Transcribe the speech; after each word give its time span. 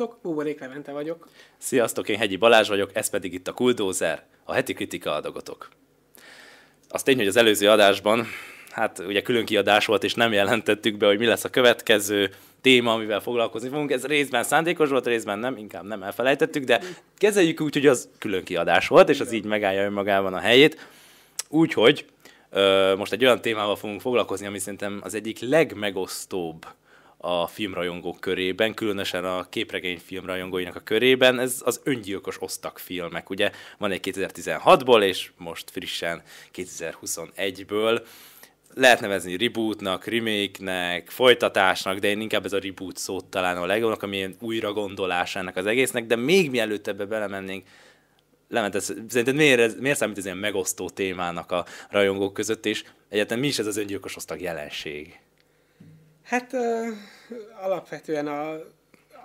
Sziasztok, 0.00 0.22
Buborék 0.22 0.60
Levente 0.60 0.92
vagyok. 0.92 1.28
Sziasztok, 1.58 2.08
én 2.08 2.18
Hegyi 2.18 2.36
Balázs 2.36 2.68
vagyok, 2.68 2.90
ez 2.92 3.10
pedig 3.10 3.34
itt 3.34 3.48
a 3.48 3.52
Kuldózer, 3.52 4.22
a 4.44 4.52
heti 4.52 4.72
kritika 4.72 5.14
adagotok. 5.14 5.68
Azt 6.88 7.04
tény, 7.04 7.16
hogy 7.16 7.26
az 7.26 7.36
előző 7.36 7.68
adásban, 7.68 8.26
hát 8.70 8.98
ugye 8.98 9.22
külön 9.22 9.44
kiadás 9.44 9.86
volt, 9.86 10.04
és 10.04 10.14
nem 10.14 10.32
jelentettük 10.32 10.96
be, 10.96 11.06
hogy 11.06 11.18
mi 11.18 11.26
lesz 11.26 11.44
a 11.44 11.48
következő 11.48 12.30
téma, 12.60 12.92
amivel 12.92 13.20
foglalkozni 13.20 13.68
fogunk. 13.68 13.90
Ez 13.90 14.06
részben 14.06 14.42
szándékos 14.42 14.88
volt, 14.88 15.06
részben 15.06 15.38
nem, 15.38 15.56
inkább 15.56 15.84
nem 15.84 16.02
elfelejtettük, 16.02 16.64
de 16.64 16.80
kezeljük 17.18 17.60
úgy, 17.60 17.74
hogy 17.74 17.86
az 17.86 18.08
külön 18.18 18.44
kiadás 18.44 18.88
volt, 18.88 19.08
és 19.08 19.20
az 19.20 19.32
így 19.32 19.44
megállja 19.44 19.84
önmagában 19.84 20.34
a 20.34 20.38
helyét. 20.38 20.88
Úgyhogy 21.48 22.04
most 22.96 23.12
egy 23.12 23.24
olyan 23.24 23.40
témával 23.40 23.76
fogunk 23.76 24.00
foglalkozni, 24.00 24.46
ami 24.46 24.58
szerintem 24.58 25.00
az 25.02 25.14
egyik 25.14 25.40
legmegosztóbb 25.40 26.66
a 27.22 27.46
filmrajongók 27.46 28.20
körében, 28.20 28.74
különösen 28.74 29.24
a 29.24 29.48
képregény 29.48 29.98
filmrajongóinak 30.04 30.76
a 30.76 30.80
körében, 30.80 31.38
ez 31.38 31.60
az 31.64 31.80
öngyilkos 31.84 32.42
osztak 32.42 32.78
filmek. 32.78 33.30
Ugye 33.30 33.50
van 33.78 33.90
egy 33.90 34.00
2016-ból, 34.12 35.02
és 35.02 35.30
most 35.36 35.70
frissen 35.70 36.22
2021-ből. 36.54 38.06
Lehet 38.74 39.00
nevezni 39.00 39.36
rebootnak, 39.36 40.04
remake-nek, 40.04 41.10
folytatásnak, 41.10 41.98
de 41.98 42.08
én 42.08 42.20
inkább 42.20 42.44
ez 42.44 42.52
a 42.52 42.58
reboot 42.58 42.96
szót 42.96 43.24
találom 43.24 43.62
a 43.62 43.66
legjobbnak, 43.66 44.02
ami 44.02 44.16
ilyen 44.16 44.36
újra 44.40 44.72
gondolásának 44.72 45.56
az 45.56 45.66
egésznek, 45.66 46.06
de 46.06 46.16
még 46.16 46.50
mielőtt 46.50 46.86
ebbe 46.86 47.04
belemennénk, 47.04 47.66
Lement, 48.48 48.74
ez, 48.74 48.92
szerinted 49.08 49.34
miért, 49.34 49.60
ez, 49.60 49.74
miért 49.74 49.96
számít 49.96 50.18
ez 50.18 50.24
ilyen 50.24 50.36
megosztó 50.36 50.88
témának 50.88 51.52
a 51.52 51.64
rajongók 51.90 52.32
között, 52.32 52.66
és 52.66 52.84
egyáltalán 53.08 53.40
mi 53.40 53.46
is 53.48 53.58
ez 53.58 53.66
az 53.66 53.76
öngyilkos 53.76 54.16
osztag 54.16 54.40
jelenség? 54.40 55.18
Hát 56.30 56.52
uh, 56.52 56.88
alapvetően 57.62 58.26
a, 58.26 58.60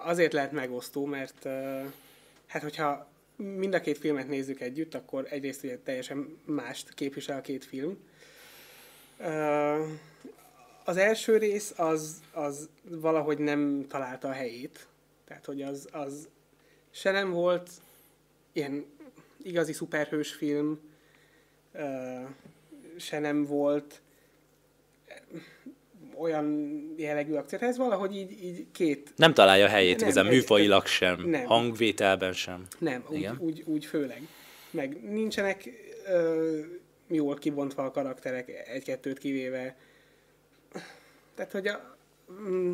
azért 0.03 0.33
lehet 0.33 0.51
megosztó, 0.51 1.05
mert 1.05 1.45
uh, 1.45 1.83
hát 2.47 2.61
hogyha 2.61 3.07
mind 3.35 3.73
a 3.73 3.81
két 3.81 3.97
filmet 3.97 4.27
nézzük 4.27 4.61
együtt, 4.61 4.93
akkor 4.93 5.27
egyrészt 5.29 5.63
ugye 5.63 5.77
teljesen 5.77 6.37
mást 6.45 6.93
képvisel 6.93 7.37
a 7.37 7.41
két 7.41 7.65
film. 7.65 7.97
Uh, 9.19 9.87
az 10.83 10.97
első 10.97 11.37
rész 11.37 11.73
az, 11.77 12.21
az 12.31 12.69
valahogy 12.81 13.37
nem 13.37 13.85
találta 13.87 14.27
a 14.27 14.31
helyét. 14.31 14.87
Tehát, 15.27 15.45
hogy 15.45 15.61
az, 15.61 15.87
az 15.91 16.27
se 16.91 17.11
nem 17.11 17.31
volt 17.31 17.69
ilyen 18.51 18.85
igazi 19.43 19.73
szuperhős 19.73 20.33
film, 20.33 20.79
uh, 21.73 22.29
se 22.97 23.19
nem 23.19 23.45
volt 23.45 24.01
olyan 26.19 26.75
jellegű 26.97 27.33
akció. 27.33 27.59
Ez 27.61 27.77
valahogy 27.77 28.15
így, 28.15 28.43
így 28.43 28.65
két... 28.71 29.13
Nem 29.15 29.33
találja 29.33 29.67
helyét, 29.67 29.99
nem, 29.99 30.09
igazán 30.09 30.25
műfajilag 30.25 30.85
sem, 30.85 31.21
nem. 31.29 31.45
hangvételben 31.45 32.33
sem. 32.33 32.65
Nem, 32.79 33.03
úgy, 33.09 33.29
úgy, 33.39 33.63
úgy 33.65 33.85
főleg. 33.85 34.21
Meg 34.71 35.03
nincsenek 35.03 35.69
ö, 36.07 36.59
jól 37.07 37.35
kibontva 37.35 37.83
a 37.83 37.91
karakterek, 37.91 38.49
egy-kettőt 38.67 39.17
kivéve. 39.17 39.75
Tehát, 41.35 41.51
hogy 41.51 41.67
a, 41.67 41.97
mm, 42.31 42.73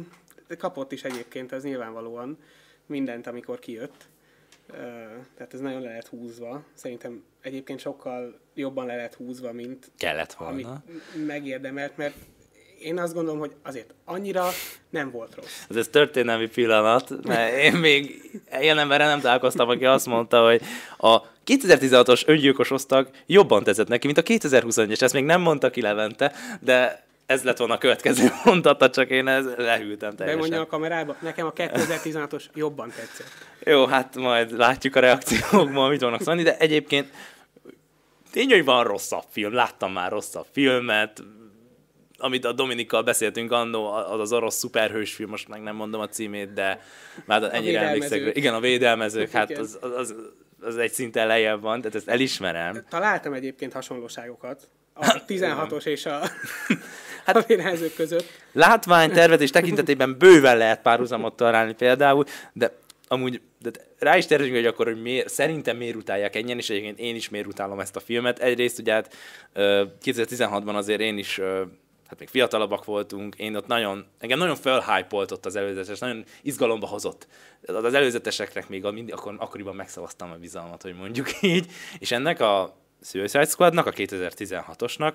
kapott 0.58 0.92
is 0.92 1.04
egyébként, 1.04 1.52
az 1.52 1.64
nyilvánvalóan 1.64 2.38
mindent, 2.86 3.28
amikor 3.28 3.60
kijött. 3.60 4.10
Ö, 4.68 4.76
tehát 5.36 5.54
ez 5.54 5.60
nagyon 5.60 5.82
le 5.82 5.88
lehet 5.88 6.08
húzva. 6.08 6.64
Szerintem 6.74 7.24
egyébként 7.42 7.80
sokkal 7.80 8.40
jobban 8.54 8.86
le 8.86 8.96
lehet 8.96 9.14
húzva, 9.14 9.52
mint 9.52 9.92
kellett 9.98 10.34
volna. 10.34 10.54
Amit 10.54 11.26
megérdemelt, 11.26 11.98
mert 11.98 12.16
én 12.82 13.00
azt 13.00 13.14
gondolom, 13.14 13.40
hogy 13.40 13.52
azért 13.64 13.94
annyira 14.06 14.50
nem 14.90 15.12
volt 15.12 15.36
rossz. 15.36 15.66
Ez 15.70 15.76
egy 15.76 15.90
történelmi 15.90 16.48
pillanat, 16.48 17.26
mert 17.26 17.58
én 17.58 17.74
még 17.74 18.32
ilyen 18.60 18.80
emberrel 18.80 19.08
nem 19.08 19.20
találkoztam, 19.20 19.70
aki 19.70 19.86
azt 19.86 20.06
mondta, 20.06 20.46
hogy 20.46 20.62
a 20.98 21.22
2016-os 21.46 22.28
öngyilkos 22.28 22.72
osztag 22.72 23.10
jobban 23.26 23.64
tetszett 23.64 23.88
neki, 23.88 24.06
mint 24.06 24.18
a 24.18 24.24
2021-es. 24.24 25.02
Ezt 25.02 25.14
még 25.14 25.24
nem 25.24 25.42
mondta 25.42 25.70
ki 25.70 25.82
Levente, 25.82 26.34
de 26.60 27.06
ez 27.26 27.44
lett 27.44 27.58
volna 27.58 27.74
a 27.74 27.78
következő 27.78 28.32
mondata, 28.44 28.90
csak 28.90 29.10
én 29.10 29.28
ez 29.28 29.46
lehűltem 29.58 30.16
teljesen. 30.16 30.42
Bemondja 30.42 30.62
a 30.62 30.66
kamerába, 30.66 31.16
nekem 31.22 31.46
a 31.46 31.54
2016-os 31.54 32.44
jobban 32.54 32.90
tetszett. 32.96 33.32
Jó, 33.64 33.86
hát 33.86 34.16
majd 34.16 34.58
látjuk 34.58 34.96
a 34.96 35.00
reakciókból, 35.00 35.90
mit 35.90 36.02
vannak 36.02 36.22
szólni, 36.22 36.44
de 36.44 36.58
egyébként 36.58 37.12
tény, 38.32 38.50
hogy 38.50 38.66
van 38.66 38.84
rosszabb 38.84 39.24
film, 39.30 39.54
láttam 39.54 39.92
már 39.92 40.12
rosszabb 40.12 40.46
filmet, 40.52 41.24
amit 42.22 42.46
a 42.46 42.52
Dominikkal 42.52 43.04
beszéltünk 43.04 43.52
annó, 43.52 43.86
az 43.86 44.20
az 44.20 44.34
orosz 44.34 44.56
szuperhős 44.56 45.14
film, 45.14 45.30
most 45.30 45.48
meg 45.48 45.62
nem 45.62 45.76
mondom 45.76 46.02
a 46.02 46.08
címét, 46.08 46.54
de 46.54 46.82
már 47.26 47.50
ennyire 47.54 47.80
emlékszek. 47.80 48.36
Igen, 48.36 48.54
a 48.54 48.60
védelmezők, 48.60 49.32
hát 49.38 49.58
az, 49.58 49.78
az, 49.82 49.92
az, 49.92 50.16
az 50.62 50.78
egy 50.78 50.92
szinten 50.92 51.28
lejjebb 51.28 51.62
van, 51.62 51.82
tehát 51.82 51.96
ezt 51.96 52.10
elismerem. 52.10 52.86
Találtam 52.90 53.34
egyébként 53.34 53.74
hasonlóságokat 53.74 54.70
a 54.94 55.26
16-os 55.28 55.86
és 55.86 56.06
a, 56.06 56.20
hát, 57.26 57.36
a 57.44 57.44
védelmezők 57.48 57.94
között. 57.94 58.26
Látvány, 58.52 59.12
tervezés 59.12 59.50
tekintetében 59.50 60.18
bőven 60.18 60.58
lehet 60.58 60.82
párhuzamot 60.82 61.36
találni 61.36 61.74
például, 61.74 62.26
de 62.54 62.80
amúgy 63.08 63.42
de 63.62 63.72
rá 64.00 64.18
is 64.18 64.26
tervezünk, 64.26 64.56
hogy 64.56 64.66
akkor 64.66 64.86
hogy 64.86 65.02
miért, 65.02 65.30
szerintem 65.30 65.78
miért 65.78 65.96
utálják 65.96 66.36
ennyien, 66.36 66.58
és 66.58 66.70
egyébként 66.70 67.00
én 67.00 67.16
is 67.16 67.30
miért 67.30 67.48
utálom 67.48 67.80
ezt 67.80 67.96
a 67.96 68.00
filmet. 68.00 68.40
Egyrészt 68.40 68.80
ugye 68.80 68.94
hát 68.94 69.16
2016-ban 70.04 70.76
azért 70.76 71.00
én 71.00 71.18
is 71.18 71.42
hát 72.12 72.20
még 72.20 72.30
fiatalabbak 72.30 72.86
voltunk, 72.86 73.36
én 73.36 73.56
ott 73.56 73.68
nagyon, 73.68 74.06
engem 74.20 74.38
nagyon 74.38 74.56
felhypolt 74.56 75.32
ott 75.32 75.46
az 75.46 75.56
előzetes, 75.56 76.00
nagyon 76.00 76.24
izgalomba 76.42 76.88
hozott. 76.88 77.28
Az 77.66 77.94
előzeteseknek 77.94 78.70
még 78.70 78.86
a, 78.86 78.92
mindig, 78.92 79.14
akkor, 79.14 79.36
akkoriban 79.38 79.76
megszavaztam 79.76 80.32
a 80.32 80.36
bizalmat, 80.36 80.82
hogy 80.82 80.96
mondjuk 80.96 81.42
így, 81.42 81.72
és 82.00 82.12
ennek 82.12 82.40
a 82.40 82.76
Suicide 83.02 83.46
Squadnak, 83.46 83.86
a 83.86 83.92
2016-osnak, 83.92 85.14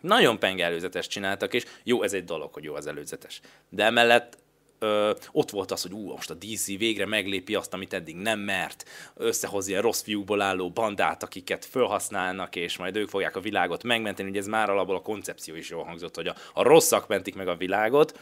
nagyon 0.00 0.38
penge 0.38 0.64
előzetes 0.64 1.06
csináltak, 1.06 1.54
és 1.54 1.64
jó, 1.82 2.02
ez 2.02 2.12
egy 2.12 2.24
dolog, 2.24 2.52
hogy 2.52 2.64
jó 2.64 2.74
az 2.74 2.86
előzetes. 2.86 3.40
De 3.68 3.84
emellett 3.84 4.38
ö, 4.80 5.12
ott 5.32 5.50
volt 5.50 5.70
az, 5.70 5.82
hogy 5.82 5.92
ú, 5.92 6.10
most 6.10 6.30
a 6.30 6.34
DC 6.34 6.66
végre 6.66 7.06
meglépi 7.06 7.54
azt, 7.54 7.74
amit 7.74 7.92
eddig 7.92 8.16
nem 8.16 8.38
mert, 8.38 8.88
összehoz 9.14 9.68
ilyen 9.68 9.82
rossz 9.82 10.02
fiúkból 10.02 10.40
álló 10.40 10.70
bandát, 10.70 11.22
akiket 11.22 11.64
felhasználnak, 11.64 12.56
és 12.56 12.76
majd 12.76 12.96
ők 12.96 13.08
fogják 13.08 13.36
a 13.36 13.40
világot 13.40 13.82
megmenteni, 13.82 14.28
ugye 14.28 14.38
ez 14.38 14.46
már 14.46 14.70
alapból 14.70 14.96
a 14.96 15.02
koncepció 15.02 15.54
is 15.54 15.70
jól 15.70 15.84
hangzott, 15.84 16.14
hogy 16.14 16.26
a, 16.26 16.34
a 16.54 16.62
rosszak 16.62 17.08
mentik 17.08 17.34
meg 17.34 17.48
a 17.48 17.56
világot, 17.56 18.18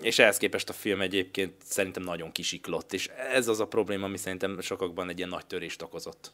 és 0.00 0.18
ehhez 0.18 0.36
képest 0.36 0.68
a 0.68 0.72
film 0.72 1.00
egyébként 1.00 1.52
szerintem 1.64 2.02
nagyon 2.02 2.32
kisiklott, 2.32 2.92
és 2.92 3.08
ez 3.32 3.48
az 3.48 3.60
a 3.60 3.66
probléma, 3.66 4.04
ami 4.04 4.16
szerintem 4.16 4.60
sokakban 4.60 5.08
egy 5.08 5.16
ilyen 5.16 5.28
nagy 5.28 5.46
törést 5.46 5.82
okozott. 5.82 6.32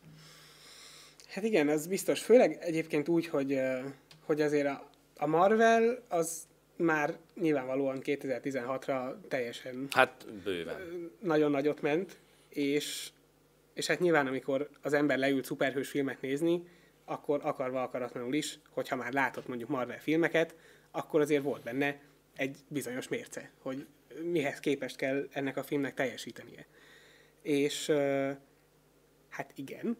Hát 1.29 1.45
igen, 1.45 1.69
ez 1.69 1.87
biztos. 1.87 2.21
Főleg 2.21 2.59
egyébként 2.61 3.09
úgy, 3.09 3.27
hogy, 3.27 3.59
hogy 4.25 4.41
azért 4.41 4.67
a, 4.67 4.91
a 5.17 5.27
Marvel 5.27 6.03
az 6.09 6.49
már 6.81 7.19
nyilvánvalóan 7.35 7.99
2016-ra 8.03 9.15
teljesen... 9.29 9.87
Hát 9.91 10.27
bőven. 10.45 11.11
Nagyon 11.21 11.51
nagyot 11.51 11.83
ment, 11.83 12.19
és, 12.49 13.11
és 13.75 13.87
hát 13.87 14.01
nyilván 14.01 14.27
amikor 14.27 14.69
az 14.83 14.93
ember 14.93 15.19
leült 15.19 15.45
szuperhős 15.45 15.89
filmet 15.89 16.21
nézni, 16.21 16.63
akkor 17.05 17.41
akarva 17.43 17.83
akaratlanul 17.83 18.35
is, 18.35 18.59
hogyha 18.71 18.97
már 18.97 19.13
látott 19.13 19.49
mondjuk 19.49 19.69
Marvel 19.69 20.01
filmeket, 20.01 20.55
akkor 20.91 21.21
azért 21.21 21.43
volt 21.43 21.63
benne 21.63 22.01
egy 22.37 22.57
bizonyos 22.69 23.09
mérce, 23.09 23.51
hogy 23.63 23.87
mihez 24.23 24.61
képest 24.61 24.97
kell 24.97 25.29
ennek 25.33 25.57
a 25.57 25.63
filmnek 25.63 25.95
teljesítenie. 25.95 26.67
És 27.43 27.93
hát 29.29 29.53
igen, 29.55 29.99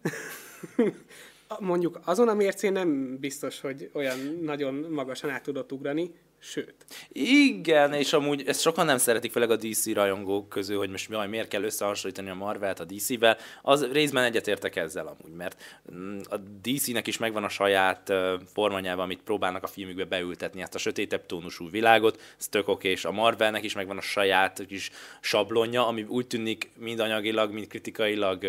mondjuk 1.59 1.99
azon 2.05 2.27
a 2.27 2.33
mércén 2.33 2.71
nem 2.71 3.17
biztos, 3.19 3.59
hogy 3.59 3.89
olyan 3.93 4.19
nagyon 4.41 4.73
magasan 4.73 5.29
át 5.29 5.43
tudott 5.43 5.71
ugrani, 5.71 6.11
Sőt. 6.43 6.75
Igen, 7.11 7.93
és 7.93 8.13
amúgy 8.13 8.43
ezt 8.47 8.61
sokan 8.61 8.85
nem 8.85 8.97
szeretik, 8.97 9.31
főleg 9.31 9.51
a 9.51 9.55
DC 9.55 9.93
rajongók 9.93 10.49
közül, 10.49 10.77
hogy 10.77 10.89
most 10.89 11.09
jaj, 11.09 11.27
miért 11.27 11.47
kell 11.47 11.63
összehasonlítani 11.63 12.29
a 12.29 12.35
Marvelt 12.35 12.79
a 12.79 12.85
DC-vel. 12.85 13.37
Az 13.61 13.91
részben 13.91 14.23
egyetértek 14.23 14.75
ezzel 14.75 15.07
amúgy, 15.07 15.35
mert 15.35 15.81
mm, 15.93 16.19
a 16.29 16.37
DC-nek 16.37 17.07
is 17.07 17.17
megvan 17.17 17.43
a 17.43 17.49
saját 17.49 18.13
formanyelve, 18.53 19.01
amit 19.01 19.21
próbálnak 19.21 19.63
a 19.63 19.67
filmükbe 19.67 20.05
beültetni, 20.05 20.61
ezt 20.61 20.75
a 20.75 20.77
sötétebb 20.77 21.25
tónusú 21.25 21.69
világot, 21.69 22.21
ez 22.39 22.47
tök 22.47 22.67
oké, 22.67 22.89
és 22.89 23.05
a 23.05 23.11
Marvelnek 23.11 23.63
is 23.63 23.73
megvan 23.73 23.97
a 23.97 24.01
saját 24.01 24.65
kis 24.67 24.89
sablonja, 25.19 25.87
ami 25.87 26.03
úgy 26.03 26.27
tűnik 26.27 26.71
mind 26.77 26.99
anyagilag, 26.99 27.51
mind 27.51 27.67
kritikailag 27.67 28.47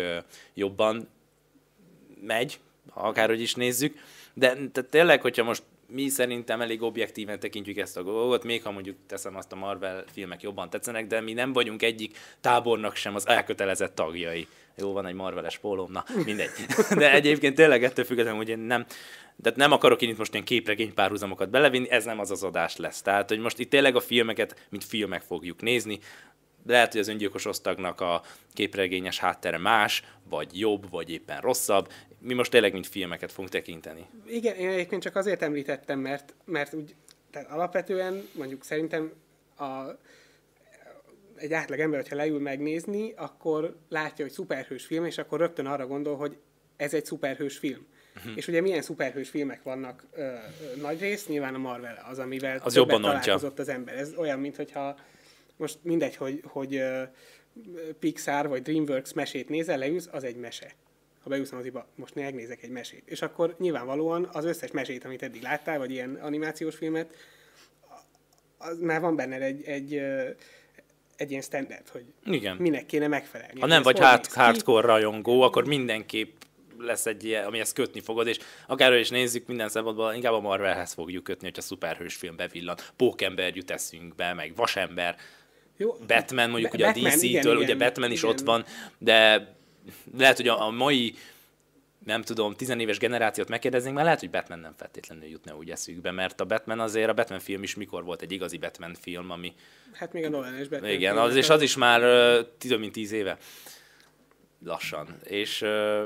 jobban 0.53 1.09
megy, 2.21 2.59
akárhogy 2.93 3.41
is 3.41 3.55
nézzük. 3.55 3.97
De 4.33 4.47
tehát 4.47 4.89
tényleg, 4.89 5.21
hogyha 5.21 5.43
most 5.43 5.63
mi 5.93 6.09
szerintem 6.09 6.61
elég 6.61 6.81
objektíven 6.81 7.39
tekintjük 7.39 7.77
ezt 7.77 7.97
a 7.97 8.03
dolgot, 8.03 8.43
még 8.43 8.63
ha 8.63 8.71
mondjuk 8.71 8.97
teszem 9.07 9.35
azt 9.35 9.51
a 9.51 9.55
Marvel 9.55 10.03
filmek 10.11 10.41
jobban 10.41 10.69
tetszenek, 10.69 11.07
de 11.07 11.21
mi 11.21 11.33
nem 11.33 11.53
vagyunk 11.53 11.81
egyik 11.81 12.17
tábornak 12.41 12.95
sem 12.95 13.15
az 13.15 13.27
elkötelezett 13.27 13.95
tagjai. 13.95 14.47
Jó, 14.77 14.91
van 14.91 15.05
egy 15.05 15.13
Marveles 15.13 15.57
pólóm, 15.57 15.91
na 15.91 16.03
mindegy. 16.25 16.49
De 16.97 17.11
egyébként 17.11 17.55
tényleg 17.55 17.83
ettől 17.83 18.05
függetlenül, 18.05 18.39
hogy 18.39 18.49
én 18.49 18.59
nem, 18.59 18.85
de 19.35 19.51
nem 19.55 19.71
akarok 19.71 20.01
én 20.01 20.09
itt 20.09 20.17
most 20.17 20.33
ilyen 20.33 20.45
képregény 20.45 20.93
párhuzamokat 20.93 21.49
belevinni, 21.49 21.89
ez 21.89 22.05
nem 22.05 22.19
az 22.19 22.31
az 22.31 22.43
adás 22.43 22.77
lesz. 22.77 23.01
Tehát, 23.01 23.29
hogy 23.29 23.39
most 23.39 23.59
itt 23.59 23.69
tényleg 23.69 23.95
a 23.95 23.99
filmeket, 23.99 24.67
mint 24.69 24.83
filmek 24.83 25.21
fogjuk 25.21 25.61
nézni, 25.61 25.99
lehet, 26.65 26.91
hogy 26.91 27.01
az 27.01 27.07
öngyilkos 27.07 27.45
osztagnak 27.45 28.01
a 28.01 28.21
képregényes 28.53 29.19
háttere 29.19 29.57
más, 29.57 30.03
vagy 30.29 30.59
jobb, 30.59 30.89
vagy 30.89 31.09
éppen 31.09 31.41
rosszabb. 31.41 31.91
Mi 32.19 32.33
most 32.33 32.51
tényleg 32.51 32.73
mint 32.73 32.87
filmeket 32.87 33.31
fogunk 33.31 33.49
tekinteni. 33.49 34.05
Igen, 34.27 34.55
én 34.55 34.69
egyébként 34.69 35.01
csak 35.01 35.15
azért 35.15 35.41
említettem, 35.41 35.99
mert, 35.99 36.33
mert 36.45 36.73
úgy, 36.73 36.95
tehát 37.31 37.49
alapvetően 37.49 38.27
mondjuk 38.33 38.63
szerintem 38.63 39.11
a, 39.57 39.63
egy 41.35 41.53
átlag 41.53 41.79
ember, 41.79 41.99
hogyha 41.99 42.15
leül 42.15 42.39
megnézni, 42.39 43.13
akkor 43.15 43.77
látja, 43.89 44.25
hogy 44.25 44.33
szuperhős 44.33 44.85
film, 44.85 45.05
és 45.05 45.17
akkor 45.17 45.39
rögtön 45.39 45.65
arra 45.65 45.87
gondol, 45.87 46.15
hogy 46.15 46.37
ez 46.77 46.93
egy 46.93 47.05
szuperhős 47.05 47.57
film. 47.57 47.85
Uh-huh. 48.15 48.31
És 48.35 48.47
ugye 48.47 48.61
milyen 48.61 48.81
szuperhős 48.81 49.29
filmek 49.29 49.63
vannak 49.63 50.03
ö, 50.11 50.21
ö, 50.21 50.35
nagy 50.81 50.99
rész, 50.99 51.27
nyilván 51.27 51.55
a 51.55 51.57
Marvel 51.57 52.05
az, 52.09 52.19
amivel 52.19 52.59
Az 52.63 52.75
jobban 52.75 53.01
találkozott 53.01 53.59
az 53.59 53.69
ember. 53.69 53.97
Ez 53.97 54.13
olyan, 54.17 54.39
mintha 54.39 54.95
most 55.57 55.79
mindegy, 55.81 56.15
hogy, 56.15 56.41
hogy 56.43 56.81
Pixar 57.99 58.47
vagy 58.47 58.61
DreamWorks 58.61 59.13
mesét 59.13 59.49
nézel, 59.49 59.77
leülsz, 59.77 60.09
az 60.11 60.23
egy 60.23 60.35
mese. 60.35 60.71
Ha 61.23 61.29
beülsz 61.29 61.51
a 61.51 61.55
moziba, 61.55 61.87
most 61.95 62.15
megnézek 62.15 62.63
egy 62.63 62.69
mesét. 62.69 63.03
És 63.05 63.21
akkor 63.21 63.55
nyilvánvalóan 63.59 64.29
az 64.31 64.45
összes 64.45 64.71
mesét, 64.71 65.05
amit 65.05 65.23
eddig 65.23 65.41
láttál, 65.41 65.77
vagy 65.77 65.91
ilyen 65.91 66.15
animációs 66.15 66.75
filmet, 66.75 67.15
az 68.57 68.79
már 68.79 69.01
van 69.01 69.15
benne 69.15 69.35
egy, 69.35 69.63
egy, 69.63 69.93
egy 71.15 71.29
ilyen 71.29 71.41
standard, 71.41 71.89
hogy 71.89 72.05
Igen. 72.25 72.57
minek 72.57 72.85
kéne 72.85 73.07
megfelelni. 73.07 73.59
Ha 73.59 73.65
nem 73.65 73.81
vagy 73.81 73.99
hard, 73.99 74.27
ki? 74.27 74.33
hardcore 74.39 74.87
rajongó, 74.87 75.41
akkor 75.41 75.67
mindenképp 75.67 76.41
lesz 76.77 77.05
egy 77.05 77.23
ilyen, 77.23 77.45
amihez 77.45 77.73
kötni 77.73 77.99
fogod, 77.99 78.27
és 78.27 78.39
akárhogy 78.67 78.99
is 78.99 79.09
nézzük, 79.09 79.47
minden 79.47 79.69
szempontból 79.69 80.13
inkább 80.13 80.33
a 80.33 80.39
Marvelhez 80.39 80.93
fogjuk 80.93 81.23
kötni, 81.23 81.45
hogyha 81.45 81.61
szuperhős 81.61 82.15
film 82.15 82.35
bevillan. 82.35 82.77
Pókember 82.95 83.55
jut 83.55 83.71
eszünkbe, 83.71 84.33
meg 84.33 84.55
Vasember, 84.55 85.17
Jó, 85.77 85.95
Batman 86.07 86.49
mondjuk 86.49 86.71
Ba- 86.71 86.79
ugye 86.79 86.91
Batman, 86.91 87.11
a 87.11 87.15
DC-től, 87.15 87.29
igen, 87.29 87.55
ugye 87.55 87.63
igen, 87.63 87.77
Batman 87.77 88.11
is 88.11 88.19
igen. 88.19 88.31
ott 88.31 88.39
van, 88.39 88.65
de 88.97 89.47
lehet, 90.17 90.37
hogy 90.37 90.47
a, 90.47 90.65
a 90.65 90.69
mai 90.69 91.15
nem 92.05 92.21
tudom, 92.21 92.53
tizenéves 92.53 92.97
generációt 92.97 93.49
megkérdeznénk, 93.49 93.93
mert 93.93 94.05
lehet, 94.05 94.21
hogy 94.21 94.29
Batman 94.29 94.59
nem 94.59 94.73
feltétlenül 94.77 95.25
jutna 95.25 95.55
úgy 95.55 95.69
eszükbe, 95.69 96.11
mert 96.11 96.41
a 96.41 96.45
Batman 96.45 96.79
azért, 96.79 97.09
a 97.09 97.13
Batman 97.13 97.39
film 97.39 97.63
is 97.63 97.75
mikor 97.75 98.03
volt 98.03 98.21
egy 98.21 98.31
igazi 98.31 98.57
Batman 98.57 98.93
film, 99.01 99.31
ami 99.31 99.53
Hát 99.93 100.13
még 100.13 100.25
a 100.25 100.29
Nolan-es 100.29 100.67
Batman. 100.67 100.89
igen, 100.89 101.17
az, 101.17 101.35
és 101.35 101.49
az 101.49 101.61
is 101.61 101.75
már 101.75 102.01
több 102.57 102.79
mint 102.79 102.91
tíz 102.91 103.11
éve. 103.11 103.37
Lassan. 104.65 105.17
És 105.23 105.61
ö, 105.61 106.03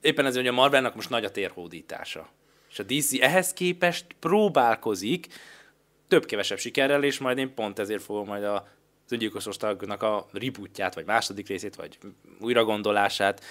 éppen 0.00 0.26
ez, 0.26 0.34
hogy 0.34 0.46
a 0.46 0.52
Marvelnak 0.52 0.94
most 0.94 1.10
nagy 1.10 1.24
a 1.24 1.30
térhódítása. 1.30 2.28
És 2.70 2.78
a 2.78 2.82
DC 2.82 3.20
ehhez 3.20 3.52
képest 3.52 4.06
próbálkozik, 4.18 5.26
több-kevesebb 6.08 6.58
sikerrel, 6.58 7.04
és 7.04 7.18
majd 7.18 7.38
én 7.38 7.54
pont 7.54 7.78
ezért 7.78 8.02
fogom 8.02 8.26
majd 8.26 8.44
a 8.44 8.68
öngyilkosos 9.12 9.56
tagnak 9.56 10.02
a 10.02 10.26
rebootját, 10.32 10.94
vagy 10.94 11.04
második 11.04 11.48
részét, 11.48 11.74
vagy 11.74 11.98
újragondolását 12.40 13.44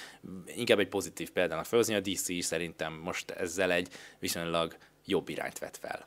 inkább 0.56 0.80
egy 0.80 0.88
pozitív 0.88 1.32
példának 1.32 1.66
felhozni. 1.66 1.94
A 1.96 2.00
DC 2.00 2.30
is 2.30 2.46
szerintem 2.46 2.94
most 2.94 3.32
ezzel 3.32 3.72
egy 3.72 3.90
viszonylag 4.20 4.76
jobb 5.06 5.30
irányt 5.30 5.60
vett 5.60 5.78
fel. 5.78 6.06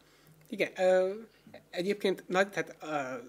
Igen, 0.48 0.70
ö, 0.76 1.12
egyébként 1.70 2.24
nagy, 2.26 2.48
tehát 2.48 2.76
ö, 2.82 3.26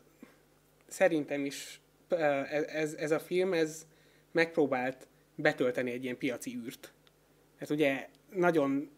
szerintem 0.87 1.45
is 1.45 1.79
ö, 2.07 2.15
ez, 2.15 2.93
ez 2.93 3.11
a 3.11 3.19
film, 3.19 3.53
ez 3.53 3.85
megpróbált 4.31 5.07
betölteni 5.35 5.91
egy 5.91 6.03
ilyen 6.03 6.17
piaci 6.17 6.55
űrt. 6.65 6.93
Hát 7.59 7.69
ugye 7.69 8.09
nagyon, 8.33 8.89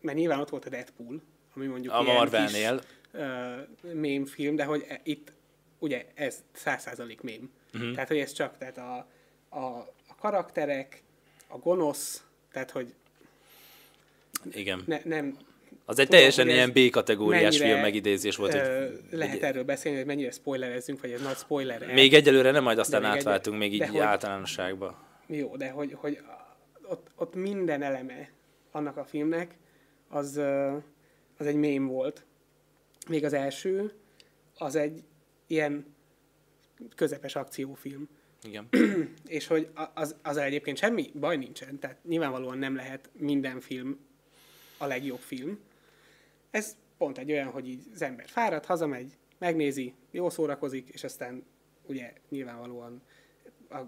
mert 0.00 0.18
nyilván 0.18 0.40
ott 0.40 0.48
volt 0.48 0.64
a 0.64 0.68
Deadpool, 0.68 1.22
ami 1.54 1.66
mondjuk 1.66 1.92
A 1.94 2.02
Marvelnél. 2.02 2.78
kis 2.78 2.88
ö, 3.12 3.56
mém 3.92 4.24
film, 4.26 4.56
de 4.56 4.64
hogy 4.64 4.84
e- 4.88 5.00
itt 5.04 5.32
ugye 5.80 6.06
ez 6.14 6.42
száz 6.52 6.82
százalék 6.82 7.20
mém. 7.20 7.50
Uh-huh. 7.74 7.92
Tehát, 7.92 8.08
hogy 8.08 8.18
ez 8.18 8.32
csak 8.32 8.58
tehát 8.58 8.78
a, 8.78 9.06
a, 9.48 9.64
a 10.08 10.14
karakterek, 10.20 11.02
a 11.48 11.58
gonosz, 11.58 12.24
tehát, 12.52 12.70
hogy 12.70 12.94
Igen. 14.52 14.82
ne, 14.86 15.00
nem 15.04 15.36
Az 15.84 15.98
egy 15.98 16.04
Tudom, 16.04 16.18
teljesen 16.20 16.44
hogy 16.44 16.54
ilyen 16.54 16.72
B-kategóriás 16.72 17.58
film 17.58 17.80
megidézés 17.80 18.36
volt. 18.36 18.54
Ö, 18.54 18.82
Egy, 18.82 19.00
lehet 19.10 19.34
egy, 19.36 19.42
erről 19.42 19.64
beszélni, 19.64 19.98
hogy 19.98 20.06
mennyire 20.06 20.30
spoilerezzünk, 20.30 21.00
vagy 21.00 21.10
ez 21.12 21.20
nagy 21.22 21.36
spoiler. 21.36 21.92
még 21.92 22.14
egyelőre 22.14 22.50
nem, 22.50 22.62
majd 22.62 22.78
aztán 22.78 23.00
még 23.02 23.10
egy- 23.10 23.16
átváltunk 23.16 23.58
még 23.58 23.72
így 23.74 23.88
hogy- 23.88 23.98
általánosságba. 24.00 25.08
Jó, 25.26 25.56
de 25.56 25.70
hogy, 25.70 25.92
hogy 25.96 26.18
ott, 26.82 27.06
ott 27.16 27.34
minden 27.34 27.82
eleme 27.82 28.30
annak 28.70 28.96
a 28.96 29.04
filmnek, 29.04 29.54
az, 30.08 30.36
az 31.38 31.46
egy 31.46 31.54
mém 31.54 31.86
volt. 31.86 32.24
Még 33.08 33.24
az 33.24 33.32
első, 33.32 33.92
az 34.58 34.74
egy 34.76 35.02
ilyen 35.50 35.94
közepes 36.94 37.36
akciófilm. 37.36 38.08
Igen. 38.42 38.68
És 39.26 39.46
hogy 39.46 39.68
a- 39.74 39.90
az, 39.94 40.16
az 40.22 40.36
egyébként 40.36 40.76
semmi 40.78 41.10
baj 41.14 41.36
nincsen, 41.36 41.78
tehát 41.78 42.04
nyilvánvalóan 42.04 42.58
nem 42.58 42.74
lehet 42.74 43.10
minden 43.12 43.60
film 43.60 43.98
a 44.78 44.86
legjobb 44.86 45.18
film. 45.18 45.58
Ez 46.50 46.76
pont 46.98 47.18
egy 47.18 47.32
olyan, 47.32 47.46
hogy 47.48 47.68
így 47.68 47.82
az 47.94 48.02
ember 48.02 48.28
fárad, 48.28 48.64
hazamegy, 48.64 49.16
megnézi, 49.38 49.94
jól 50.10 50.30
szórakozik, 50.30 50.88
és 50.88 51.04
aztán 51.04 51.44
ugye 51.86 52.12
nyilvánvalóan 52.28 53.02
a 53.70 53.78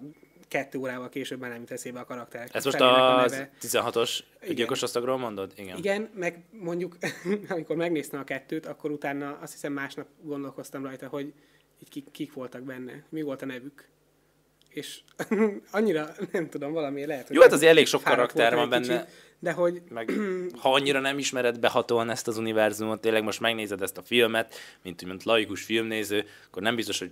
kettő 0.48 0.78
órával 0.78 1.08
később 1.08 1.40
már 1.40 1.50
nem 1.50 1.60
jut 1.60 1.70
eszébe 1.70 2.00
a 2.00 2.04
karakterek. 2.04 2.54
Ez 2.54 2.64
most 2.64 2.80
a 2.80 3.16
neve. 3.16 3.50
16-os 3.60 4.18
Igen. 4.42 4.54
gyilkos 4.54 4.82
osztagról 4.82 5.16
mondod? 5.16 5.52
Igen. 5.56 5.76
Igen, 5.76 6.10
meg 6.14 6.44
mondjuk, 6.50 6.96
amikor 7.48 7.76
megnéztem 7.76 8.20
a 8.20 8.24
kettőt, 8.24 8.66
akkor 8.66 8.90
utána 8.90 9.38
azt 9.40 9.52
hiszem 9.52 9.72
másnap 9.72 10.06
gondolkoztam 10.22 10.84
rajta, 10.84 11.08
hogy 11.08 11.32
így 11.82 11.88
kik, 11.88 12.10
kik 12.12 12.32
voltak 12.32 12.62
benne, 12.62 13.04
mi 13.08 13.22
volt 13.22 13.42
a 13.42 13.46
nevük. 13.46 13.90
És 14.68 15.00
annyira, 15.70 16.14
nem 16.32 16.48
tudom, 16.48 16.72
valami 16.72 17.06
lehet, 17.06 17.26
hogy 17.26 17.36
Jó, 17.36 17.42
hát 17.42 17.52
azért 17.52 17.70
elég 17.70 17.86
sok 17.86 18.02
karakter 18.02 18.54
van 18.54 18.68
benne. 18.68 18.98
kicsit, 18.98 19.14
de 19.38 19.52
hogy 19.52 19.82
Meg, 19.88 20.12
ha 20.62 20.72
annyira 20.72 21.00
nem 21.00 21.18
ismered 21.18 21.58
behatóan 21.58 22.10
ezt 22.10 22.28
az 22.28 22.38
univerzumot, 22.38 23.00
tényleg 23.00 23.22
most 23.22 23.40
megnézed 23.40 23.82
ezt 23.82 23.98
a 23.98 24.02
filmet, 24.02 24.54
mint, 24.82 25.04
mint 25.04 25.24
laikus 25.24 25.62
filmnéző, 25.62 26.24
akkor 26.46 26.62
nem 26.62 26.76
biztos, 26.76 26.98
hogy 26.98 27.10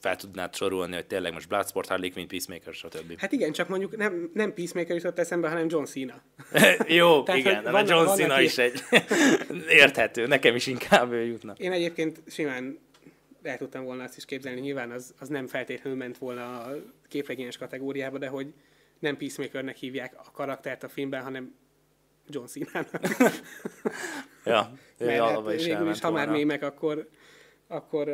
fel 0.00 0.16
tudnád 0.16 0.54
sorolni, 0.54 0.94
hogy 0.94 1.06
tényleg 1.06 1.32
most 1.32 1.48
Bloodsport, 1.48 1.88
Harley 1.88 2.10
Quinn, 2.10 2.26
Peacemaker, 2.26 2.74
stb. 2.74 3.18
Hát 3.20 3.32
igen, 3.32 3.52
csak 3.52 3.68
mondjuk 3.68 3.96
nem, 3.96 4.30
nem 4.34 4.54
Peacemaker 4.54 4.96
jutott 4.96 5.18
eszembe, 5.18 5.48
hanem 5.48 5.66
John 5.68 5.84
Cena. 5.84 6.22
Jó, 6.98 7.22
Tehát, 7.22 7.40
igen, 7.40 7.62
de 7.62 7.70
a 7.70 7.84
John 7.86 8.16
Cena 8.16 8.40
is 8.40 8.58
egy 8.58 8.82
érthető, 9.82 10.26
nekem 10.26 10.54
is 10.54 10.66
inkább 10.66 11.12
ő 11.12 11.24
jutna. 11.24 11.54
Én 11.56 11.72
egyébként 11.72 12.22
simán 12.26 12.78
el 13.44 13.58
tudtam 13.58 13.84
volna 13.84 14.02
azt 14.02 14.16
is 14.16 14.24
képzelni, 14.24 14.60
nyilván 14.60 14.90
az, 14.90 15.14
az 15.18 15.28
nem 15.28 15.46
feltétlenül 15.46 15.98
ment 15.98 16.18
volna 16.18 16.62
a 16.62 16.74
képregényes 17.08 17.56
kategóriába, 17.56 18.18
de 18.18 18.28
hogy 18.28 18.52
nem 18.98 19.16
Peacemakernek 19.16 19.76
hívják 19.76 20.14
a 20.16 20.30
karaktert 20.30 20.82
a 20.82 20.88
filmben, 20.88 21.22
hanem 21.22 21.54
John 22.28 22.46
Cena-nak. 22.46 23.00
Ja, 24.44 24.72
Mert 24.98 25.20
hát 25.20 25.52
is 25.52 25.64
végül 25.64 25.90
is, 25.90 26.00
ha 26.00 26.10
már 26.10 26.24
volna. 26.26 26.38
mémek, 26.38 26.62
akkor, 26.62 27.08
akkor 27.66 28.08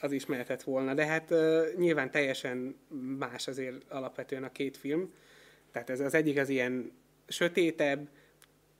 az 0.00 0.12
is 0.12 0.26
mehetett 0.26 0.62
volna. 0.62 0.94
De 0.94 1.06
hát 1.06 1.34
nyilván 1.76 2.10
teljesen 2.10 2.76
más 3.18 3.48
azért 3.48 3.90
alapvetően 3.90 4.44
a 4.44 4.52
két 4.52 4.76
film. 4.76 5.12
Tehát 5.72 5.90
ez 5.90 6.00
az 6.00 6.14
egyik 6.14 6.38
az 6.38 6.48
ilyen 6.48 6.92
sötétebb, 7.26 8.08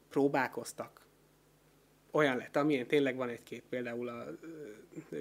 próbálkoztak. 0.09 1.06
Olyan 2.17 2.37
lett, 2.37 2.57
amilyen 2.57 2.87
tényleg 2.87 3.17
van 3.17 3.29
egy-két, 3.29 3.63
például 3.69 4.09
a 4.09 4.25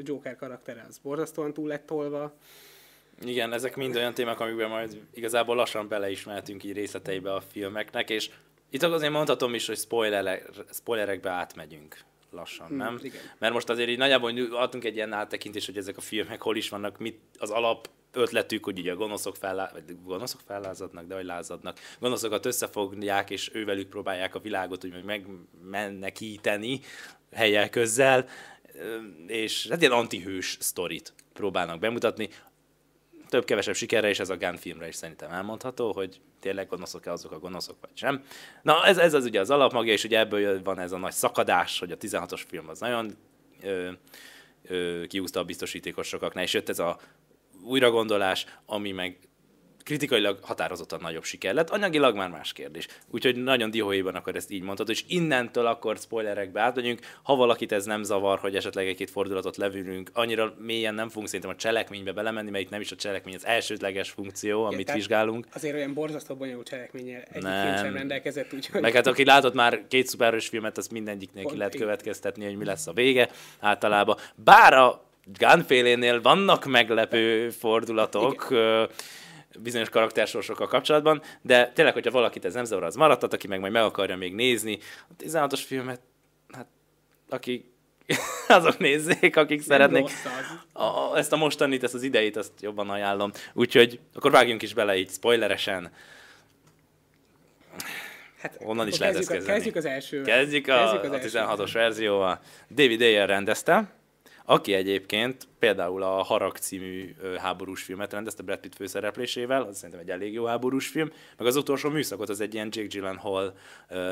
Joker 0.04 0.36
karaktere, 0.36 0.86
az 0.90 0.98
borzasztóan 0.98 1.54
túl 1.54 1.68
lett 1.68 1.86
tolva. 1.86 2.34
Igen, 3.22 3.54
ezek 3.54 3.76
mind 3.76 3.96
olyan 3.96 4.14
témák, 4.14 4.40
amikben 4.40 4.70
majd 4.70 5.02
igazából 5.14 5.56
lassan 5.56 5.88
beleismertünk 5.88 6.64
így 6.64 6.74
részleteibe 6.74 7.34
a 7.34 7.42
filmeknek, 7.42 8.10
és 8.10 8.30
itt 8.70 8.84
azért 8.84 9.12
mondhatom 9.12 9.54
is, 9.54 9.68
hogy 9.68 9.78
spoilerek, 9.78 10.50
spoilerekbe 10.72 11.30
átmegyünk 11.30 11.98
lassan, 12.36 12.68
Hmm, 12.68 12.78
nem? 12.78 13.00
igen. 13.02 13.22
Mert 13.38 13.54
most 13.54 13.70
azért 13.70 13.90
így 13.90 13.98
nagyjából 13.98 14.32
adtunk 14.52 14.84
egy 14.84 14.96
ilyen 14.96 15.14
áttekintést, 15.14 15.66
hogy 15.66 15.78
ezek 15.78 15.98
a 15.98 16.02
filmek 16.02 16.42
hol 16.42 16.56
is 16.56 16.70
vannak, 16.70 16.98
mit 16.98 17.20
az 17.38 17.50
alap 17.50 17.90
ötletük, 18.12 18.64
hogy 18.64 18.80
ugye 18.80 18.92
a 18.92 18.96
gonoszok, 18.96 19.36
fellá, 19.36 19.70
vagy 19.74 19.84
gonoszok 20.04 20.42
fellázadnak, 20.46 21.08
de 21.08 21.16
hogy 21.16 21.26
lázadnak. 21.26 21.80
Gonoszokat 22.00 22.46
összefogják, 22.46 23.30
és 23.30 23.50
ővelük 23.54 23.90
próbálják 23.90 24.36
a 24.36 24.40
világot 24.40 24.86
úgy 24.86 25.04
megmenekíteni 25.04 26.80
helyek 27.32 27.70
közzel, 27.70 28.28
Ö, 28.80 28.98
és 29.28 29.68
hát 29.70 29.80
ilyen 29.82 29.92
antihős 29.94 30.58
sztorit 30.60 31.14
próbálnak 31.34 31.80
bemutatni 31.80 32.30
több-kevesebb 33.36 33.76
sikerre, 33.76 34.10
és 34.10 34.20
ez 34.20 34.30
a 34.30 34.38
Gun 34.38 34.58
filmre 34.58 34.88
is 34.88 34.96
szerintem 34.96 35.32
elmondható, 35.32 35.94
hogy 35.94 36.22
tényleg 36.40 36.68
gonoszok-e 36.68 37.12
azok 37.12 37.32
a 37.32 37.40
gonoszok, 37.40 37.76
vagy 37.82 37.90
sem. 37.94 38.24
Na, 38.62 38.86
ez, 38.86 38.98
ez 38.98 39.14
az 39.14 39.26
ugye 39.26 39.40
az 39.40 39.50
alapmagja, 39.50 39.94
és 39.94 40.04
ugye 40.04 40.20
ebből 40.20 40.64
van 40.64 40.80
ez 40.80 40.92
a 40.92 40.98
nagy 40.98 41.12
szakadás, 41.12 41.80
hogy 41.80 41.92
a 41.92 41.98
16-os 41.98 42.42
film 42.48 42.70
az 42.70 42.80
nagyon 42.80 43.18
ö, 43.62 43.92
ö, 44.64 45.04
kiúzta 45.08 45.40
a 45.40 45.44
biztosítékos 45.44 46.08
sokaknál, 46.08 46.44
és 46.44 46.54
jött 46.54 46.70
ez 46.70 46.80
a 46.80 47.00
újragondolás, 47.64 48.46
ami 48.66 48.92
meg 48.92 49.18
kritikailag 49.86 50.38
határozottan 50.42 51.00
nagyobb 51.02 51.24
siker 51.24 51.54
lett, 51.54 51.70
anyagilag 51.70 52.16
már 52.16 52.30
más 52.30 52.54
kérdés. 52.54 52.88
Úgyhogy 53.12 53.36
nagyon 53.36 53.72
dióhéjban 53.72 54.16
akkor 54.16 54.36
ezt 54.36 54.52
így 54.52 54.62
mondhatod, 54.62 54.96
és 54.96 55.04
innentől 55.08 55.66
akkor 55.66 55.98
spoilerekbe 55.98 56.62
átmegyünk. 56.62 57.00
Ha 57.24 57.36
valakit 57.36 57.72
ez 57.72 57.86
nem 57.86 58.04
zavar, 58.04 58.40
hogy 58.40 58.56
esetleg 58.56 58.88
egy-két 58.88 59.10
fordulatot 59.10 59.58
levülünk, 59.58 60.10
annyira 60.14 60.54
mélyen 60.58 60.94
nem 60.94 61.08
fogunk 61.10 61.28
szerintem 61.28 61.50
a 61.50 61.56
cselekménybe 61.56 62.12
belemenni, 62.12 62.50
mert 62.50 62.64
itt 62.64 62.70
nem 62.70 62.82
is 62.82 62.92
a 62.92 62.96
cselekmény 62.96 63.36
az 63.36 63.46
elsődleges 63.46 64.10
funkció, 64.10 64.64
amit 64.64 64.86
tehát 64.86 65.00
vizsgálunk. 65.00 65.48
Azért 65.54 65.76
olyan 65.76 65.94
borzasztó 65.94 66.36
bonyolult 66.36 66.68
cselekménnyel 66.68 67.24
film 67.32 67.76
sem 67.78 67.94
rendelkezett, 67.94 68.54
úgyhogy... 68.54 68.82
Meg 68.82 68.94
hát 68.94 69.08
aki 69.08 69.26
látott 69.26 69.54
már 69.54 69.82
két 69.88 70.08
szuperhős 70.08 70.48
filmet, 70.48 70.78
az 70.78 70.88
mindegyiknél 70.88 71.42
ki 71.42 71.48
Pont 71.48 71.58
lehet 71.58 71.74
igen. 71.74 71.86
következtetni, 71.86 72.46
hogy 72.46 72.58
mi 72.58 72.66
lesz 72.66 72.88
a 72.88 72.94
vége 72.94 73.30
általában. 73.60 74.18
Bár 74.36 74.74
a 74.74 75.04
Gunfélénél 75.40 76.22
vannak 76.22 76.66
meglepő 76.66 77.50
fordulatok, 77.50 78.50
ö, 78.50 78.84
bizonyos 79.60 79.90
karaktersorsokkal 79.90 80.68
kapcsolatban, 80.68 81.22
de 81.42 81.72
tényleg, 81.74 81.94
hogyha 81.94 82.12
valakit 82.12 82.46
ez 82.46 82.54
nem 82.54 82.64
zavar, 82.64 82.84
az 82.84 82.96
maradhat, 82.96 83.34
aki 83.34 83.48
meg 83.48 83.60
majd 83.60 83.72
meg 83.72 83.84
akarja 83.84 84.18
még 84.18 84.34
nézni. 84.34 84.80
A 85.10 85.24
16-os 85.24 85.62
filmet, 85.66 86.00
hát 86.52 86.68
aki 87.30 87.74
azok 88.48 88.78
nézzék, 88.78 89.36
akik 89.36 89.58
Nem 89.58 89.68
szeretnék. 89.68 90.10
A, 90.74 91.18
ezt 91.18 91.32
a 91.32 91.36
mostanit, 91.36 91.84
ezt 91.84 91.94
az 91.94 92.04
ideit, 92.04 92.38
azt 92.38 92.52
jobban 92.60 92.90
ajánlom. 92.90 93.32
Úgyhogy 93.54 94.00
akkor 94.14 94.32
vágjunk 94.32 94.62
is 94.62 94.74
bele 94.74 94.98
így 94.98 95.10
spoileresen. 95.10 95.92
Hát, 98.42 98.58
Onnan 98.60 98.88
is 98.88 98.98
lehet 98.98 99.16
kezdjük, 99.16 99.38
ezt 99.38 99.48
a, 99.50 99.52
kezdeni. 99.52 99.56
kezdjük 99.56 99.76
az 99.76 99.86
első. 99.86 100.22
Kezdjük 100.22 100.68
a, 100.68 101.00
Kezdjük 101.02 101.36
a 101.36 101.48
az 101.48 101.60
16-os 101.60 101.70
verzióval. 101.74 102.40
David 102.70 103.02
Ayer 103.02 103.28
rendezte, 103.28 103.95
aki 104.46 104.74
egyébként 104.74 105.48
például 105.60 106.04
a 106.04 106.24
Harag 106.24 106.58
című 106.58 107.16
háborús 107.38 107.84
filmet 107.84 108.14
rendezte 108.14 108.44
Brad 108.44 108.60
Pitt 108.60 108.76
főszereplésével, 108.76 109.62
az 109.62 109.76
szerintem 109.76 110.00
egy 110.00 110.10
elég 110.10 110.34
jó 110.34 110.46
háborús 110.46 110.88
film, 110.88 111.12
meg 111.38 111.48
az 111.48 111.56
utolsó 111.56 111.90
műszakot, 111.90 112.30
az 112.30 112.42
egy 112.42 112.54
ilyen 112.54 112.70
Jake 112.72 112.88
Gyllenhaal 112.88 113.58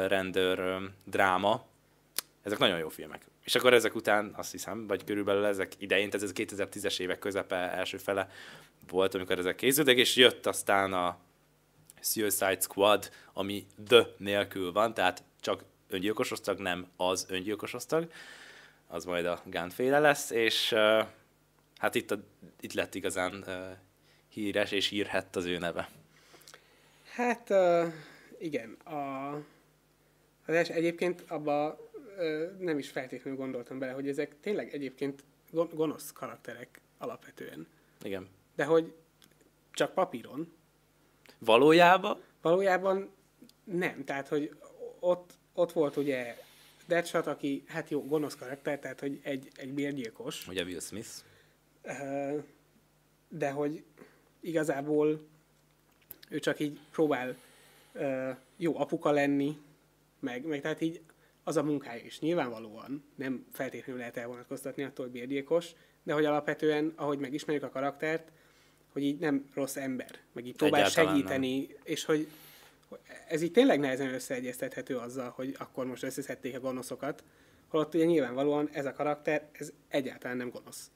rendőr 0.07 0.79
dráma. 1.03 1.65
Ezek 2.43 2.57
nagyon 2.57 2.77
jó 2.77 2.89
filmek. 2.89 3.21
És 3.43 3.55
akkor 3.55 3.73
ezek 3.73 3.95
után 3.95 4.33
azt 4.35 4.51
hiszem, 4.51 4.87
vagy 4.87 5.03
körülbelül 5.03 5.45
ezek 5.45 5.71
idején, 5.77 6.09
tehát 6.09 6.25
ez 6.25 6.31
a 6.35 6.65
2010-es 6.65 6.99
évek 6.99 7.19
közepe, 7.19 7.55
első 7.55 7.97
fele 7.97 8.29
volt, 8.89 9.15
amikor 9.15 9.37
ezek 9.37 9.55
készültek, 9.55 9.97
és 9.97 10.15
jött 10.15 10.45
aztán 10.45 10.93
a 10.93 11.17
Suicide 12.01 12.59
Squad, 12.59 13.11
ami 13.33 13.65
The 13.87 14.07
nélkül 14.17 14.71
van, 14.71 14.93
tehát 14.93 15.23
csak 15.39 15.63
öngyilkos 15.89 16.31
osztag, 16.31 16.59
nem 16.59 16.87
az 16.97 17.25
öngyilkos 17.29 17.73
osztag. 17.73 18.07
Az 18.93 19.05
majd 19.05 19.25
a 19.25 19.41
Gunféle 19.45 19.99
lesz, 19.99 20.29
és 20.29 20.71
uh, 20.71 21.07
hát 21.77 21.95
itt, 21.95 22.11
a, 22.11 22.19
itt 22.59 22.73
lett 22.73 22.95
igazán 22.95 23.43
uh, 23.47 23.77
híres 24.29 24.71
és 24.71 24.87
hírhett 24.87 25.35
az 25.35 25.45
ő 25.45 25.57
neve. 25.57 25.89
Hát 27.11 27.49
uh, 27.49 27.93
igen, 28.37 28.71
a, 28.71 29.33
az 30.45 30.53
els, 30.53 30.69
egyébként 30.69 31.23
abba 31.27 31.79
uh, 32.17 32.59
nem 32.59 32.77
is 32.77 32.89
feltétlenül 32.89 33.39
gondoltam 33.39 33.79
bele, 33.79 33.91
hogy 33.91 34.07
ezek 34.07 34.35
tényleg 34.41 34.73
egyébként 34.73 35.23
gon- 35.51 35.75
gonosz 35.75 36.11
karakterek 36.11 36.81
alapvetően. 36.97 37.67
Igen. 38.03 38.27
De 38.55 38.65
hogy 38.65 38.93
csak 39.71 39.93
papíron. 39.93 40.53
Valójában 41.39 42.21
Valójában 42.41 43.11
nem, 43.63 44.03
tehát 44.03 44.27
hogy 44.27 44.55
ott, 44.99 45.33
ott 45.53 45.71
volt 45.71 45.97
ugye 45.97 46.37
Deadshot, 46.85 47.27
aki 47.27 47.63
hát 47.67 47.89
jó, 47.89 48.05
gonosz 48.05 48.35
karakter, 48.35 48.79
tehát 48.79 48.99
hogy 48.99 49.19
egy, 49.23 49.47
egy 49.55 49.73
bérgyilkos, 49.73 50.47
ugye 50.47 50.63
Will 50.63 50.79
Smith, 50.79 51.09
de 53.29 53.49
hogy 53.49 53.83
igazából 54.39 55.27
ő 56.29 56.39
csak 56.39 56.59
így 56.59 56.79
próbál 56.91 57.35
jó 58.57 58.79
apuka 58.79 59.11
lenni, 59.11 59.57
meg, 60.19 60.45
meg 60.45 60.61
tehát 60.61 60.81
így 60.81 61.01
az 61.43 61.57
a 61.57 61.63
munkája 61.63 62.03
is. 62.05 62.19
Nyilvánvalóan 62.19 63.03
nem 63.15 63.45
feltétlenül 63.51 63.99
lehet 63.99 64.17
elvonatkoztatni 64.17 64.83
attól, 64.83 65.05
hogy 65.05 65.13
bérgyilkos, 65.13 65.71
de 66.03 66.13
hogy 66.13 66.25
alapvetően, 66.25 66.93
ahogy 66.95 67.19
megismerjük 67.19 67.63
a 67.63 67.69
karaktert, 67.69 68.31
hogy 68.91 69.03
így 69.03 69.19
nem 69.19 69.49
rossz 69.53 69.75
ember, 69.75 70.19
meg 70.31 70.45
így 70.45 70.55
próbál 70.55 70.79
Egyáltalán 70.81 71.15
segíteni, 71.15 71.67
és 71.83 72.05
hogy 72.05 72.17
hogy 72.17 72.27
ez 73.27 73.41
így 73.41 73.51
tényleg 73.51 73.79
nehezen 73.79 74.13
összeegyeztethető 74.13 74.97
azzal, 74.97 75.29
hogy 75.35 75.55
akkor 75.59 75.85
most 75.85 76.03
összeszedték 76.03 76.55
a 76.55 76.59
gonoszokat, 76.59 77.23
holott 77.67 77.93
ugye 77.93 78.05
nyilvánvalóan 78.05 78.69
ez 78.71 78.85
a 78.85 78.93
karakter, 78.93 79.43
ez 79.51 79.71
egyáltalán 79.87 80.37
nem 80.37 80.49
gonosz. 80.49 80.91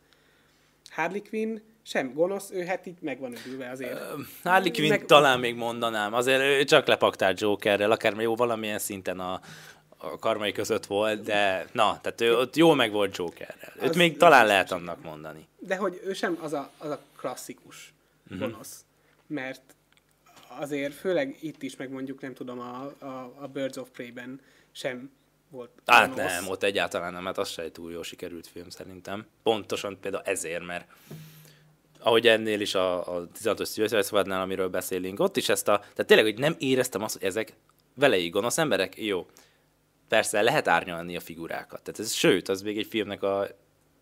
Harley 0.90 1.22
Quinn 1.30 1.60
sem 1.84 2.14
gonosz, 2.14 2.52
ő 2.52 2.66
hát 2.66 2.86
így 2.86 2.98
meg 3.02 3.20
van 3.20 3.36
ödülve 3.36 3.70
azért. 3.70 4.00
Harley 4.44 4.72
Quinn 4.72 4.90
Meg- 4.90 5.06
talán 5.06 5.40
még 5.40 5.56
mondanám, 5.56 6.14
azért 6.14 6.42
ő 6.42 6.64
csak 6.64 6.88
lepaktált 6.88 7.40
Jokerrel, 7.40 7.92
akár 7.92 8.16
jó 8.22 8.36
valamilyen 8.36 8.80
szinten 8.80 9.20
a, 9.20 9.42
a 9.98 10.20
karmai 10.20 10.52
között 10.52 10.86
volt, 10.86 11.24
de 11.24 11.66
na, 11.72 12.00
tehát 12.02 12.22
ő 12.22 12.38
ott 12.38 12.56
jól 12.56 12.76
meg 12.76 12.92
volt 12.92 13.16
Jokerrel. 13.18 13.74
Őt 13.76 13.90
Az- 13.90 13.96
még 13.96 14.18
talán 14.18 14.46
lehet 14.46 14.72
annak 14.72 15.04
mondani. 15.04 15.48
De 15.60 15.76
hogy 15.76 16.02
ő 16.06 16.14
sem 16.14 16.38
az 16.42 16.54
a, 16.54 16.72
az 16.78 16.90
a 16.90 17.00
klasszikus 17.18 17.94
Mhm. 18.30 18.40
gonosz. 18.40 18.86
Mert 19.28 19.62
azért 20.60 20.94
főleg 20.94 21.38
itt 21.40 21.64
is, 21.64 21.76
meg 21.76 21.90
mondjuk 21.92 22.22
nem 22.22 22.34
tudom, 22.34 22.60
a, 22.60 22.94
a, 23.00 23.34
a 23.40 23.48
Birds 23.48 23.78
of 23.78 23.90
Prey-ben 23.90 24.42
sem 24.72 25.12
volt 25.50 25.70
Hát 25.86 26.16
gonosz. 26.16 26.32
nem, 26.32 26.48
ott 26.48 26.64
egyáltalán 26.64 27.14
nem, 27.14 27.26
hát 27.26 27.38
az 27.38 27.50
se 27.50 27.62
egy 27.62 27.72
túl 27.72 27.92
jó 27.92 28.02
sikerült 28.02 28.48
film 28.48 28.70
szerintem. 28.70 29.26
Pontosan 29.44 29.98
például 30.02 30.24
ezért, 30.24 30.66
mert 30.66 30.88
ahogy 32.00 32.28
ennél 32.28 32.62
is 32.62 32.76
a, 32.76 33.16
a 33.18 33.28
16-os 33.44 33.74
Suicide 33.74 34.02
Squadnál, 34.02 34.42
amiről 34.42 34.70
beszélünk, 34.70 35.20
ott 35.20 35.38
is 35.38 35.50
ezt 35.50 35.68
a, 35.68 35.80
tehát 35.80 36.06
tényleg, 36.06 36.26
hogy 36.26 36.40
nem 36.40 36.56
éreztem 36.60 37.02
azt, 37.04 37.14
hogy 37.18 37.24
ezek 37.28 37.54
veleig 37.96 38.32
gonosz 38.32 38.58
emberek, 38.58 38.98
jó. 38.98 39.26
Persze 40.08 40.42
lehet 40.42 40.68
árnyalni 40.68 41.16
a 41.16 41.20
figurákat, 41.20 41.82
tehát 41.82 42.00
ez, 42.00 42.12
sőt, 42.12 42.50
az 42.50 42.62
még 42.62 42.78
egy 42.78 42.88
filmnek 42.88 43.24
a 43.24 43.48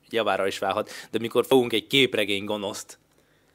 javára 0.10 0.48
is 0.48 0.60
válhat, 0.60 0.90
de 1.12 1.20
mikor 1.20 1.46
fogunk 1.46 1.74
egy 1.74 1.88
képregény 1.88 2.46
gonoszt, 2.46 2.98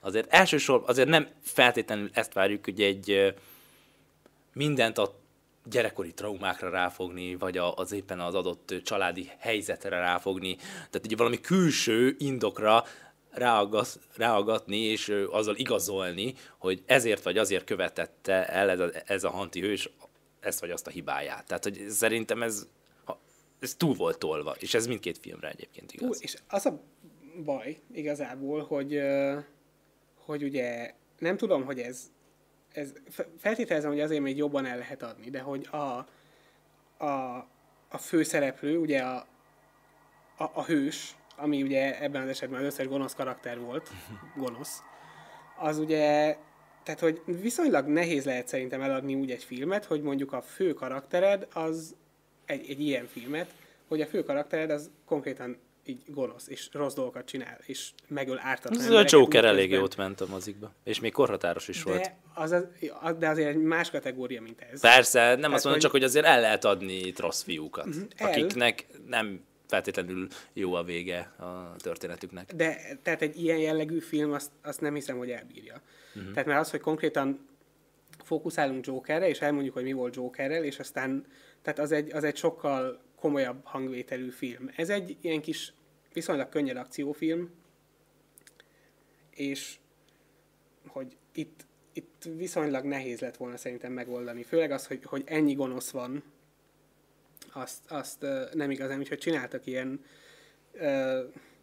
azért 0.01 0.33
elsősorban, 0.33 0.89
azért 0.89 1.09
nem 1.09 1.29
feltétlenül 1.43 2.11
ezt 2.13 2.33
várjuk, 2.33 2.65
hogy 2.65 2.81
egy 2.81 3.35
mindent 4.53 4.99
a 4.99 5.19
gyerekkori 5.65 6.13
traumákra 6.13 6.71
ráfogni, 6.71 7.35
vagy 7.35 7.59
az 7.59 7.93
éppen 7.93 8.21
az 8.21 8.35
adott 8.35 8.75
családi 8.85 9.31
helyzetre 9.39 9.99
ráfogni. 9.99 10.57
Tehát 10.57 11.01
ugye 11.05 11.17
valami 11.17 11.41
külső 11.41 12.17
indokra 12.19 12.85
ráaggasz, 13.31 13.99
ráaggatni, 14.17 14.79
és 14.79 15.13
azzal 15.31 15.57
igazolni, 15.57 16.35
hogy 16.59 16.83
ezért 16.87 17.23
vagy 17.23 17.39
azért 17.39 17.65
követette 17.65 18.47
el 18.49 18.71
ez 18.71 18.81
a, 18.81 18.91
ez 19.07 19.25
a 19.25 19.31
hanti 19.31 19.61
hős 19.61 19.91
ezt 20.41 20.61
vagy 20.61 20.71
azt 20.71 20.87
a 20.87 20.91
hibáját. 20.91 21.47
Tehát, 21.47 21.65
hogy 21.65 21.87
szerintem 21.89 22.43
ez, 22.43 22.67
ez 23.61 23.75
túl 23.75 23.95
volt 23.95 24.19
tolva, 24.19 24.55
és 24.59 24.75
ez 24.75 24.87
mindkét 24.87 25.19
filmre 25.19 25.49
egyébként 25.49 25.93
igaz. 25.93 26.23
és 26.23 26.37
az 26.49 26.67
a 26.67 26.81
baj 27.45 27.79
igazából, 27.93 28.63
hogy, 28.63 29.01
hogy 30.31 30.43
ugye 30.43 30.93
nem 31.19 31.37
tudom, 31.37 31.65
hogy 31.65 31.79
ez, 31.79 32.11
ez 32.73 32.93
fe- 33.09 33.29
feltételezem, 33.39 33.91
hogy 33.91 34.01
azért 34.01 34.23
még 34.23 34.37
jobban 34.37 34.67
el 34.67 34.79
lehet 34.79 35.03
adni, 35.03 35.31
de 35.31 35.41
hogy 35.41 35.69
a, 35.71 36.07
a, 37.05 37.47
a 37.89 37.99
főszereplő, 37.99 38.79
ugye 38.79 39.01
a, 39.01 39.27
a, 40.37 40.51
a 40.53 40.65
hős, 40.65 41.17
ami 41.37 41.63
ugye 41.63 42.03
ebben 42.03 42.23
az 42.23 42.29
esetben 42.29 42.61
az 42.61 42.67
összes 42.67 42.89
gonosz 42.89 43.15
karakter 43.15 43.61
volt, 43.61 43.91
gonosz, 44.43 44.83
az 45.59 45.79
ugye, 45.79 46.37
tehát 46.83 47.01
hogy 47.01 47.23
viszonylag 47.25 47.87
nehéz 47.87 48.25
lehet 48.25 48.49
szerintem 48.49 48.83
eladni 48.83 49.15
úgy 49.15 49.31
egy 49.31 49.45
filmet, 49.45 49.85
hogy 49.85 50.03
mondjuk 50.03 50.33
a 50.33 50.43
fő 50.43 50.73
karaktered 50.73 51.49
az 51.53 51.97
egy, 52.47 52.71
egy 52.71 52.81
ilyen 52.81 53.07
filmet, 53.07 53.55
hogy 53.89 54.01
a 54.01 54.07
fő 54.07 54.23
karaktered 54.23 54.71
az 54.71 54.91
konkrétan 55.05 55.59
így 55.85 56.03
gonosz, 56.07 56.49
és 56.49 56.69
rossz 56.73 56.95
dolgokat 56.95 57.25
csinál, 57.25 57.59
és 57.67 57.91
megöl 58.09 58.39
ártatlan 58.43 58.81
Ez 58.83 58.91
a 58.91 59.05
Joker 59.07 59.45
elég 59.45 59.71
jót 59.71 59.97
ment 59.97 60.21
a 60.21 60.27
mozikba, 60.27 60.73
és 60.85 61.01
még 61.01 61.13
korhatáros 61.13 61.69
is 61.69 61.83
volt. 61.83 62.01
De, 62.01 62.17
az, 62.35 62.51
az, 62.51 62.67
az, 63.01 63.15
de 63.19 63.29
azért 63.29 63.49
egy 63.49 63.57
más 63.63 63.91
kategória, 63.91 64.43
mint 64.43 64.61
ez. 64.73 64.81
Persze, 64.81 65.21
nem 65.21 65.37
azt 65.37 65.41
mondom, 65.43 65.61
hogy- 65.63 65.73
Mhm, 65.73 65.81
csak 65.81 65.91
hogy 65.91 66.03
azért 66.03 66.27
el 66.27 66.41
lehet 66.41 66.65
adni 66.65 66.93
itt 66.99 67.19
rossz 67.19 67.43
fiúkat, 67.43 67.87
el. 68.17 68.29
akiknek 68.29 68.87
nem 69.07 69.45
feltétlenül 69.67 70.29
jó 70.53 70.75
a 70.75 70.83
vége 70.83 71.19
a 71.39 71.77
történetüknek. 71.79 72.53
De 72.55 72.77
tehát 73.03 73.23
egy 73.23 73.43
ilyen 73.43 73.59
jellegű 73.59 73.99
film, 73.99 74.33
azt, 74.33 74.51
azt 74.63 74.81
nem 74.81 74.95
hiszem, 74.95 75.19
hogy 75.19 75.31
elbírja. 75.31 75.75
Mhm. 75.75 76.19
Uh-huh. 76.19 76.33
Tehát 76.33 76.49
már 76.49 76.59
az, 76.59 76.71
hogy 76.71 76.81
konkrétan 76.81 77.49
fókuszálunk 78.25 78.87
Jokerre, 78.87 79.29
és 79.29 79.41
elmondjuk, 79.41 79.75
hogy 79.75 79.83
mi 79.85 79.93
volt 79.93 80.17
Jokerrel, 80.17 80.65
és 80.65 80.79
aztán, 80.79 81.27
tehát 81.63 81.79
az 81.79 81.93
egy, 81.93 82.13
az 82.13 82.25
egy 82.25 82.37
sokkal 82.37 83.01
komolyabb 83.21 83.65
hangvételű 83.65 84.31
film. 84.31 84.71
Ez 84.77 84.89
egy 84.89 85.17
ilyen 85.21 85.41
kis, 85.41 85.73
viszonylag 86.13 86.49
könnyed 86.49 86.77
akciófilm, 86.77 87.51
és 89.31 89.79
hogy 90.87 91.17
itt, 91.33 91.67
itt 91.93 92.29
viszonylag 92.37 92.85
nehéz 92.85 93.21
lett 93.21 93.37
volna 93.37 93.57
szerintem 93.57 93.93
megoldani. 93.93 94.43
Főleg 94.43 94.71
az, 94.71 94.87
hogy, 94.87 95.05
hogy 95.05 95.23
ennyi 95.27 95.55
gonosz 95.55 95.91
van, 95.91 96.23
azt, 97.53 97.91
azt 97.91 98.27
nem 98.53 98.71
igazán, 98.71 98.99
úgyhogy 98.99 99.19
csináltak 99.19 99.67
ilyen 99.67 100.05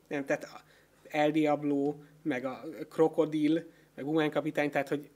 nem, 0.08 0.26
tehát 0.26 0.64
El 1.08 1.32
Diablo, 1.32 1.96
meg 2.22 2.46
a 2.46 2.66
Krokodil, 2.90 3.72
meg 3.96 4.06
Humán 4.06 4.32
Kapitány, 4.32 4.70
tehát 4.70 4.88
hogy 4.88 5.10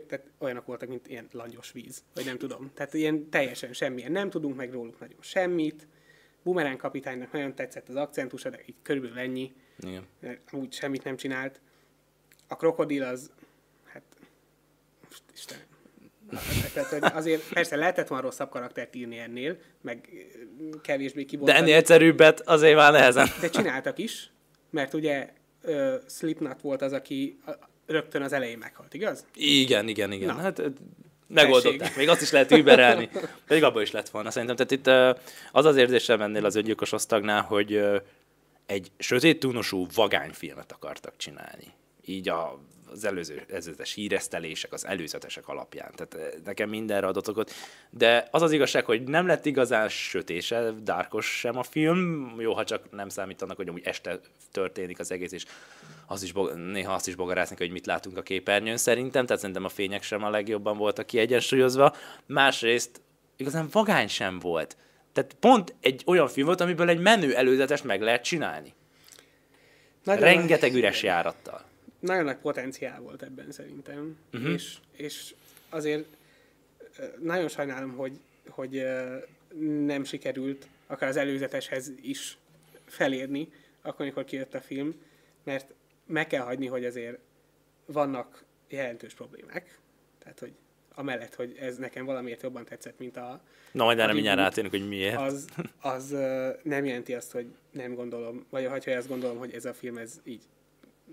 tehát 0.00 0.26
olyanok 0.38 0.66
voltak, 0.66 0.88
mint 0.88 1.08
ilyen 1.08 1.28
langyos 1.32 1.72
víz, 1.72 2.02
vagy 2.14 2.24
nem 2.24 2.38
tudom. 2.38 2.70
Tehát 2.74 2.94
ilyen 2.94 3.30
teljesen 3.30 3.72
semmilyen. 3.72 4.12
Nem 4.12 4.30
tudunk 4.30 4.56
meg 4.56 4.72
róluk 4.72 5.00
nagyon 5.00 5.18
semmit. 5.20 5.86
Bumerang 6.42 6.76
kapitánynak 6.76 7.32
nagyon 7.32 7.54
tetszett 7.54 7.88
az 7.88 7.96
akcentusa, 7.96 8.50
de 8.50 8.60
így 8.66 8.74
körülbelül 8.82 9.18
ennyi. 9.18 9.52
Igen. 9.78 10.06
Úgy 10.52 10.72
semmit 10.72 11.04
nem 11.04 11.16
csinált. 11.16 11.60
A 12.48 12.56
krokodil 12.56 13.02
az, 13.02 13.30
hát, 13.84 14.02
most 15.04 15.22
Istenem. 15.34 15.64
Tehát, 16.74 16.88
hogy 16.88 17.02
azért 17.12 17.52
persze 17.52 17.76
lehetett 17.76 18.08
volna 18.08 18.24
rosszabb 18.24 18.50
karaktert 18.50 18.94
írni 18.94 19.18
ennél, 19.18 19.58
meg 19.80 20.08
kevésbé 20.82 21.20
De 21.22 21.26
kibontani. 21.28 21.58
ennél 21.58 21.74
egyszerűbbet 21.74 22.40
azért 22.40 22.76
már 22.76 22.92
nehezen. 22.92 23.28
De 23.40 23.50
csináltak 23.50 23.98
is, 23.98 24.32
mert 24.70 24.94
ugye 24.94 25.32
uh, 25.62 25.94
Slipknot 26.08 26.60
volt 26.60 26.82
az, 26.82 26.92
aki 26.92 27.38
rögtön 27.86 28.22
az 28.22 28.32
elején 28.32 28.58
meghalt, 28.58 28.94
igaz? 28.94 29.24
Igen, 29.34 29.88
igen, 29.88 30.12
igen. 30.12 30.34
Na. 30.34 30.40
Hát 30.42 30.58
ö, 30.58 30.66
megoldották. 31.26 31.78
Tessék. 31.78 31.96
Még 31.96 32.08
azt 32.08 32.22
is 32.22 32.30
lehet 32.30 32.50
überelni. 32.50 33.08
Pedig 33.46 33.62
abból 33.62 33.82
is 33.82 33.90
lett 33.90 34.08
volna 34.08 34.30
szerintem. 34.30 34.56
Tehát 34.56 34.72
itt 34.72 34.86
ö, 34.86 35.22
az 35.52 35.64
az 35.64 35.76
érzésem 35.76 36.20
ennél 36.20 36.44
az 36.44 36.54
öngyilkos 36.54 36.92
osztagnál, 36.92 37.42
hogy 37.42 37.72
ö, 37.72 37.96
egy 38.66 38.90
sötét 38.98 39.40
túnosú 39.40 39.86
vagányfilmet 39.94 40.72
akartak 40.72 41.16
csinálni. 41.16 41.72
Így 42.04 42.28
a, 42.28 42.58
az 42.92 43.04
előző, 43.04 43.42
előzetes 43.48 43.92
híresztelések, 43.92 44.72
az 44.72 44.86
előzetesek 44.86 45.48
alapján. 45.48 45.92
Tehát 45.94 46.36
nekem 46.44 46.68
mindenre 46.68 47.06
adott 47.06 47.28
okot. 47.28 47.52
De 47.90 48.28
az 48.30 48.42
az 48.42 48.52
igazság, 48.52 48.84
hogy 48.84 49.02
nem 49.02 49.26
lett 49.26 49.46
igazán 49.46 49.88
sötét 49.88 50.42
se, 50.42 50.72
dárkos 50.82 51.38
sem 51.38 51.58
a 51.58 51.62
film. 51.62 52.34
Jó, 52.38 52.52
ha 52.52 52.64
csak 52.64 52.90
nem 52.90 53.08
számítanak, 53.08 53.56
hogy 53.56 53.68
amúgy 53.68 53.84
este 53.84 54.20
történik 54.50 54.98
az 54.98 55.10
egész, 55.10 55.32
és 55.32 55.44
az 56.12 56.22
is, 56.22 56.32
néha 56.54 56.92
azt 56.92 57.08
is 57.08 57.14
bogarászni, 57.14 57.56
hogy 57.58 57.70
mit 57.70 57.86
látunk 57.86 58.16
a 58.16 58.22
képernyőn 58.22 58.76
szerintem, 58.76 59.26
tehát 59.26 59.40
szerintem 59.40 59.64
a 59.64 59.68
fények 59.68 60.02
sem 60.02 60.24
a 60.24 60.30
legjobban 60.30 60.76
voltak 60.76 61.06
kiegyensúlyozva. 61.06 61.96
Másrészt 62.26 63.00
igazán 63.36 63.68
vagány 63.72 64.08
sem 64.08 64.38
volt. 64.38 64.76
Tehát 65.12 65.36
pont 65.40 65.74
egy 65.80 66.02
olyan 66.06 66.28
film 66.28 66.46
volt, 66.46 66.60
amiből 66.60 66.88
egy 66.88 67.00
menő 67.00 67.34
előzetest 67.34 67.84
meg 67.84 68.00
lehet 68.00 68.24
csinálni. 68.24 68.74
Nagyon 70.04 70.22
Rengeteg 70.22 70.74
üres 70.74 71.02
járattal. 71.02 71.64
nagyon 72.00 72.24
nagy 72.24 72.36
potenciál 72.36 73.00
volt 73.00 73.22
ebben 73.22 73.52
szerintem, 73.52 74.16
uh-huh. 74.32 74.52
és, 74.52 74.76
és 74.92 75.34
azért 75.68 76.04
nagyon 77.18 77.48
sajnálom, 77.48 77.96
hogy, 77.96 78.18
hogy 78.48 78.82
nem 79.84 80.04
sikerült 80.04 80.66
akár 80.86 81.08
az 81.08 81.16
előzeteshez 81.16 81.90
is 82.02 82.36
felérni, 82.86 83.48
akkor, 83.82 84.00
amikor 84.00 84.24
kijött 84.24 84.54
a 84.54 84.60
film, 84.60 84.94
mert 85.44 85.72
meg 86.06 86.26
kell 86.26 86.42
hagyni, 86.42 86.66
hogy 86.66 86.84
azért 86.84 87.18
vannak 87.86 88.44
jelentős 88.68 89.14
problémák, 89.14 89.78
tehát, 90.18 90.38
hogy 90.38 90.52
amellett, 90.94 91.34
hogy 91.34 91.56
ez 91.60 91.76
nekem 91.76 92.04
valamiért 92.04 92.42
jobban 92.42 92.64
tetszett, 92.64 92.98
mint 92.98 93.16
a, 93.16 93.40
Na, 93.72 93.84
majd 93.84 93.98
erre 93.98 94.12
mindjárt 94.12 94.38
rátérünk, 94.38 94.72
hogy 94.72 94.88
miért. 94.88 95.16
az, 95.16 95.46
az 95.80 96.08
nem 96.62 96.84
jelenti 96.84 97.14
azt, 97.14 97.32
hogy 97.32 97.46
nem 97.70 97.94
gondolom, 97.94 98.46
vagy 98.50 98.66
ha 98.66 98.92
azt 98.92 99.08
gondolom, 99.08 99.38
hogy 99.38 99.54
ez 99.54 99.64
a 99.64 99.74
film 99.74 99.96
ez 99.96 100.20
így 100.24 100.42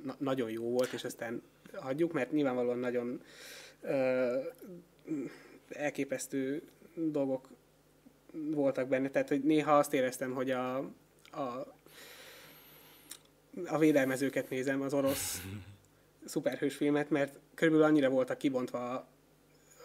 na- 0.04 0.16
nagyon 0.20 0.50
jó 0.50 0.70
volt, 0.70 0.94
és 0.94 1.04
aztán 1.04 1.42
hagyjuk, 1.74 2.14
mert 2.14 2.32
nyilvánvalóan 2.32 2.80
nagyon 2.80 3.22
ö, 3.82 4.36
elképesztő 5.70 6.62
dolgok 6.96 7.50
voltak 8.34 8.88
benne, 8.88 9.10
tehát 9.10 9.30
hogy 9.30 9.44
néha 9.44 9.78
azt 9.78 9.94
éreztem, 9.94 10.34
hogy 10.34 10.52
a, 10.52 10.78
a, 11.32 11.74
a 13.66 13.78
védelmezőket 13.78 14.50
nézem, 14.50 14.82
az 14.82 14.94
orosz 14.94 15.42
szuperhős 16.26 16.76
filmet, 16.76 17.10
mert 17.10 17.40
körülbelül 17.56 17.88
annyira 17.88 18.10
voltak 18.10 18.38
kibontva 18.38 18.92
a, 18.92 19.08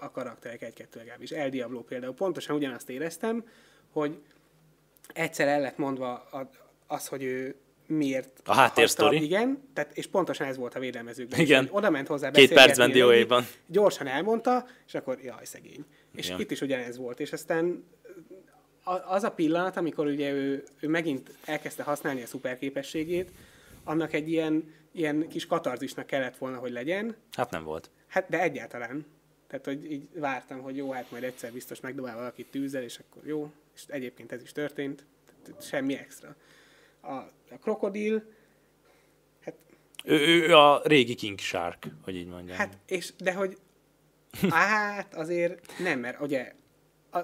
a 0.01 0.11
karakterek 0.11 0.63
egy-kettő 0.63 0.99
legalábbis. 0.99 1.31
El 1.31 1.51
Diablo 1.51 1.81
például 1.81 2.15
pontosan 2.15 2.57
ugyanazt 2.57 2.91
éreztem, 2.91 3.45
hogy 3.91 4.19
egyszer 5.13 5.49
el 5.49 5.61
lett 5.61 5.77
mondva 5.77 6.29
az, 6.87 7.07
hogy 7.07 7.23
ő 7.23 7.55
miért 7.87 8.41
A 8.45 8.55
háttérsztori. 8.55 9.23
Igen, 9.23 9.69
tehát, 9.73 9.97
és 9.97 10.07
pontosan 10.07 10.47
ez 10.47 10.57
volt 10.57 10.75
a 10.75 10.79
védelmezőkben. 10.79 11.41
Igen. 11.41 11.69
Oda 11.71 11.91
ment 11.91 12.07
hozzá 12.07 12.31
Két 12.31 12.53
percben 12.53 12.91
dióéjban. 12.91 13.47
Gyorsan 13.67 14.07
elmondta, 14.07 14.67
és 14.87 14.95
akkor 14.95 15.19
jaj, 15.23 15.45
szegény. 15.45 15.85
És 16.15 16.27
Igen. 16.27 16.41
itt 16.41 16.51
is 16.51 16.61
ugyanez 16.61 16.97
volt. 16.97 17.21
És 17.21 17.33
aztán 17.33 17.85
az 19.07 19.23
a 19.23 19.31
pillanat, 19.31 19.77
amikor 19.77 20.07
ugye 20.07 20.31
ő, 20.31 20.65
ő 20.81 20.89
megint 20.89 21.31
elkezdte 21.45 21.83
használni 21.83 22.23
a 22.23 22.27
szuperképességét, 22.27 23.31
annak 23.85 24.13
egy 24.13 24.31
ilyen, 24.31 24.75
ilyen 24.93 25.29
kis 25.29 25.47
katarzisnak 25.47 26.07
kellett 26.07 26.37
volna, 26.37 26.59
hogy 26.59 26.71
legyen, 26.71 27.17
Hát 27.33 27.51
nem 27.51 27.65
volt. 27.65 27.91
Hát, 28.07 28.29
de 28.29 28.41
egyáltalán. 28.41 29.07
Tehát, 29.47 29.65
hogy 29.65 29.93
így 29.93 30.09
vártam, 30.15 30.61
hogy 30.61 30.77
jó, 30.77 30.91
hát 30.91 31.11
majd 31.11 31.25
egyszer 31.25 31.53
biztos 31.53 31.81
megdobál 31.81 32.17
valakit 32.17 32.51
tűzzel, 32.51 32.83
és 32.83 32.99
akkor 32.99 33.27
jó. 33.27 33.53
És 33.75 33.85
egyébként 33.87 34.33
ez 34.33 34.43
is 34.43 34.53
történt. 34.53 35.05
Tehát 35.43 35.67
semmi 35.67 35.95
extra. 35.97 36.37
A, 37.01 37.13
a 37.51 37.59
krokodil, 37.61 38.25
hát, 39.41 39.55
Ő, 40.05 40.17
ő, 40.17 40.57
a 40.57 40.81
régi 40.85 41.15
King 41.15 41.39
Shark, 41.39 41.87
hogy 42.03 42.17
így 42.17 42.27
mondjam. 42.27 42.57
hát 42.57 42.79
és, 42.87 43.13
de 43.19 43.33
hogy 43.33 43.59
hát 44.51 45.15
azért 45.15 45.79
nem, 45.79 46.01
mert 46.01 46.21
ugye 46.21 46.53
a, 47.11 47.19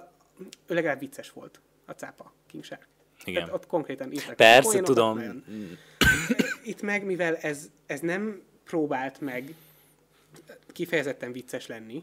ő 0.66 0.74
legalább 0.74 0.98
vicces 0.98 1.30
volt, 1.30 1.60
a 1.84 1.92
cápa, 1.92 2.32
King 2.46 2.64
Shark. 2.64 2.88
Igen. 3.24 3.34
Tehát 3.34 3.54
ott 3.54 3.66
konkrétan 3.66 4.12
írtak. 4.12 4.36
Persze, 4.36 4.68
olyanokat 4.68 4.94
tudom. 4.94 5.16
nagyon. 5.16 5.44
Itt 6.64 6.82
meg, 6.82 7.04
mivel 7.04 7.36
ez, 7.36 7.68
ez 7.86 8.00
nem 8.00 8.42
próbált 8.64 9.20
meg 9.20 9.54
kifejezetten 10.72 11.32
vicces 11.32 11.66
lenni, 11.66 12.02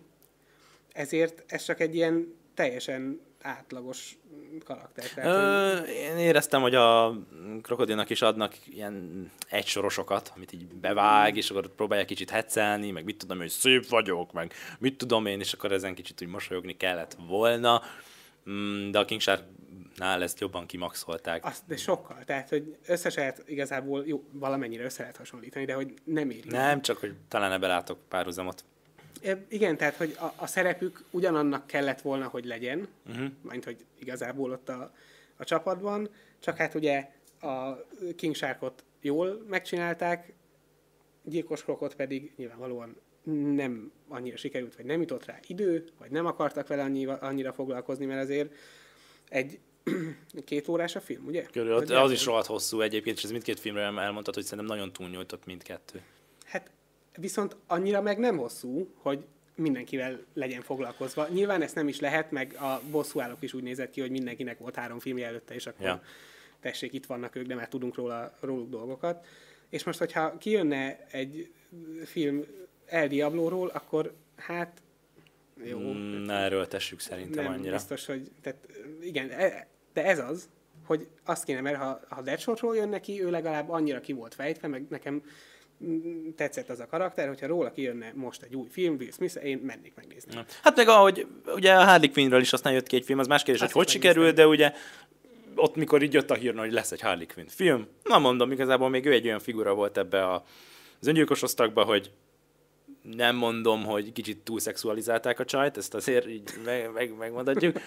ezért 0.94 1.44
ez 1.48 1.64
csak 1.64 1.80
egy 1.80 1.96
ilyen 1.96 2.34
teljesen 2.54 3.20
átlagos 3.42 4.18
karakter. 4.66 5.06
Tehát, 5.10 5.78
hogy- 5.80 5.90
Ö, 5.90 5.92
én 5.92 6.18
éreztem, 6.18 6.62
hogy 6.62 6.76
a 6.76 7.18
krokodilnak 7.62 8.10
is 8.10 8.22
adnak 8.22 8.54
ilyen 8.66 9.32
egysorosokat, 9.50 10.32
amit 10.36 10.52
így 10.52 10.66
bevág, 10.68 11.38
és 11.38 11.50
akkor 11.50 11.76
próbálják 11.76 12.08
kicsit 12.08 12.30
heccelni, 12.30 12.92
meg 12.92 13.04
mit 13.04 13.18
tudom, 13.18 13.38
hogy 13.38 13.50
szép 13.50 13.88
vagyok, 13.88 14.32
meg 14.34 14.54
mit 14.80 14.98
tudom 14.98 15.26
én, 15.26 15.40
és 15.40 15.54
akkor 15.54 15.72
ezen 15.72 15.96
kicsit 15.96 16.22
úgy 16.22 16.28
mosolyogni 16.28 16.78
kellett 16.78 17.18
volna. 17.28 17.82
Mm, 18.50 18.92
De 18.92 19.00
a 19.00 19.06
King 19.06 19.22
Sharknál 19.98 20.24
ezt 20.24 20.40
jobban 20.40 20.66
kimaxolták. 20.66 21.46
azt, 21.46 21.64
de 21.68 21.76
sokkal. 21.76 22.24
Tehát, 22.26 22.50
hogy 22.50 22.78
össze 22.86 23.12
lehet 23.16 23.44
igazából, 23.46 24.04
jó, 24.08 24.24
valamennyire 24.32 24.84
össze 24.84 25.02
lehet 25.02 25.18
hasonlítani, 25.18 25.66
de 25.66 25.74
hogy 25.74 25.94
nem 26.04 26.30
éri. 26.30 26.50
Nem, 26.50 26.82
csak 26.82 26.98
hogy 26.98 27.16
talán 27.28 27.52
ebbe 27.52 27.68
látok 27.68 28.00
párhuzamot. 28.08 28.64
E, 29.24 29.46
Igen, 29.50 29.78
tehát, 29.78 29.96
hogy 29.96 30.16
a, 30.20 30.34
a 30.36 30.48
szerepük 30.48 31.04
ugyanannak 31.12 31.68
kellett 31.68 32.02
volna, 32.02 32.28
hogy 32.28 32.46
legyen, 32.46 32.88
uh-huh. 33.08 33.28
majd 33.42 33.64
hogy 33.64 33.86
igazából 34.00 34.52
ott 34.52 34.70
a, 34.70 34.94
a 35.38 35.44
csapatban, 35.44 36.10
csak 36.40 36.58
hát 36.58 36.76
ugye 36.76 37.10
a 37.42 37.72
King 38.16 38.36
Sharkot 38.36 38.84
jól 39.02 39.46
megcsinálták, 39.48 40.34
Gyilkos 41.24 41.64
Krokot 41.64 41.96
pedig 41.96 42.34
nyilvánvalóan 42.36 42.96
nem 43.56 43.92
annyira 44.08 44.38
sikerült, 44.38 44.76
vagy 44.76 44.86
nem 44.86 45.00
jutott 45.00 45.26
rá 45.26 45.40
idő, 45.48 45.84
vagy 46.00 46.12
nem 46.12 46.26
akartak 46.26 46.68
vele 46.68 46.84
annyi, 46.84 47.06
annyira 47.06 47.54
foglalkozni, 47.54 48.06
mert 48.06 48.24
azért 48.24 48.54
egy 49.30 49.60
két 50.46 50.68
órás 50.68 50.96
a 50.96 51.00
film, 51.02 51.26
ugye? 51.26 51.44
Körül, 51.44 51.76
Vagy 51.76 51.92
az 51.92 52.12
is 52.12 52.26
rohadt 52.26 52.46
hosszú 52.46 52.82
egyébként, 52.82 53.18
és 53.18 53.24
ez 53.24 53.32
mindkét 53.32 53.60
filmről 53.60 54.00
elmondtad, 54.00 54.34
hogy 54.34 54.44
szerintem 54.44 54.76
nagyon 54.78 54.94
túlnyújtott 54.94 55.46
mindkettő. 55.46 56.02
Hát 56.46 56.72
viszont 57.18 57.56
annyira 57.68 58.02
meg 58.02 58.18
nem 58.20 58.38
hosszú, 58.38 58.90
hogy 58.96 59.26
mindenkivel 59.56 60.20
legyen 60.34 60.62
foglalkozva. 60.62 61.28
Nyilván 61.28 61.62
ezt 61.62 61.76
nem 61.76 61.88
is 61.88 62.00
lehet, 62.00 62.32
meg 62.32 62.54
a 62.60 62.82
bosszúállók 62.92 63.42
is 63.44 63.54
úgy 63.54 63.64
nézett 63.64 63.90
ki, 63.92 64.02
hogy 64.02 64.12
mindenkinek 64.12 64.58
volt 64.58 64.76
három 64.76 65.00
filmje 65.00 65.28
előtte, 65.28 65.54
és 65.54 65.68
akkor 65.68 65.86
Ja. 65.86 66.04
tessék, 66.60 66.94
itt 66.94 67.06
vannak 67.06 67.36
ők, 67.36 67.46
de 67.48 67.56
már 67.56 67.68
tudunk 67.68 67.96
róla, 67.96 68.38
róluk 68.40 68.70
dolgokat. 68.70 69.26
És 69.70 69.84
most, 69.84 70.00
hogyha 70.00 70.38
kijönne 70.38 71.06
egy 71.12 71.52
film 72.06 72.46
El 72.86 73.08
Diablóról, 73.08 73.68
akkor 73.68 74.14
hát 74.36 74.82
jó, 75.64 75.80
Mm, 75.80 76.22
Na, 76.24 76.34
erről 76.34 76.68
tessük 76.68 77.00
szerintem 77.00 77.44
nem 77.44 77.54
annyira. 77.54 77.72
biztos, 77.74 78.06
hogy 78.06 78.32
tehát, 78.42 78.58
igen, 79.02 79.30
e- 79.30 79.68
de 79.98 80.06
ez 80.06 80.20
az, 80.20 80.50
hogy 80.86 81.08
azt 81.26 81.44
kéne, 81.44 81.62
mert 81.62 81.78
ha, 81.78 82.00
ha 82.10 82.22
Deadshotról 82.22 82.76
jön 82.76 82.90
neki, 82.90 83.24
ő 83.24 83.30
legalább 83.30 83.70
annyira 83.70 84.00
ki 84.00 84.14
volt 84.14 84.34
fejtve, 84.34 84.68
meg 84.68 84.86
nekem 84.90 85.24
tetszett 86.36 86.70
az 86.70 86.80
a 86.80 86.88
karakter, 86.88 87.28
hogyha 87.28 87.48
róla 87.48 87.72
kijönne 87.72 88.12
most 88.16 88.42
egy 88.42 88.56
új 88.56 88.68
film, 88.70 88.96
Will 88.96 89.12
Smith, 89.12 89.46
én 89.46 89.58
mennék 89.58 89.94
megnézni. 89.96 90.34
Hát 90.64 90.76
meg 90.76 90.88
ahogy 90.88 91.28
ugye 91.46 91.74
a 91.74 91.84
Harley 91.84 92.12
Quinnről 92.12 92.42
is 92.42 92.54
aztán 92.54 92.74
jött 92.74 92.88
ki 92.88 92.96
egy 92.96 93.06
film, 93.06 93.20
az 93.20 93.28
más 93.28 93.44
kérdés, 93.44 93.60
hogy 93.60 93.68
Azt 93.68 93.78
hogy 93.78 93.86
is 93.86 93.92
sikerült, 93.92 94.36
de 94.36 94.48
ugye 94.48 94.74
ott, 95.56 95.76
mikor 95.76 96.02
így 96.02 96.14
jött 96.14 96.32
a 96.32 96.36
hír, 96.36 96.56
hogy 96.56 96.72
lesz 96.72 96.92
egy 96.92 97.02
Harley 97.02 97.28
Quinn 97.34 97.48
film, 97.48 97.88
na 98.04 98.20
mondom, 98.20 98.52
igazából 98.52 98.90
még 98.90 99.06
ő 99.06 99.12
egy 99.12 99.26
olyan 99.26 99.40
figura 99.40 99.74
volt 99.74 99.98
ebbe 99.98 100.26
a, 100.26 100.44
az 101.00 101.08
öngyilkos 101.08 101.42
osztagba, 101.42 101.84
hogy 101.84 102.12
nem 103.16 103.36
mondom, 103.36 103.84
hogy 103.84 104.12
kicsit 104.12 104.38
túl 104.38 104.60
szexualizálták 104.60 105.40
a 105.40 105.46
csajt, 105.46 105.78
ezt 105.78 105.94
azért 105.94 106.28
így 106.28 106.50
meg, 106.66 106.92
meg, 106.94 107.18
megmondatjuk. 107.18 107.78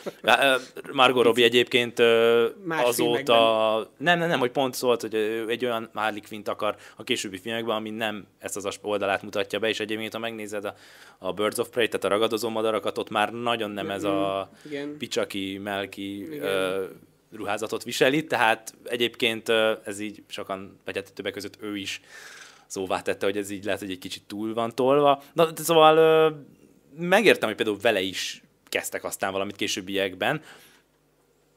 Margot 0.92 1.24
Robbie 1.24 1.44
egyébként 1.44 1.98
Más 2.64 2.84
azóta, 2.84 3.90
nem, 3.96 4.18
nem, 4.18 4.28
nem, 4.28 4.38
hogy 4.38 4.50
pont 4.50 4.74
szólt, 4.74 5.00
hogy 5.00 5.14
egy 5.48 5.64
olyan 5.64 5.90
Harley 5.94 6.20
Quinn 6.28 6.42
akar 6.44 6.76
a 6.96 7.04
későbbi 7.04 7.38
filmekben, 7.38 7.76
ami 7.76 7.90
nem 7.90 8.26
ezt 8.38 8.56
az 8.56 8.78
oldalát 8.82 9.22
mutatja 9.22 9.58
be, 9.58 9.68
és 9.68 9.80
egyébként, 9.80 10.12
ha 10.12 10.18
megnézed 10.18 10.64
a, 10.64 10.74
a 11.18 11.32
Birds 11.32 11.58
of 11.58 11.68
Prey, 11.68 11.88
tehát 11.88 12.04
a 12.04 12.08
ragadozó 12.08 12.48
madarakat, 12.48 12.98
ott 12.98 13.10
már 13.10 13.32
nagyon 13.32 13.70
nem 13.70 13.90
ez 13.90 14.04
a 14.04 14.50
Igen. 14.66 14.96
picsaki, 14.98 15.58
melki 15.62 16.34
Igen 16.34 17.08
ruházatot 17.36 17.82
viseli, 17.82 18.24
tehát 18.24 18.74
egyébként 18.84 19.48
ez 19.84 20.00
így 20.00 20.22
sokan, 20.26 20.78
vagy 20.84 20.96
hát 20.96 21.12
többek 21.12 21.32
között 21.32 21.58
ő 21.60 21.76
is 21.76 22.00
szóvá 22.70 23.02
tette, 23.02 23.26
hogy 23.26 23.36
ez 23.36 23.50
így 23.50 23.64
lehet, 23.64 23.80
hogy 23.80 23.90
egy 23.90 23.98
kicsit 23.98 24.22
túl 24.26 24.54
van 24.54 24.74
tolva. 24.74 25.22
Na, 25.32 25.48
szóval 25.54 26.46
megértem, 26.98 27.48
hogy 27.48 27.56
például 27.56 27.78
vele 27.80 28.00
is 28.00 28.42
kezdtek 28.68 29.04
aztán 29.04 29.32
valamit 29.32 29.56
későbbiekben. 29.56 30.42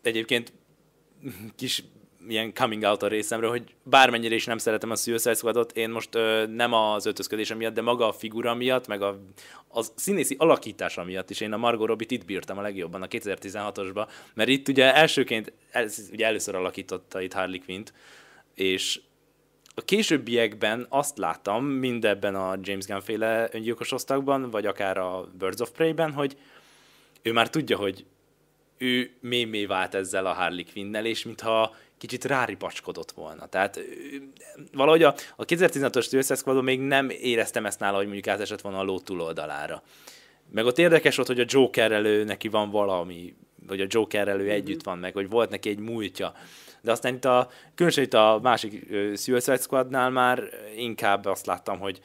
Egyébként 0.02 0.54
kis 1.56 1.84
ilyen 2.28 2.54
coming 2.54 2.84
out 2.84 3.04
a 3.04 3.08
részemről, 3.08 3.50
hogy 3.50 3.76
bármennyire 3.84 4.36
is 4.36 4.46
nem 4.46 4.58
szeretem 4.58 4.92
a 4.92 4.96
Suicide 4.96 5.34
Squadot, 5.34 5.72
én 5.72 5.90
most 5.90 6.16
ö, 6.16 6.46
nem 6.48 6.74
az 6.74 7.06
öltözködése 7.06 7.56
miatt, 7.56 7.74
de 7.74 7.82
maga 7.82 8.08
a 8.08 8.12
figura 8.12 8.54
miatt, 8.54 8.88
meg 8.88 9.02
a, 9.02 9.20
a 9.68 9.84
színészi 9.96 10.36
alakítása 10.40 11.04
miatt 11.04 11.30
is 11.30 11.42
én 11.42 11.54
a 11.54 11.58
Margot 11.58 11.88
Robbie-t 11.88 12.12
itt 12.12 12.26
bírtam 12.26 12.58
a 12.58 12.62
legjobban 12.62 13.02
a 13.02 13.08
2016-osban, 13.08 14.08
mert 14.34 14.50
itt 14.50 14.68
ugye 14.68 14.96
elsőként, 14.96 15.54
ez, 15.72 16.10
ugye 16.12 16.26
először 16.26 16.56
alakította 16.56 17.22
itt 17.22 17.34
Harley 17.34 17.60
Quinn-t, 17.66 17.94
és 18.54 19.00
a 19.76 19.82
későbbiekben 19.82 20.86
azt 20.90 21.18
láttam, 21.18 21.66
mindebben 21.66 22.36
a 22.36 22.58
James 22.62 22.86
Gunn 22.86 23.00
féle 23.00 23.50
öngyilkos 23.52 23.92
osztagban, 23.92 24.50
vagy 24.50 24.66
akár 24.66 24.98
a 24.98 25.28
Birds 25.38 25.62
of 25.62 25.72
Prey-ben, 25.72 26.12
hogy 26.12 26.38
ő 27.22 27.32
már 27.32 27.50
tudja, 27.50 27.78
hogy 27.78 28.06
ő 28.78 29.12
mémé 29.20 29.66
vált 29.66 29.94
ezzel 29.94 30.26
a 30.26 30.34
Harley 30.34 30.64
Quinn-nel, 30.74 31.06
és 31.06 31.24
mintha 31.24 31.76
kicsit 31.98 32.26
ráripacskodott 32.26 33.12
volna. 33.12 33.48
Tehát 33.48 33.80
valahogy 34.74 35.04
a, 35.04 35.16
a 35.36 35.46
2016-os 35.46 36.10
Suicide 36.10 36.62
még 36.62 36.80
nem 36.80 37.10
éreztem 37.10 37.66
ezt 37.66 37.80
nála, 37.80 37.96
hogy 37.96 38.06
mondjuk 38.06 38.28
átesett 38.28 38.62
volna 38.62 38.80
a 38.80 38.84
ló 38.84 39.00
túloldalára. 39.00 39.84
Meg 40.52 40.66
ott 40.66 40.78
érdekes 40.78 41.16
volt, 41.16 41.28
hogy 41.28 41.40
a 41.40 41.46
Joker 41.48 41.92
elő 41.92 42.24
neki 42.24 42.48
van 42.48 42.70
valami, 42.70 43.36
vagy 43.68 43.82
a 43.82 43.86
Joker 43.88 44.28
elő 44.28 44.44
mm-hmm. 44.44 44.52
együtt 44.52 44.84
van 44.84 44.98
meg, 44.98 45.14
hogy 45.14 45.30
volt 45.30 45.50
neki 45.50 45.70
egy 45.70 45.80
múltja. 45.80 46.34
De 46.84 46.92
aztán 46.92 47.14
itt 47.14 47.26
a, 47.26 47.50
különösen 47.76 48.04
itt 48.04 48.14
a 48.14 48.40
másik 48.42 48.74
uh, 48.90 49.16
Suicide 49.16 49.58
Squadnál 49.58 50.10
már 50.10 50.44
inkább 50.76 51.26
azt 51.26 51.46
láttam, 51.46 51.80
hogy 51.80 52.02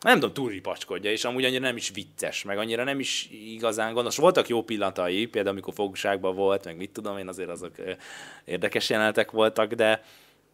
nem 0.00 0.14
tudom, 0.14 0.32
túl 0.32 0.50
ripacskodja, 0.50 1.10
és 1.10 1.24
amúgy 1.24 1.44
annyira 1.44 1.60
nem 1.60 1.76
is 1.76 1.90
vicces, 1.90 2.42
meg 2.42 2.58
annyira 2.58 2.84
nem 2.84 2.98
is 2.98 3.28
igazán 3.30 3.92
gondos. 3.92 4.16
Voltak 4.16 4.48
jó 4.48 4.62
pillanatai, 4.62 5.26
például 5.26 5.54
amikor 5.54 5.74
fogságban 5.74 6.34
volt, 6.34 6.64
meg 6.64 6.76
mit 6.76 6.90
tudom 6.90 7.18
én, 7.18 7.28
azért 7.28 7.48
azok 7.48 7.72
érdekes 8.44 8.90
jelenetek 8.90 9.30
voltak, 9.30 9.72
de 9.72 10.04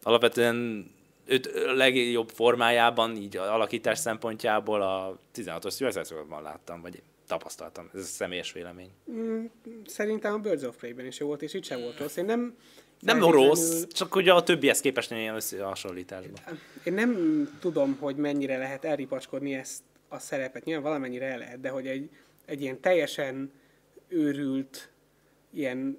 alapvetően 0.03 0.87
őt 1.25 1.49
legjobb 1.75 2.29
formájában, 2.29 3.15
így 3.15 3.37
alakítás 3.37 3.97
szempontjából 3.97 4.81
a 4.81 5.17
16-os 5.35 5.69
szüveszerszakban 5.69 6.41
láttam, 6.41 6.81
vagy 6.81 7.01
tapasztaltam. 7.27 7.89
Ez 7.93 8.01
a 8.01 8.03
személyes 8.03 8.51
vélemény. 8.51 8.89
Mm, 9.11 9.45
szerintem 9.85 10.33
a 10.33 10.37
Birds 10.37 10.63
of 10.63 10.75
Prey-ben 10.75 11.05
is 11.05 11.19
jó 11.19 11.27
volt, 11.27 11.41
és 11.41 11.53
itt 11.53 11.63
sem 11.63 11.81
volt 11.81 11.99
rossz. 11.99 12.15
Én 12.15 12.25
nem 12.25 12.55
nem 12.99 13.19
rossz, 13.19 13.83
csak 13.91 14.15
ugye 14.15 14.33
a 14.33 14.43
többihez 14.43 14.79
képest 14.79 15.11
ilyen 15.11 15.35
összehasonlításban. 15.35 16.39
Én 16.83 16.93
nem 16.93 17.47
tudom, 17.59 17.97
hogy 17.99 18.15
mennyire 18.15 18.57
lehet 18.57 18.85
elripacskodni 18.85 19.53
ezt 19.53 19.81
a 20.07 20.19
szerepet. 20.19 20.63
Nyilván 20.63 20.83
valamennyire 20.83 21.25
el 21.25 21.37
lehet, 21.37 21.59
de 21.59 21.69
hogy 21.69 21.87
egy, 21.87 22.09
egy 22.45 22.61
ilyen 22.61 22.79
teljesen 22.79 23.51
őrült, 24.07 24.89
ilyen 25.53 25.97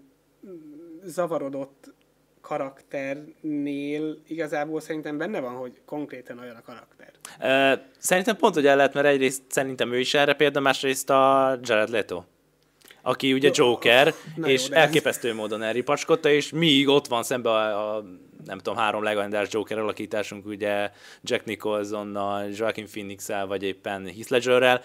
zavarodott 1.05 1.95
karakternél 2.41 4.19
igazából 4.27 4.81
szerintem 4.81 5.19
benne 5.19 5.41
van, 5.41 5.55
hogy 5.55 5.81
konkrétan 5.85 6.39
olyan 6.39 6.57
a 6.57 6.63
karakter. 6.63 7.13
Szerintem 7.99 8.37
pont, 8.37 8.55
hogy 8.55 8.67
el 8.67 8.77
lehet, 8.77 8.95
mert 8.95 9.07
egyrészt 9.07 9.43
szerintem 9.49 9.93
ő 9.93 9.99
is 9.99 10.15
erre 10.15 10.35
példa, 10.35 10.61
másrészt 10.61 11.11
a 11.11 11.59
Jared 11.63 11.89
Leto 11.89 12.25
aki 13.07 13.33
ugye 13.33 13.51
Joker, 13.53 14.15
Na 14.37 14.49
és 14.49 14.69
jó, 14.69 14.75
elképesztő 14.75 15.29
ez... 15.29 15.35
módon 15.35 15.63
elripacskodta, 15.63 16.29
és 16.29 16.51
míg 16.51 16.89
ott 16.89 17.07
van 17.07 17.23
szembe 17.23 17.51
a, 17.51 17.97
a 17.97 18.05
nem 18.45 18.59
tudom, 18.59 18.77
három 18.77 19.03
legendás 19.03 19.49
Joker 19.51 19.79
alakításunk, 19.79 20.47
ugye 20.47 20.91
Jack 21.23 21.45
Nicholsonnal, 21.45 22.49
Joaquin 22.53 22.87
phoenix 22.87 23.29
vagy 23.47 23.63
éppen 23.63 24.05
Heath 24.05 24.31
Ledgerrel, 24.31 24.83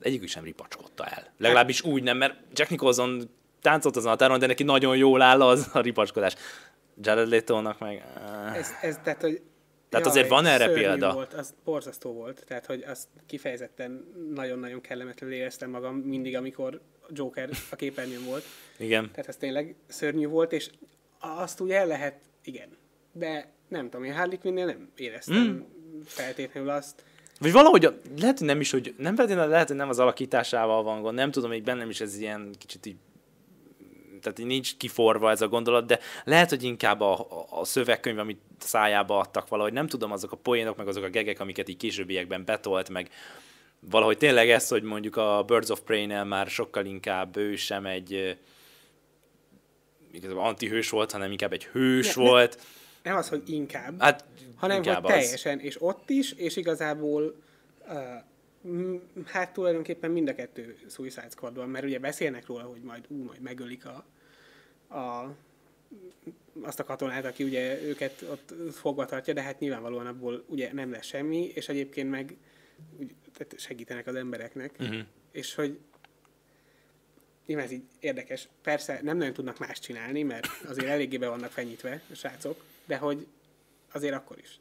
egyik 0.00 0.28
sem 0.28 0.44
ripacskodta 0.44 1.04
el. 1.04 1.32
Legalábbis 1.38 1.82
úgy 1.82 2.02
nem, 2.02 2.16
mert 2.16 2.34
Jack 2.52 2.70
Nicholson 2.70 3.30
táncolt 3.60 3.96
azon 3.96 4.12
a 4.12 4.16
táron, 4.16 4.38
de 4.38 4.46
neki 4.46 4.62
nagyon 4.62 4.96
jól 4.96 5.22
áll 5.22 5.42
az 5.42 5.70
a 5.72 5.80
ripacskodás. 5.80 6.34
Jared 7.02 7.28
Leto-nak 7.28 7.78
meg... 7.78 8.04
Ez, 8.54 8.68
ez, 8.80 8.98
tehát, 9.04 9.20
hogy 9.20 9.40
tehát 9.90 10.06
Jaj, 10.06 10.14
azért 10.14 10.28
van 10.28 10.46
erre 10.46 10.72
példa. 10.72 11.12
Volt, 11.12 11.32
az 11.32 11.54
borzasztó 11.64 12.12
volt, 12.12 12.44
tehát 12.46 12.66
hogy 12.66 12.82
azt 12.82 13.08
kifejezetten 13.26 14.04
nagyon-nagyon 14.34 14.80
kellemetlenül 14.80 15.36
éreztem 15.36 15.70
magam 15.70 15.96
mindig, 15.96 16.36
amikor 16.36 16.80
Joker 17.08 17.50
a 17.70 17.76
képernyőn 17.76 18.24
volt. 18.24 18.44
Igen. 18.78 19.10
Tehát 19.10 19.28
ez 19.28 19.36
tényleg 19.36 19.74
szörnyű 19.86 20.26
volt, 20.26 20.52
és 20.52 20.70
azt 21.18 21.60
úgy 21.60 21.70
el 21.70 21.86
lehet, 21.86 22.20
igen. 22.44 22.68
De 23.12 23.52
nem 23.68 23.90
tudom, 23.90 24.04
én 24.04 24.14
Harley 24.14 24.38
Quinn-nél 24.38 24.66
nem 24.66 24.90
éreztem 24.96 25.36
mm. 25.36 25.60
feltétlenül 26.04 26.70
azt. 26.70 27.04
Vagy 27.40 27.52
valahogy, 27.52 28.00
lehet, 28.20 28.38
hogy 28.38 28.46
nem 28.46 28.60
is, 28.60 28.70
hogy 28.70 28.94
nem 28.98 29.14
feltétlenül, 29.14 29.50
lehet, 29.50 29.68
hogy 29.68 29.76
nem 29.76 29.88
az 29.88 29.98
alakításával 29.98 30.82
van 30.82 31.02
gond, 31.02 31.14
nem 31.14 31.30
tudom, 31.30 31.50
még 31.50 31.62
bennem 31.62 31.90
is 31.90 32.00
ez 32.00 32.18
ilyen 32.18 32.54
kicsit 32.58 32.86
így 32.86 32.96
tehát 34.20 34.38
nincs 34.38 34.76
kiforva 34.76 35.30
ez 35.30 35.40
a 35.40 35.48
gondolat, 35.48 35.86
de 35.86 35.98
lehet, 36.24 36.48
hogy 36.48 36.62
inkább 36.62 37.00
a, 37.00 37.26
a 37.50 37.64
szövegkönyv, 37.64 38.18
amit 38.18 38.40
szájába 38.58 39.18
adtak 39.18 39.48
valahogy, 39.48 39.72
nem 39.72 39.86
tudom, 39.86 40.12
azok 40.12 40.32
a 40.32 40.36
poénok, 40.36 40.76
meg 40.76 40.88
azok 40.88 41.04
a 41.04 41.08
gegek, 41.08 41.40
amiket 41.40 41.68
így 41.68 41.76
későbbiekben 41.76 42.44
betolt, 42.44 42.88
meg 42.88 43.10
valahogy 43.80 44.18
tényleg 44.18 44.50
ez, 44.50 44.68
hogy 44.68 44.82
mondjuk 44.82 45.16
a 45.16 45.42
Birds 45.46 45.70
of 45.70 45.80
Prey-nél 45.80 46.24
már 46.24 46.46
sokkal 46.46 46.84
inkább 46.84 47.36
ő 47.36 47.56
sem 47.56 47.86
egy 47.86 48.38
igazából 50.12 50.44
antihős 50.44 50.90
volt, 50.90 51.12
hanem 51.12 51.30
inkább 51.30 51.52
egy 51.52 51.64
hős 51.64 52.14
ne, 52.14 52.22
volt. 52.22 52.56
Ne, 53.02 53.10
nem 53.10 53.18
az, 53.18 53.28
hogy 53.28 53.42
inkább, 53.46 54.00
hát, 54.00 54.24
hanem 54.56 54.76
inkább 54.76 55.02
hogy 55.02 55.12
teljesen, 55.12 55.58
az. 55.58 55.64
és 55.64 55.82
ott 55.82 56.10
is, 56.10 56.32
és 56.32 56.56
igazából 56.56 57.34
uh, 57.88 57.94
hát 59.24 59.52
tulajdonképpen 59.52 60.10
mind 60.10 60.28
a 60.28 60.34
kettő 60.34 60.76
Suicide 60.88 61.28
Squad 61.30 61.56
van, 61.56 61.68
mert 61.68 61.84
ugye 61.84 61.98
beszélnek 61.98 62.46
róla, 62.46 62.62
hogy 62.62 62.82
majd 62.82 63.04
ú, 63.08 63.22
majd 63.22 63.40
megölik 63.40 63.86
a, 63.86 64.04
a 64.96 65.34
azt 66.60 66.80
a 66.80 66.84
katonát, 66.84 67.24
aki 67.24 67.44
ugye 67.44 67.82
őket 67.82 68.22
ott 68.22 68.54
fogva 68.72 69.04
tartja, 69.04 69.34
de 69.34 69.42
hát 69.42 69.58
nyilvánvalóan 69.58 70.06
abból 70.06 70.44
ugye 70.46 70.72
nem 70.72 70.90
lesz 70.90 71.06
semmi, 71.06 71.50
és 71.54 71.68
egyébként 71.68 72.10
meg 72.10 72.36
úgy, 72.98 73.14
tehát 73.32 73.58
segítenek 73.58 74.06
az 74.06 74.14
embereknek, 74.14 74.74
uh-huh. 74.80 75.00
és 75.32 75.54
hogy 75.54 75.78
nyilván 77.46 77.66
ez 77.66 77.72
így 77.72 77.84
érdekes. 78.00 78.48
Persze 78.62 79.00
nem 79.02 79.16
nagyon 79.16 79.32
tudnak 79.32 79.58
más 79.58 79.78
csinálni, 79.78 80.22
mert 80.22 80.46
azért 80.68 80.88
eléggé 80.88 81.16
be 81.16 81.28
vannak 81.28 81.50
fenyítve 81.50 82.02
a 82.10 82.14
srácok, 82.14 82.64
de 82.84 82.96
hogy 82.96 83.26
azért 83.92 84.14
akkor 84.14 84.38
is. 84.38 84.58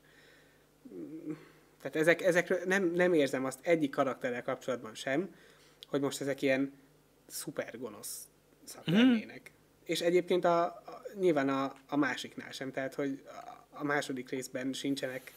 Tehát 1.81 1.95
ezek, 1.95 2.21
ezekről 2.21 2.59
nem, 2.65 2.91
nem 2.93 3.13
érzem 3.13 3.45
azt 3.45 3.59
egyik 3.61 3.91
karakterrel 3.91 4.43
kapcsolatban 4.43 4.95
sem, 4.95 5.35
hogy 5.87 6.01
most 6.01 6.21
ezek 6.21 6.41
ilyen 6.41 6.73
szuper 7.27 7.79
gonosz 7.79 8.27
szaklennének. 8.63 9.51
Mm. 9.51 9.57
És 9.83 10.01
egyébként 10.01 10.45
a, 10.45 10.63
a, 10.63 11.01
nyilván 11.19 11.49
a, 11.49 11.73
a 11.87 11.95
másiknál 11.95 12.51
sem, 12.51 12.71
tehát 12.71 12.93
hogy 12.93 13.23
a, 13.25 13.65
a 13.79 13.83
második 13.83 14.29
részben 14.29 14.73
sincsenek 14.73 15.33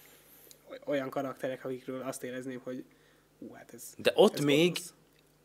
olyan 0.85 1.11
karakterek, 1.11 1.65
akikről 1.65 2.03
azt 2.03 2.25
érezném, 2.25 2.61
hogy 2.65 2.85
hú, 3.39 3.53
hát 3.53 3.75
ez 3.75 3.95
De 3.97 4.13
ott 4.15 4.35
ez 4.35 4.45
még 4.45 4.73
gonosz. 4.73 4.95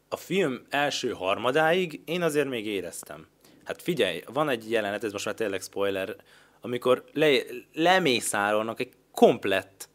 a 0.09 0.17
film 0.17 0.65
első 0.69 1.11
harmadáig 1.11 2.01
én 2.05 2.21
azért 2.21 2.49
még 2.49 2.65
éreztem. 2.65 3.27
Hát 3.63 3.81
figyelj, 3.81 4.23
van 4.25 4.49
egy 4.49 4.71
jelenet, 4.71 5.03
ez 5.03 5.11
most 5.11 5.25
már 5.25 5.35
tényleg 5.35 5.61
spoiler, 5.61 6.15
amikor 6.61 7.03
le, 7.13 7.41
lemészárolnak 7.73 8.79
egy 8.79 8.93
komplett, 9.11 9.89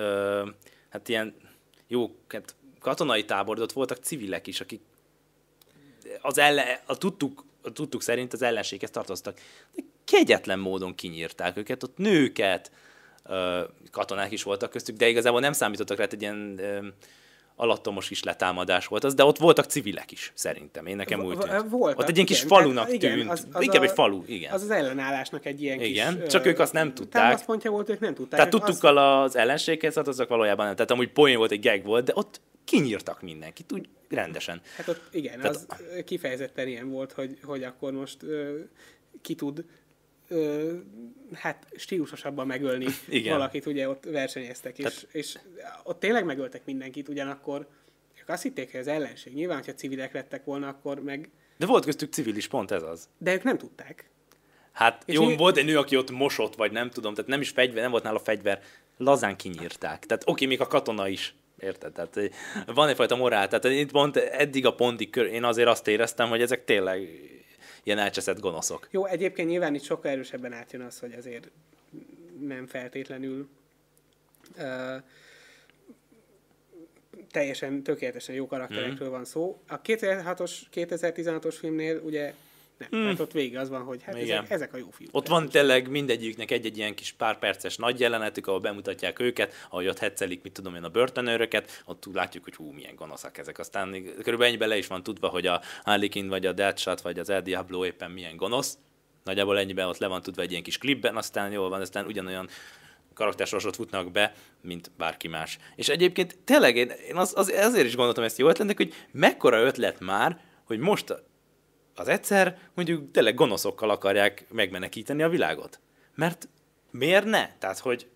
ö, 0.00 0.48
hát 0.88 1.08
ilyen 1.08 1.34
jó, 1.86 2.10
hát 2.28 2.54
katonai 2.80 3.24
tábor, 3.24 3.60
ott 3.60 3.72
voltak 3.72 3.98
civilek 3.98 4.46
is, 4.46 4.60
akik 4.60 4.80
az 6.20 6.38
ellen, 6.38 6.78
a 6.86 6.98
tudtuk, 6.98 7.44
a 7.62 7.72
tudtuk 7.72 8.02
szerint 8.02 8.32
az 8.32 8.42
ellenséghez 8.42 8.90
tartoztak. 8.90 9.40
De 9.74 9.82
kegyetlen 10.04 10.58
módon 10.58 10.94
kinyírták 10.94 11.56
őket, 11.56 11.82
ott 11.82 11.96
nőket, 11.96 12.70
katonák 13.90 14.32
is 14.32 14.42
voltak 14.42 14.70
köztük, 14.70 14.96
de 14.96 15.08
igazából 15.08 15.40
nem 15.40 15.52
számítottak 15.52 15.98
rá, 15.98 16.06
egy 16.10 16.22
ilyen 16.22 16.60
alattomos 17.56 18.10
is 18.10 18.22
letámadás 18.22 18.86
volt 18.86 19.04
az, 19.04 19.14
de 19.14 19.24
ott 19.24 19.38
voltak 19.38 19.64
civilek 19.64 20.12
is, 20.12 20.32
szerintem. 20.34 20.86
Én 20.86 20.96
nekem 20.96 21.24
úgy 21.24 21.38
tűnt. 21.38 21.68
Voltak, 21.70 21.98
ott 21.98 22.08
egy 22.08 22.14
ilyen 22.14 22.26
kis 22.26 22.36
igen, 22.44 22.48
falunak 22.48 22.74
tehát 22.86 22.92
igen, 23.02 23.18
tűnt. 23.18 23.30
az- 23.30 23.46
az 23.52 23.62
Inkább 23.62 23.80
a- 23.82 23.84
egy 23.84 23.90
falu, 23.90 24.22
igen. 24.26 24.52
Az 24.52 24.62
az 24.62 24.70
ellenállásnak 24.70 25.46
egy 25.46 25.62
ilyen 25.62 25.80
Igen, 25.80 26.20
kis... 26.20 26.30
csak 26.32 26.46
ők 26.46 26.58
azt 26.58 26.72
nem 26.72 26.94
tudták. 26.94 27.22
Támaszpontja 27.22 27.70
volt, 27.70 27.88
ők 27.88 28.00
nem 28.00 28.14
tudták. 28.14 28.38
Tehát 28.38 28.54
Az- 28.54 28.60
tudtuk 28.60 28.84
az 28.96 29.36
ellenséghez, 29.36 29.94
hát 29.94 30.08
azok 30.08 30.28
valójában 30.28 30.66
nem. 30.66 30.74
Tehát 30.74 30.90
amúgy 30.90 31.08
poén 31.12 31.36
volt, 31.36 31.50
egy 31.50 31.60
gag 31.62 31.84
volt, 31.84 32.04
de 32.04 32.12
ott 32.14 32.40
kinyírtak 32.64 33.22
mindenkit, 33.22 33.72
úgy 33.72 33.88
rendesen. 34.08 34.60
Hát 34.76 34.88
ott 34.88 35.02
igen, 35.12 35.40
Tehát- 35.40 35.54
az 35.54 35.66
kifejezetten 36.04 36.68
ilyen 36.68 36.90
volt, 36.90 37.12
hogy, 37.12 37.38
hogy 37.42 37.62
akkor 37.62 37.92
most 37.92 38.22
ö, 38.22 38.58
ki 39.22 39.34
tud 39.34 39.64
ö, 40.30 40.72
hát 41.32 41.66
stílusosabban 41.76 42.46
megölni 42.46 42.86
Igen. 43.08 43.32
valakit, 43.32 43.66
ugye 43.66 43.88
ott 43.88 44.04
versenyeztek, 44.04 44.78
és, 44.78 44.84
Tehát- 44.84 45.06
és 45.14 45.38
ott 45.84 46.00
tényleg 46.00 46.24
megöltek 46.24 46.64
mindenkit, 46.64 47.08
ugyanakkor 47.08 47.66
ők 48.20 48.28
azt 48.28 48.42
hitték, 48.42 48.70
hogy 48.70 48.80
az 48.80 48.86
ellenség. 48.86 49.34
Nyilván, 49.34 49.56
hogyha 49.56 49.74
civilek 49.74 50.12
lettek 50.12 50.44
volna, 50.44 50.68
akkor 50.68 51.02
meg... 51.02 51.30
De 51.56 51.66
volt 51.66 51.84
köztük 51.84 52.12
civil 52.12 52.36
is, 52.36 52.48
pont 52.48 52.70
ez 52.70 52.82
az. 52.82 53.08
De 53.18 53.32
ők 53.32 53.42
nem 53.42 53.58
tudták. 53.58 54.10
Hát 54.72 55.02
És 55.06 55.14
jó, 55.14 55.30
így- 55.30 55.38
volt 55.38 55.56
egy 55.56 55.64
nő, 55.64 55.78
aki 55.78 55.96
ott 55.96 56.10
mosott, 56.10 56.54
vagy 56.54 56.72
nem 56.72 56.90
tudom, 56.90 57.14
tehát 57.14 57.30
nem 57.30 57.40
is 57.40 57.48
fegyver, 57.50 57.82
nem 57.82 57.90
volt 57.90 58.02
nála 58.02 58.18
fegyver, 58.18 58.62
lazán 58.96 59.36
kinyírták. 59.36 60.06
Tehát 60.06 60.22
oké, 60.26 60.46
még 60.46 60.60
a 60.60 60.66
katona 60.66 61.08
is. 61.08 61.34
Érted? 61.58 61.92
Tehát 61.92 62.16
eh, 62.16 62.28
van 62.74 62.88
egyfajta 62.88 63.16
morál. 63.16 63.48
Tehát 63.48 63.64
itt 63.64 63.90
pont 63.90 64.16
eddig 64.16 64.66
a 64.66 64.74
pontig 64.74 65.10
kör, 65.10 65.26
én 65.26 65.44
azért 65.44 65.68
azt 65.68 65.88
éreztem, 65.88 66.28
hogy 66.28 66.42
ezek 66.42 66.64
tényleg 66.64 67.08
ilyen 67.82 67.98
elcseszett 67.98 68.40
gonoszok. 68.40 68.88
Jó, 68.90 69.04
egyébként 69.04 69.48
nyilván 69.48 69.74
itt 69.74 69.82
sokkal 69.82 70.10
erősebben 70.10 70.52
átjön 70.52 70.80
az, 70.82 70.98
hogy 70.98 71.12
azért 71.12 71.50
nem 72.40 72.66
feltétlenül 72.66 73.48
uh, 74.58 74.64
teljesen 77.30 77.82
tökéletesen 77.82 78.34
jó 78.34 78.46
karakterekről 78.46 79.08
Mhm. 79.08 79.16
van 79.16 79.24
szó. 79.24 79.60
A 79.68 79.80
2006-os, 79.80 80.52
2016-os 80.74 81.54
filmnél 81.58 81.98
ugye 82.04 82.34
nem, 82.88 83.00
mm. 83.00 83.02
tehát 83.04 83.20
ott 83.20 83.32
vége 83.32 83.60
az 83.60 83.68
van, 83.68 83.82
hogy 83.82 84.02
hát 84.02 84.14
Hmm. 84.14 84.24
Igen. 84.24 84.38
ezek, 84.38 84.50
ezek 84.50 84.74
a 84.74 84.76
jó 84.76 84.90
filmek. 84.90 85.16
Ott 85.16 85.28
van 85.28 85.48
tényleg 85.48 85.88
mindegyiknek 85.88 86.50
egy-egy 86.50 86.76
ilyen 86.76 86.94
kis 86.94 87.12
pár 87.12 87.38
perces 87.38 87.76
nagy 87.76 88.00
jelenetük, 88.00 88.46
ahol 88.46 88.60
bemutatják 88.60 89.18
őket, 89.18 89.54
ahogy 89.70 89.88
ott 89.88 89.98
hetszelik, 89.98 90.42
mit 90.42 90.52
tudom 90.52 90.74
én, 90.74 90.84
a 90.84 90.88
börtönőröket, 90.88 91.82
ott 91.84 92.04
látjuk, 92.12 92.44
hogy 92.44 92.54
hú, 92.54 92.70
milyen 92.70 92.94
gonoszak 92.94 93.38
ezek. 93.38 93.58
Aztán 93.58 93.90
körülbelül 93.92 94.44
ennyiben 94.44 94.68
le 94.68 94.76
is 94.76 94.86
van 94.86 95.02
tudva, 95.02 95.28
hogy 95.28 95.46
a 95.46 95.60
Harley 95.84 96.28
vagy 96.28 96.46
a 96.46 96.52
Deadshot, 96.52 97.00
vagy 97.00 97.18
az 97.18 97.30
El 97.30 97.42
Diablo 97.42 97.84
éppen 97.84 98.10
milyen 98.10 98.36
gonosz. 98.36 98.78
Nagyjából 99.24 99.58
ennyiben 99.58 99.86
ott 99.86 99.98
le 99.98 100.06
van 100.06 100.22
tudva 100.22 100.42
egy 100.42 100.50
ilyen 100.50 100.62
kis 100.62 100.78
klipben, 100.78 101.16
aztán 101.16 101.52
jól 101.52 101.68
van, 101.68 101.80
aztán 101.80 102.06
ugyanolyan 102.06 102.48
karaktersorsot 103.14 103.76
futnak 103.76 104.12
be, 104.12 104.34
mint 104.60 104.90
bárki 104.96 105.28
más. 105.28 105.58
És 105.76 105.88
egyébként 105.88 106.38
tényleg 106.44 106.76
én, 106.76 106.92
én 107.08 107.16
az, 107.16 107.32
az, 107.36 107.52
ezért 107.52 107.86
is 107.86 107.96
gondoltam 107.96 108.24
ezt 108.24 108.38
jó 108.38 108.48
ötletnek, 108.48 108.76
hogy 108.76 108.94
mekkora 109.12 109.60
ötlet 109.62 110.00
már, 110.00 110.40
hogy 110.64 110.78
most 110.78 111.22
az 112.00 112.08
egyszer 112.08 112.58
mondjuk 112.74 113.10
tényleg 113.10 113.34
gonoszokkal 113.34 113.90
akarják 113.90 114.44
megmenekíteni 114.50 115.22
a 115.22 115.28
világot. 115.28 115.80
Mert 116.14 116.48
miért 116.90 117.24
ne? 117.24 117.52
Tehát, 117.58 117.78
hogy 117.78 118.08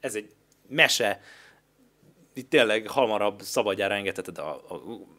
ez 0.00 0.14
egy 0.14 0.30
mese, 0.68 1.20
itt 2.34 2.50
tényleg 2.50 2.86
hamarabb 2.88 3.42
szabadjára 3.42 3.94
engedheted 3.94 4.38
a, 4.38 4.62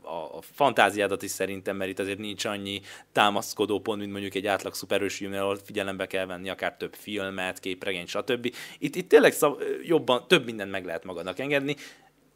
a, 0.02 0.38
a, 0.38 0.42
fantáziádat 0.42 1.22
is 1.22 1.32
szerintem, 1.32 1.76
mert 1.76 1.90
itt 1.90 2.00
azért 2.00 2.18
nincs 2.18 2.46
annyi 2.46 2.82
támaszkodó 3.12 3.80
pont, 3.80 4.00
mint 4.00 4.12
mondjuk 4.12 4.36
egy 4.36 4.48
átlag 4.48 4.74
szuperős 4.74 5.16
filmnél, 5.16 5.42
ahol 5.42 5.60
figyelembe 5.64 6.08
kell 6.08 6.26
venni 6.26 6.50
akár 6.50 6.78
több 6.78 6.96
filmet, 6.96 7.60
képregényt, 7.60 8.08
stb. 8.08 8.56
Itt, 8.78 8.96
itt 8.96 9.10
tényleg 9.10 9.34
szab, 9.34 9.62
jobban, 9.84 10.28
több 10.28 10.46
mindent 10.46 10.72
meg 10.72 10.86
lehet 10.86 11.04
magadnak 11.04 11.40
engedni, 11.40 11.76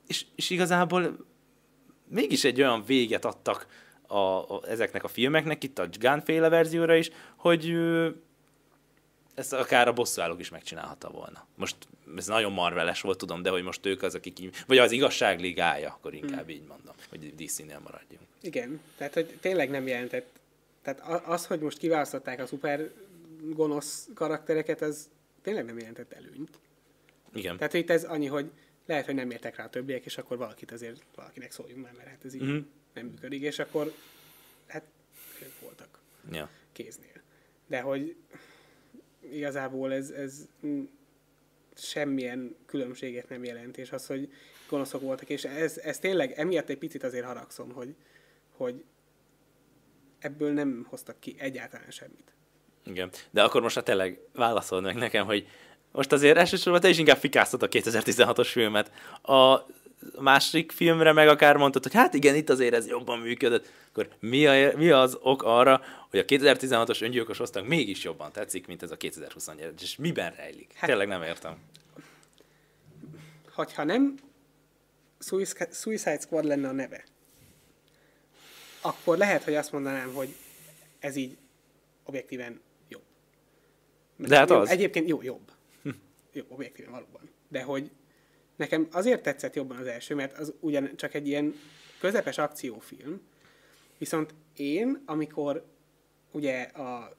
és, 0.07 0.25
és 0.35 0.49
igazából 0.49 1.25
mégis 2.07 2.43
egy 2.43 2.61
olyan 2.61 2.83
véget 2.85 3.25
adtak 3.25 3.67
a, 4.13 4.49
a, 4.55 4.61
ezeknek 4.67 5.03
a 5.03 5.07
filmeknek, 5.07 5.63
itt 5.63 5.79
a 5.79 5.87
Gunn 5.99 6.19
féle 6.19 6.49
verzióra 6.49 6.95
is, 6.95 7.09
hogy 7.35 7.69
ö, 7.69 8.09
ezt 9.35 9.53
akár 9.53 9.87
a 9.87 9.93
bosszúállók 9.93 10.39
is 10.39 10.49
megcsinálhatta 10.49 11.09
volna. 11.09 11.47
Most 11.55 11.75
ez 12.17 12.27
nagyon 12.27 12.51
marveles 12.51 13.01
volt, 13.01 13.17
tudom, 13.17 13.41
de 13.41 13.49
hogy 13.49 13.63
most 13.63 13.85
ők 13.85 14.01
az, 14.01 14.15
akik 14.15 14.39
így, 14.39 14.55
vagy 14.67 14.77
az 14.77 14.91
igazság 14.91 15.39
ligája, 15.39 15.89
akkor 15.89 16.13
inkább 16.13 16.49
így 16.49 16.63
mondom, 16.67 16.93
hogy 17.09 17.35
DC-nél 17.35 17.79
maradjunk. 17.83 18.23
Igen, 18.41 18.81
tehát 18.97 19.13
hogy 19.13 19.37
tényleg 19.41 19.69
nem 19.69 19.87
jelentett. 19.87 20.29
Tehát 20.81 21.25
az, 21.25 21.45
hogy 21.45 21.59
most 21.59 21.77
kiválasztották 21.77 22.39
a 22.39 22.45
szuper 22.45 22.91
gonosz 23.41 24.09
karaktereket, 24.13 24.81
az 24.81 25.09
tényleg 25.41 25.65
nem 25.65 25.77
jelentett 25.77 26.11
előnyt. 26.11 26.59
Igen. 27.33 27.57
Tehát 27.57 27.73
itt 27.73 27.89
ez 27.89 28.03
annyi, 28.03 28.27
hogy 28.27 28.51
lehet, 28.85 29.05
hogy 29.05 29.15
nem 29.15 29.31
értek 29.31 29.55
rá 29.55 29.63
a 29.65 29.69
többiek, 29.69 30.05
és 30.05 30.17
akkor 30.17 30.37
valakit 30.37 30.71
azért 30.71 31.01
valakinek 31.15 31.51
szóljunk 31.51 31.83
már, 31.83 31.93
mert 31.97 32.09
hát 32.09 32.25
ez 32.25 32.33
így 32.33 32.41
Mhm. 32.41 32.57
Nem 32.93 33.05
működik, 33.05 33.41
és 33.41 33.59
akkor 33.59 33.93
hát 34.67 34.83
ők 35.41 35.59
voltak 35.59 35.99
Ja. 36.31 36.49
kéznél. 36.71 37.21
De 37.67 37.81
hogy 37.81 38.15
igazából 39.19 39.93
ez, 39.93 40.09
ez 40.09 40.47
mm, 40.65 40.83
semmilyen 41.75 42.55
különbséget 42.65 43.29
nem 43.29 43.43
jelent, 43.43 43.77
és 43.77 43.91
az, 43.91 44.05
hogy 44.05 44.33
gonoszok 44.69 45.01
voltak, 45.01 45.29
és 45.29 45.43
ez, 45.43 45.77
ez 45.77 45.99
tényleg, 45.99 46.31
emiatt 46.31 46.69
egy 46.69 46.77
picit 46.77 47.03
azért 47.03 47.25
haragszom, 47.25 47.71
hogy, 47.71 47.95
hogy 48.49 48.83
ebből 50.19 50.53
nem 50.53 50.85
hoztak 50.89 51.19
ki 51.19 51.35
egyáltalán 51.37 51.91
semmit. 51.91 52.33
Igen. 52.85 53.09
De 53.29 53.43
akkor 53.43 53.61
most 53.61 53.75
hát 53.75 53.83
tényleg 53.83 54.19
válaszold 54.33 54.83
meg 54.83 54.95
nekem, 54.95 55.25
hogy 55.25 55.47
most 55.91 56.11
azért 56.11 56.37
elsősorban 56.37 56.81
te 56.81 56.89
is 56.89 56.97
inkább 56.97 57.17
fikáztad 57.17 57.63
a 57.63 57.67
2016-os 57.67 58.47
filmet. 58.51 58.91
A 59.21 59.65
másik 60.19 60.71
filmre 60.71 61.11
meg 61.11 61.27
akár 61.27 61.57
mondtad, 61.57 61.83
hogy 61.83 61.93
hát 61.93 62.13
igen, 62.13 62.35
itt 62.35 62.49
azért 62.49 62.73
ez 62.73 62.87
jobban 62.87 63.19
működött. 63.19 63.71
Akkor 63.91 64.07
mi, 64.19 64.47
a, 64.47 64.77
mi 64.77 64.89
az 64.89 65.17
ok 65.21 65.43
arra, 65.43 65.81
hogy 66.09 66.19
a 66.19 66.25
2016-os 66.25 67.01
öngyilkos 67.01 67.39
osztag 67.39 67.67
mégis 67.67 68.03
jobban 68.03 68.31
tetszik, 68.31 68.67
mint 68.67 68.83
ez 68.83 68.91
a 68.91 68.97
2021 68.97 69.81
És 69.81 69.95
miben 69.95 70.33
rejlik? 70.35 70.73
Hát, 70.73 70.89
tényleg 70.89 71.07
nem 71.07 71.23
értem. 71.23 71.57
Hogyha 73.53 73.83
nem 73.83 74.17
Suicide 75.71 76.19
Squad 76.19 76.43
lenne 76.45 76.67
a 76.67 76.71
neve, 76.71 77.03
akkor 78.81 79.17
lehet, 79.17 79.43
hogy 79.43 79.55
azt 79.55 79.71
mondanám, 79.71 80.13
hogy 80.13 80.35
ez 80.99 81.15
így 81.15 81.37
objektíven 82.03 82.61
jobb. 82.87 83.03
De 84.15 84.37
hát 84.37 84.49
jó, 84.49 84.55
az. 84.55 84.69
Egyébként 84.69 85.07
jó, 85.07 85.21
jobb. 85.21 85.51
Jobb, 86.33 86.51
objektíven 86.51 86.91
valóban. 86.91 87.29
De 87.47 87.61
hogy 87.61 87.91
nekem 88.55 88.87
azért 88.91 89.21
tetszett 89.21 89.55
jobban 89.55 89.77
az 89.77 89.87
első, 89.87 90.15
mert 90.15 90.37
az 90.37 90.53
ugyan 90.59 90.91
csak 90.95 91.13
egy 91.13 91.27
ilyen 91.27 91.55
közepes 91.99 92.37
akciófilm, 92.37 93.21
viszont 93.97 94.33
én, 94.55 95.03
amikor 95.05 95.65
ugye 96.31 96.61
a, 96.61 97.17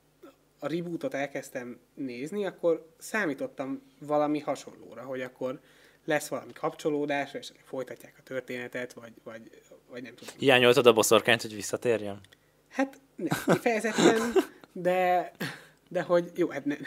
a 0.59 0.69
rebootot 0.69 1.15
elkezdtem 1.15 1.79
nézni, 1.95 2.47
akkor 2.47 2.87
számítottam 2.99 3.83
valami 3.99 4.39
hasonlóra, 4.39 5.03
hogy 5.03 5.21
akkor 5.21 5.61
lesz 6.05 6.29
valami 6.29 6.53
kapcsolódás, 6.53 7.35
és 7.35 7.53
folytatják 7.65 8.15
a 8.19 8.23
történetet, 8.23 8.93
vagy, 8.93 9.13
vagy, 9.23 9.51
vagy 9.91 10.03
nem 10.03 10.15
tudom. 10.15 10.35
Hiányoltad 10.39 10.87
a 10.87 10.93
boszorkányt, 10.93 11.43
hogy 11.43 11.55
visszatérjen? 11.55 12.21
Hát 12.69 12.99
nem 13.17 13.39
kifejezetten, 13.47 14.33
de, 14.73 15.33
de 15.89 16.03
hogy 16.03 16.31
jó, 16.35 16.49
hát 16.49 16.65
nem. 16.65 16.79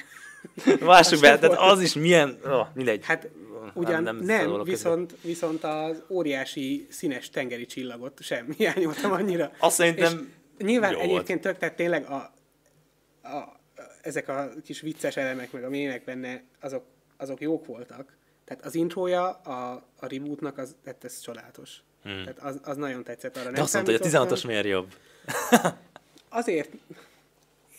Lássuk 0.79 1.13
Az 1.13 1.21
be, 1.21 1.39
tehát 1.39 1.57
az 1.59 1.81
is 1.81 1.93
milyen... 1.93 2.39
Oh, 2.45 2.67
mindegy. 2.73 3.05
Hát 3.05 3.27
ugyan 3.73 4.03
nem, 4.03 4.15
nem 4.15 4.25
nem 4.25 4.45
szólok 4.45 4.65
viszont, 4.65 5.15
viszont 5.21 5.63
az 5.63 6.03
óriási 6.09 6.87
színes 6.89 7.29
tengeri 7.29 7.65
csillagot 7.65 8.21
sem 8.21 8.51
hiányoltam 8.57 9.11
annyira. 9.11 9.51
Azt 9.59 9.75
szerintem 9.75 10.31
És 10.57 10.65
nyilván 10.65 10.91
jó 10.91 10.99
egyébként 10.99 11.41
tök, 11.41 11.57
tehát 11.57 11.75
tényleg 11.75 12.05
a, 12.05 12.33
a, 13.23 13.59
ezek 14.01 14.27
a 14.27 14.49
kis 14.63 14.81
vicces 14.81 15.17
elemek, 15.17 15.51
meg 15.51 15.63
a 15.63 15.69
mémek 15.69 16.03
benne, 16.03 16.43
azok, 16.59 16.85
azok 17.17 17.41
jók 17.41 17.65
voltak. 17.65 18.17
Tehát 18.45 18.65
az 18.65 18.75
intrója 18.75 19.29
a, 19.29 19.73
a 19.99 20.07
rebootnak, 20.07 20.57
az, 20.57 20.75
tehát 20.83 21.03
ez 21.03 21.19
csodálatos. 21.19 21.81
Hmm. 22.03 22.23
Tehát 22.23 22.39
az, 22.39 22.59
az 22.63 22.77
nagyon 22.77 23.03
tetszett 23.03 23.37
arra. 23.37 23.51
De 23.51 23.61
azt 23.61 23.73
mondta, 23.73 23.91
hogy 23.91 24.01
a 24.01 24.25
16-os 24.25 24.47
miért 24.47 24.65
jobb? 24.65 24.93
Azért, 26.29 26.69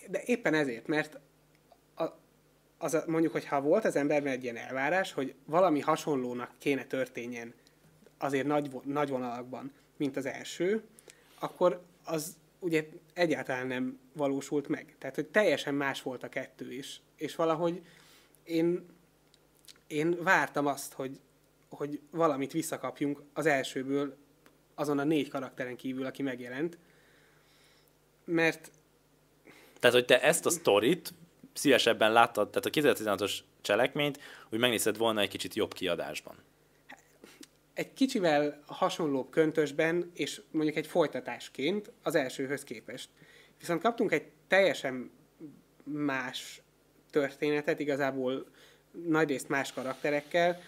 de 0.08 0.22
éppen 0.24 0.54
ezért, 0.54 0.86
mert 0.86 1.18
az 2.78 2.94
a, 2.94 3.04
mondjuk, 3.06 3.32
hogy 3.32 3.46
ha 3.46 3.60
volt 3.60 3.84
az 3.84 3.96
emberben 3.96 4.32
egy 4.32 4.42
ilyen 4.42 4.56
elvárás, 4.56 5.12
hogy 5.12 5.34
valami 5.44 5.80
hasonlónak 5.80 6.50
kéne 6.58 6.84
történjen 6.84 7.54
azért 8.18 8.46
nagy, 8.46 8.70
nagy 8.84 9.08
vonalakban, 9.08 9.72
mint 9.96 10.16
az 10.16 10.26
első, 10.26 10.82
akkor 11.38 11.82
az 12.04 12.36
ugye 12.58 12.88
egyáltalán 13.14 13.66
nem 13.66 13.98
valósult 14.12 14.68
meg. 14.68 14.94
Tehát, 14.98 15.14
hogy 15.14 15.26
teljesen 15.26 15.74
más 15.74 16.02
volt 16.02 16.22
a 16.22 16.28
kettő 16.28 16.72
is. 16.72 17.00
És 17.16 17.34
valahogy 17.34 17.82
én, 18.44 18.86
én 19.86 20.22
vártam 20.22 20.66
azt, 20.66 20.92
hogy, 20.92 21.20
hogy 21.68 22.00
valamit 22.10 22.52
visszakapjunk 22.52 23.22
az 23.32 23.46
elsőből, 23.46 24.16
azon 24.74 24.98
a 24.98 25.04
négy 25.04 25.28
karakteren 25.28 25.76
kívül, 25.76 26.06
aki 26.06 26.22
megjelent, 26.22 26.78
mert 28.24 28.70
Tehát, 29.80 29.96
hogy 29.96 30.04
te 30.04 30.22
ezt 30.22 30.46
a 30.46 30.50
sztorit 30.50 31.12
szívesebben 31.58 32.12
láttad, 32.12 32.50
tehát 32.50 32.66
a 32.66 32.92
2016-os 32.92 33.32
cselekményt, 33.60 34.20
úgy 34.50 34.58
megnézted 34.58 34.96
volna 34.96 35.20
egy 35.20 35.28
kicsit 35.28 35.54
jobb 35.54 35.72
kiadásban. 35.72 36.36
egy 37.74 37.92
kicsivel 37.94 38.62
hasonlóbb 38.66 39.30
köntösben, 39.30 40.10
és 40.14 40.40
mondjuk 40.50 40.76
egy 40.76 40.86
folytatásként 40.86 41.90
az 42.02 42.14
elsőhöz 42.14 42.64
képest. 42.64 43.08
Viszont 43.58 43.82
kaptunk 43.82 44.12
egy 44.12 44.24
teljesen 44.48 45.10
más 45.84 46.60
történetet, 47.10 47.80
igazából 47.80 48.46
nagyrészt 49.06 49.48
más 49.48 49.72
karakterekkel. 49.72 50.60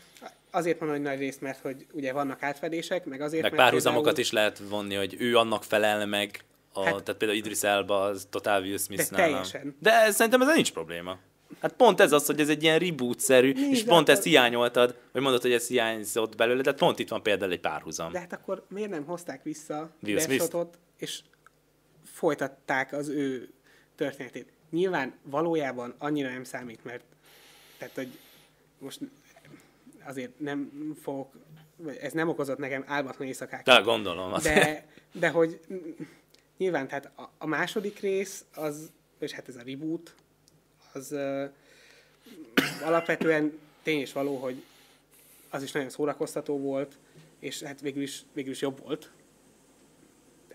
Azért 0.51 0.81
mondom, 0.81 0.99
hogy 0.99 1.07
nagy 1.07 1.19
részt, 1.19 1.41
mert 1.41 1.61
hogy 1.61 1.87
ugye 1.93 2.13
vannak 2.13 2.43
átfedések, 2.43 3.05
meg 3.05 3.21
azért, 3.21 3.43
Meg 3.43 3.53
mert 3.53 3.63
párhuzamokat 3.63 4.15
például- 4.15 4.27
is 4.27 4.33
lehet 4.33 4.59
vonni, 4.69 4.95
hogy 4.95 5.17
ő 5.19 5.37
annak 5.37 5.65
felel 5.65 6.07
meg, 6.07 6.45
a, 6.73 6.85
Hát- 6.85 7.03
tehát 7.03 7.17
például 7.17 7.39
Idris 7.39 7.63
Elba 7.63 8.03
az 8.03 8.27
Total 8.31 8.63
Will 8.63 8.79
Smith 8.79 9.11
De 9.11 9.17
teljesen. 9.17 9.77
De 9.81 10.11
szerintem 10.11 10.43
ez 10.43 10.55
nincs 10.55 10.73
probléma. 10.73 11.19
Hát 11.61 11.73
pont 11.73 12.01
ez 12.01 12.13
az, 12.13 12.27
hogy 12.27 12.41
ez 12.41 12.49
egy 12.49 12.63
ilyen 12.63 12.79
reboot-szerű, 12.79 13.51
és 13.51 13.61
Nézd, 13.61 13.87
pont 13.87 14.07
hát- 14.09 14.17
ezt 14.17 14.27
hiányoltad, 14.27 14.97
vagy 15.13 15.23
mondod, 15.23 15.43
hogy 15.43 15.53
ez 15.53 15.67
hiányzott 15.67 16.37
belőle, 16.37 16.63
de 16.63 16.73
pont 16.73 16.99
itt 16.99 17.09
van 17.09 17.23
például 17.23 17.53
egy 17.53 17.61
párhuzam. 17.61 18.13
De 18.13 18.19
hát 18.19 18.33
akkor 18.33 18.65
miért 18.69 18.91
nem 18.91 19.05
hozták 19.05 19.43
vissza? 19.43 19.91
Deathshotot, 20.01 20.79
és 20.97 21.21
folytatták 22.05 22.93
az 22.93 23.09
ő 23.09 23.53
történetét. 23.97 24.53
Nyilván 24.71 25.15
valójában 25.23 25.95
annyira 25.99 26.29
nem 26.29 26.45
számít, 26.45 26.85
mert 26.85 27.05
tehát, 27.79 27.95
hogy 27.95 28.09
most 28.79 29.01
azért 30.05 30.39
nem 30.41 30.71
fogok, 31.03 31.33
ez 32.01 32.13
nem 32.13 32.29
okozott 32.29 32.59
nekem 32.59 32.85
álmatlan 32.87 33.29
éjszakák. 33.29 33.65
De 33.65 33.77
gondolom. 33.81 34.33
Azt. 34.33 34.45
De, 34.45 34.87
de 35.13 35.29
hogy 35.29 35.61
nyilván, 36.61 36.89
tehát 36.89 37.11
a, 37.17 37.31
a 37.39 37.47
második 37.47 38.01
rész, 38.01 38.45
az, 38.55 38.93
és 39.19 39.33
hát 39.33 39.49
ez 39.49 39.57
a 39.57 39.63
reboot, 39.67 40.15
az 40.93 41.13
uh, 41.13 41.51
alapvetően 42.85 43.59
tény 43.83 44.01
és 44.01 44.13
való, 44.13 44.37
hogy 44.37 44.63
az 45.51 45.63
is 45.63 45.73
nagyon 45.73 45.91
szórakoztató 45.91 46.59
volt, 46.59 46.99
és 47.39 47.63
hát 47.63 47.81
végül 47.81 48.03
is, 48.03 48.23
végül 48.33 48.53
is 48.53 48.61
jobb 48.61 48.81
volt. 48.81 49.11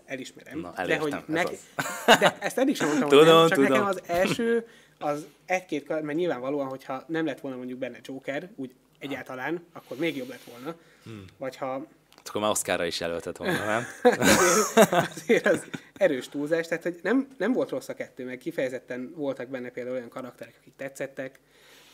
Elismerem. 0.04 0.58
Na, 0.58 0.72
de, 0.86 0.98
hogy 0.98 1.12
ez 1.12 1.22
nek, 1.26 1.48
az. 1.48 1.58
de 2.20 2.38
ezt 2.40 2.58
eddig 2.58 2.76
sem 2.76 2.86
mondtam, 2.86 3.08
hogy 3.08 3.18
Tudom, 3.18 3.38
nem, 3.38 3.48
csak 3.48 3.58
tudom. 3.58 3.72
nekem 3.72 3.86
az 3.86 4.02
első, 4.06 4.66
az 4.98 5.26
egy-két, 5.44 5.84
kar- 5.84 6.02
mert 6.02 6.18
nyilvánvalóan, 6.18 6.68
hogyha 6.68 7.04
nem 7.06 7.26
lett 7.26 7.40
volna 7.40 7.56
mondjuk 7.56 7.78
benne 7.78 7.98
Joker, 8.02 8.50
úgy 8.56 8.74
egyáltalán, 8.98 9.64
akkor 9.72 9.96
még 9.96 10.16
jobb 10.16 10.28
lett 10.28 10.44
volna. 10.44 10.76
Hmm. 11.04 11.24
Vagy 11.38 11.56
ha 11.56 11.86
Akkor 12.28 12.40
már 12.40 12.50
Oscarra 12.50 12.84
is 12.84 13.00
jelöltet 13.00 13.36
volna, 13.36 13.64
nem? 13.64 13.84
azért, 14.02 14.92
azért 15.16 15.46
az 15.46 15.62
erős 15.94 16.28
túlzás, 16.28 16.68
tehát 16.68 16.82
hogy 16.82 16.98
nem, 17.02 17.28
nem 17.38 17.52
volt 17.52 17.70
rossz 17.70 17.88
a 17.88 17.94
kettő, 17.94 18.24
meg 18.24 18.38
kifejezetten 18.38 19.12
voltak 19.14 19.48
benne 19.48 19.68
például 19.68 19.96
olyan 19.96 20.08
karakterek, 20.08 20.54
akik 20.60 20.72
tetszettek, 20.76 21.38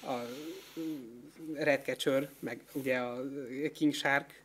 a 0.03 0.13
Redcatcher, 1.55 2.31
meg 2.39 2.61
ugye 2.73 2.99
a 2.99 3.23
King 3.75 3.95
Shark 3.95 4.43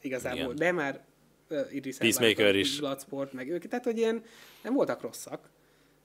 igazából, 0.00 0.38
Igen. 0.38 0.56
de 0.56 0.72
már 0.72 1.04
uh, 1.48 1.66
Idris 1.70 1.96
Peacemaker 1.96 2.54
is. 2.54 2.78
Bloodsport, 2.78 3.32
meg 3.32 3.50
ők, 3.50 3.68
tehát 3.68 3.84
hogy 3.84 3.98
ilyen 3.98 4.24
nem 4.62 4.74
voltak 4.74 5.00
rosszak. 5.00 5.48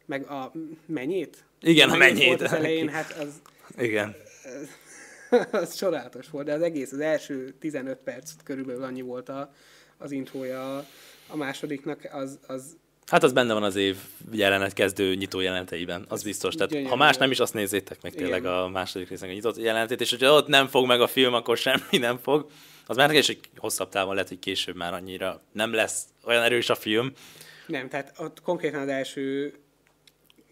Meg 0.06 0.26
a 0.26 0.52
mennyét? 0.86 1.44
Igen, 1.62 1.89
a 1.89 1.96
mennyét. 1.96 2.28
Volt 2.28 2.41
az 2.41 2.54
elején, 2.54 2.89
hát 2.89 3.12
az, 3.12 3.41
Igen. 3.78 4.15
az 4.44 4.70
csodálatos 5.78 6.30
volt, 6.30 6.46
de 6.46 6.54
az 6.54 6.62
egész, 6.62 6.91
az 6.91 7.00
első 7.00 7.56
15 7.60 7.98
perc 7.98 8.32
körülbelül 8.44 8.84
annyi 8.84 9.02
volt 9.02 9.30
a, 9.30 9.54
az 9.98 10.12
intrója 10.12 10.78
a, 10.78 10.86
a 11.28 11.36
másodiknak, 11.36 12.08
az, 12.12 12.39
az 12.48 12.80
Hát 13.06 13.24
az 13.24 13.34
benne 13.34 13.54
van 13.54 13.63
az 13.63 13.76
év 13.76 13.98
jelenet 14.32 14.74
kezdő 14.74 15.15
nyitó 15.15 15.39
jeleneteiben, 15.39 16.06
az 16.08 16.24
biztos. 16.24 16.56
Tehát 16.56 16.88
ha 16.88 16.96
más 16.96 17.17
nem 17.17 17.32
is, 17.32 17.39
azt 17.39 17.54
nézzétek 17.54 18.02
meg 18.02 18.13
Igen. 18.13 18.24
tényleg 18.24 18.46
a 18.46 18.67
második 18.70 19.10
résznek 19.10 19.30
a 19.30 19.34
nyitott 19.34 19.58
jelenetét, 19.58 20.02
és 20.02 20.10
hogyha 20.10 20.34
ott 20.34 20.48
nem 20.48 20.67
fog 20.67 20.86
meg 20.86 21.02
a 21.02 21.08
film, 21.08 21.34
akkor 21.34 21.58
semmi 21.58 21.98
nem 21.98 22.17
fog. 22.17 22.50
Az 22.88 22.96
már 22.96 23.13
is 23.13 23.30
egy 23.30 23.39
hosszabb 23.58 23.89
távon 23.89 24.13
lehet, 24.13 24.30
hogy 24.30 24.39
később 24.39 24.76
már 24.76 24.94
annyira 24.94 25.41
nem 25.52 25.74
lesz 25.74 26.04
olyan 26.24 26.44
erős 26.44 26.70
a 26.70 26.76
film. 26.76 27.12
nem, 27.67 27.89
tehát 27.89 28.13
ott 28.17 28.41
konkrétan 28.41 28.82
az 28.82 28.88
első 28.88 29.54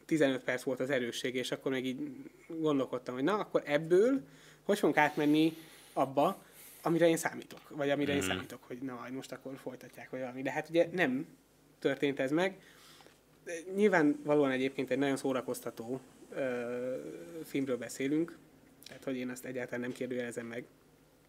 15 0.06 0.44
perc 0.44 0.64
volt 0.64 0.80
az 0.80 0.90
erősség, 0.90 1.36
és 1.36 1.52
akkor 1.52 1.72
meg 1.72 1.86
így 1.86 1.98
gondolkodtam, 2.48 3.14
hogy 3.14 3.24
na, 3.24 3.34
akkor 3.34 3.64
ebből 3.66 4.22
hogy 4.70 4.80
fogunk 4.80 4.98
átmenni 4.98 5.58
abba, 5.94 6.44
amire 6.82 7.08
én 7.08 7.18
számítok, 7.18 7.70
vagy 7.70 7.90
amire 7.90 8.14
Mhm. 8.14 8.22
én 8.22 8.28
számítok, 8.28 8.60
hogy 8.64 8.78
na, 8.78 9.08
most 9.12 9.32
akkor 9.32 9.58
folytatják, 9.62 10.10
vagy 10.10 10.20
valami. 10.20 10.42
De 10.42 10.52
hát 10.52 10.70
ugye 10.70 10.88
nem 10.92 11.28
történt 11.80 12.20
ez 12.20 12.32
meg. 12.32 12.58
Nyilvánvalóan 13.76 14.52
egyébként 14.52 14.92
egy 14.92 14.98
nagyon 14.98 15.18
szórakoztató 15.18 16.00
ö, 16.34 16.96
filmről 17.46 17.78
beszélünk, 17.78 18.38
tehát 18.88 19.04
hogy 19.04 19.16
én 19.18 19.30
azt 19.30 19.46
egyáltalán 19.46 19.80
nem 19.80 19.92
kérdőjelezem 19.92 20.46
meg. 20.46 20.64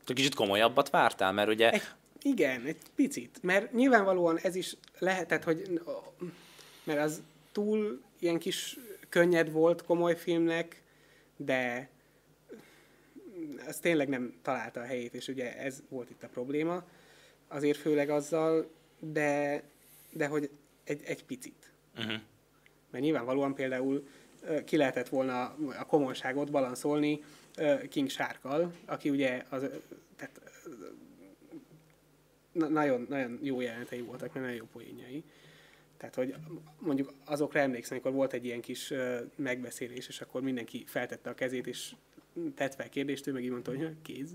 Csak 0.04 0.16
kicsit 0.16 0.34
komolyabbat 0.34 0.90
vártál, 0.90 1.32
mert 1.32 1.48
ugye 1.48 1.70
Egy, 1.70 1.82
igen, 2.22 2.64
egy 2.66 2.76
picit. 2.94 3.38
Mert 3.42 3.72
nyilvánvalóan 3.72 4.38
ez 4.38 4.54
is 4.54 4.76
lehetett, 4.98 5.44
hogy 5.44 5.80
mert 6.84 7.00
az 7.00 7.22
túl 7.52 8.02
ilyen 8.18 8.38
kis 8.38 8.76
könnyed 9.08 9.52
volt 9.52 9.84
komoly 9.84 10.16
filmnek, 10.16 10.82
de 11.36 11.88
az 13.66 13.78
tényleg 13.78 14.08
nem 14.08 14.34
találta 14.42 14.80
a 14.80 14.84
helyét, 14.84 15.14
és 15.14 15.28
ugye 15.28 15.58
ez 15.58 15.82
volt 15.88 16.10
itt 16.10 16.22
a 16.22 16.28
probléma, 16.28 16.84
azért 17.48 17.78
főleg 17.78 18.10
azzal, 18.10 18.70
de, 18.98 19.62
de 20.12 20.26
hogy 20.26 20.50
egy, 20.84 21.02
egy 21.04 21.24
picit. 21.24 21.72
uh-huh. 21.96 22.20
Mert 22.90 23.04
nyilvánvalóan 23.04 23.54
például 23.54 24.08
ki 24.64 24.76
lehetett 24.76 25.08
volna 25.08 25.56
a 25.78 25.84
komolyságot 25.86 26.50
balanszolni 26.50 27.22
King 27.88 28.08
Sharkkal, 28.08 28.74
aki 28.84 29.10
ugye 29.10 29.44
az, 29.48 29.66
tehát, 30.16 30.40
nagyon, 32.52 33.06
nagyon 33.08 33.38
jó 33.42 33.60
jelenetei 33.60 34.00
voltak, 34.00 34.32
meg 34.32 34.42
nagyon 34.42 34.56
jó 34.56 34.66
poénjai. 34.72 35.24
Tehát, 35.96 36.14
hogy 36.14 36.34
mondjuk 36.78 37.12
azokra 37.24 37.60
emlékszem, 37.60 37.96
amikor 37.96 38.12
volt 38.18 38.32
egy 38.32 38.44
ilyen 38.44 38.60
kis 38.60 38.92
megbeszélés, 39.36 40.08
és 40.08 40.20
akkor 40.20 40.42
mindenki 40.42 40.84
feltette 40.86 41.30
a 41.30 41.34
kezét, 41.34 41.66
és 41.66 41.92
tett 42.54 42.74
fel 42.74 42.88
kérdést, 42.88 43.26
ő 43.26 43.32
meg 43.32 43.44
így 43.44 43.50
mondta, 43.50 43.70
hogy 43.70 43.80
"Ha, 43.80 43.90
kéz. 44.02 44.30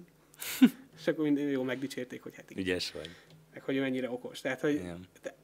és 1.00 1.08
akkor 1.08 1.24
minden 1.24 1.46
jó 1.46 1.64
megdicsérték, 1.64 2.22
hogy 2.24 2.36
hát 2.36 2.50
igen, 2.50 2.64
ügyes 2.64 2.92
vagy. 2.92 3.10
meg 3.54 3.64
hogy 3.64 3.76
ő 3.76 3.80
mennyire 3.82 4.10
okos. 4.10 4.42
Tehát, 4.42 4.60
hogy 4.60 4.82
te- 5.22 5.36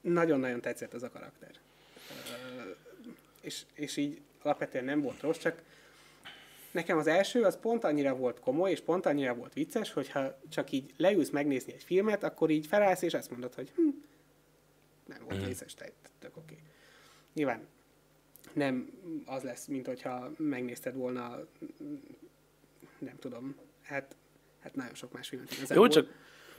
nagyon-nagyon 0.00 0.60
tetszett 0.60 0.94
az 0.94 1.02
a 1.02 1.10
karakter. 1.10 1.50
És, 3.40 3.62
és 3.74 3.96
így 3.96 4.20
alapvetően 4.42 4.84
nem 4.84 5.00
volt 5.00 5.20
rossz, 5.20 5.38
csak 5.38 5.62
nekem 6.70 6.98
az 6.98 7.06
első 7.06 7.42
az 7.42 7.58
pont 7.60 7.84
annyira 7.84 8.16
volt 8.16 8.40
komoly, 8.40 8.70
és 8.70 8.80
pont 8.80 9.06
annyira 9.06 9.34
volt 9.34 9.52
vicces, 9.52 9.92
hogyha 9.92 10.40
csak 10.48 10.70
így 10.70 10.92
leülsz 10.96 11.30
megnézni 11.30 11.72
egy 11.72 11.82
filmet, 11.82 12.22
akkor 12.24 12.50
így 12.50 12.66
felállsz, 12.66 13.02
és 13.02 13.14
azt 13.14 13.30
mondod, 13.30 13.54
hogy 13.54 13.70
hm, 13.76 13.88
nem 15.06 15.24
volt 15.28 15.44
részes, 15.46 15.74
tehát 15.74 15.92
tök 16.18 16.36
oké. 16.36 16.58
Nyilván 17.34 17.66
nem 18.56 18.90
az 19.24 19.42
lesz, 19.42 19.66
mint 19.66 19.86
hogyha 19.86 20.30
megnézted 20.36 20.94
volna, 20.94 21.38
nem 22.98 23.16
tudom, 23.18 23.56
hát, 23.82 24.16
hát 24.60 24.74
nagyon 24.74 24.94
sok 24.94 25.12
más 25.12 25.28
filmet 25.28 25.50
Jó, 25.50 25.56
igazából. 25.56 25.88
csak 25.88 26.08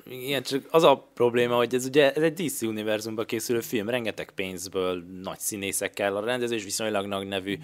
igen, 0.05 0.43
csak 0.43 0.65
az 0.69 0.83
a 0.83 1.09
probléma, 1.13 1.55
hogy 1.55 1.75
ez 1.75 1.85
ugye 1.85 2.13
ez 2.13 2.23
egy 2.23 2.33
DC 2.33 2.61
univerzumban 2.61 3.25
készülő 3.25 3.59
film, 3.59 3.89
rengeteg 3.89 4.31
pénzből, 4.31 5.03
nagy 5.21 5.39
színészekkel, 5.39 6.15
a 6.15 6.25
rendezés 6.25 6.63
viszonylag 6.63 7.05
nagy 7.05 7.27
nevű. 7.27 7.57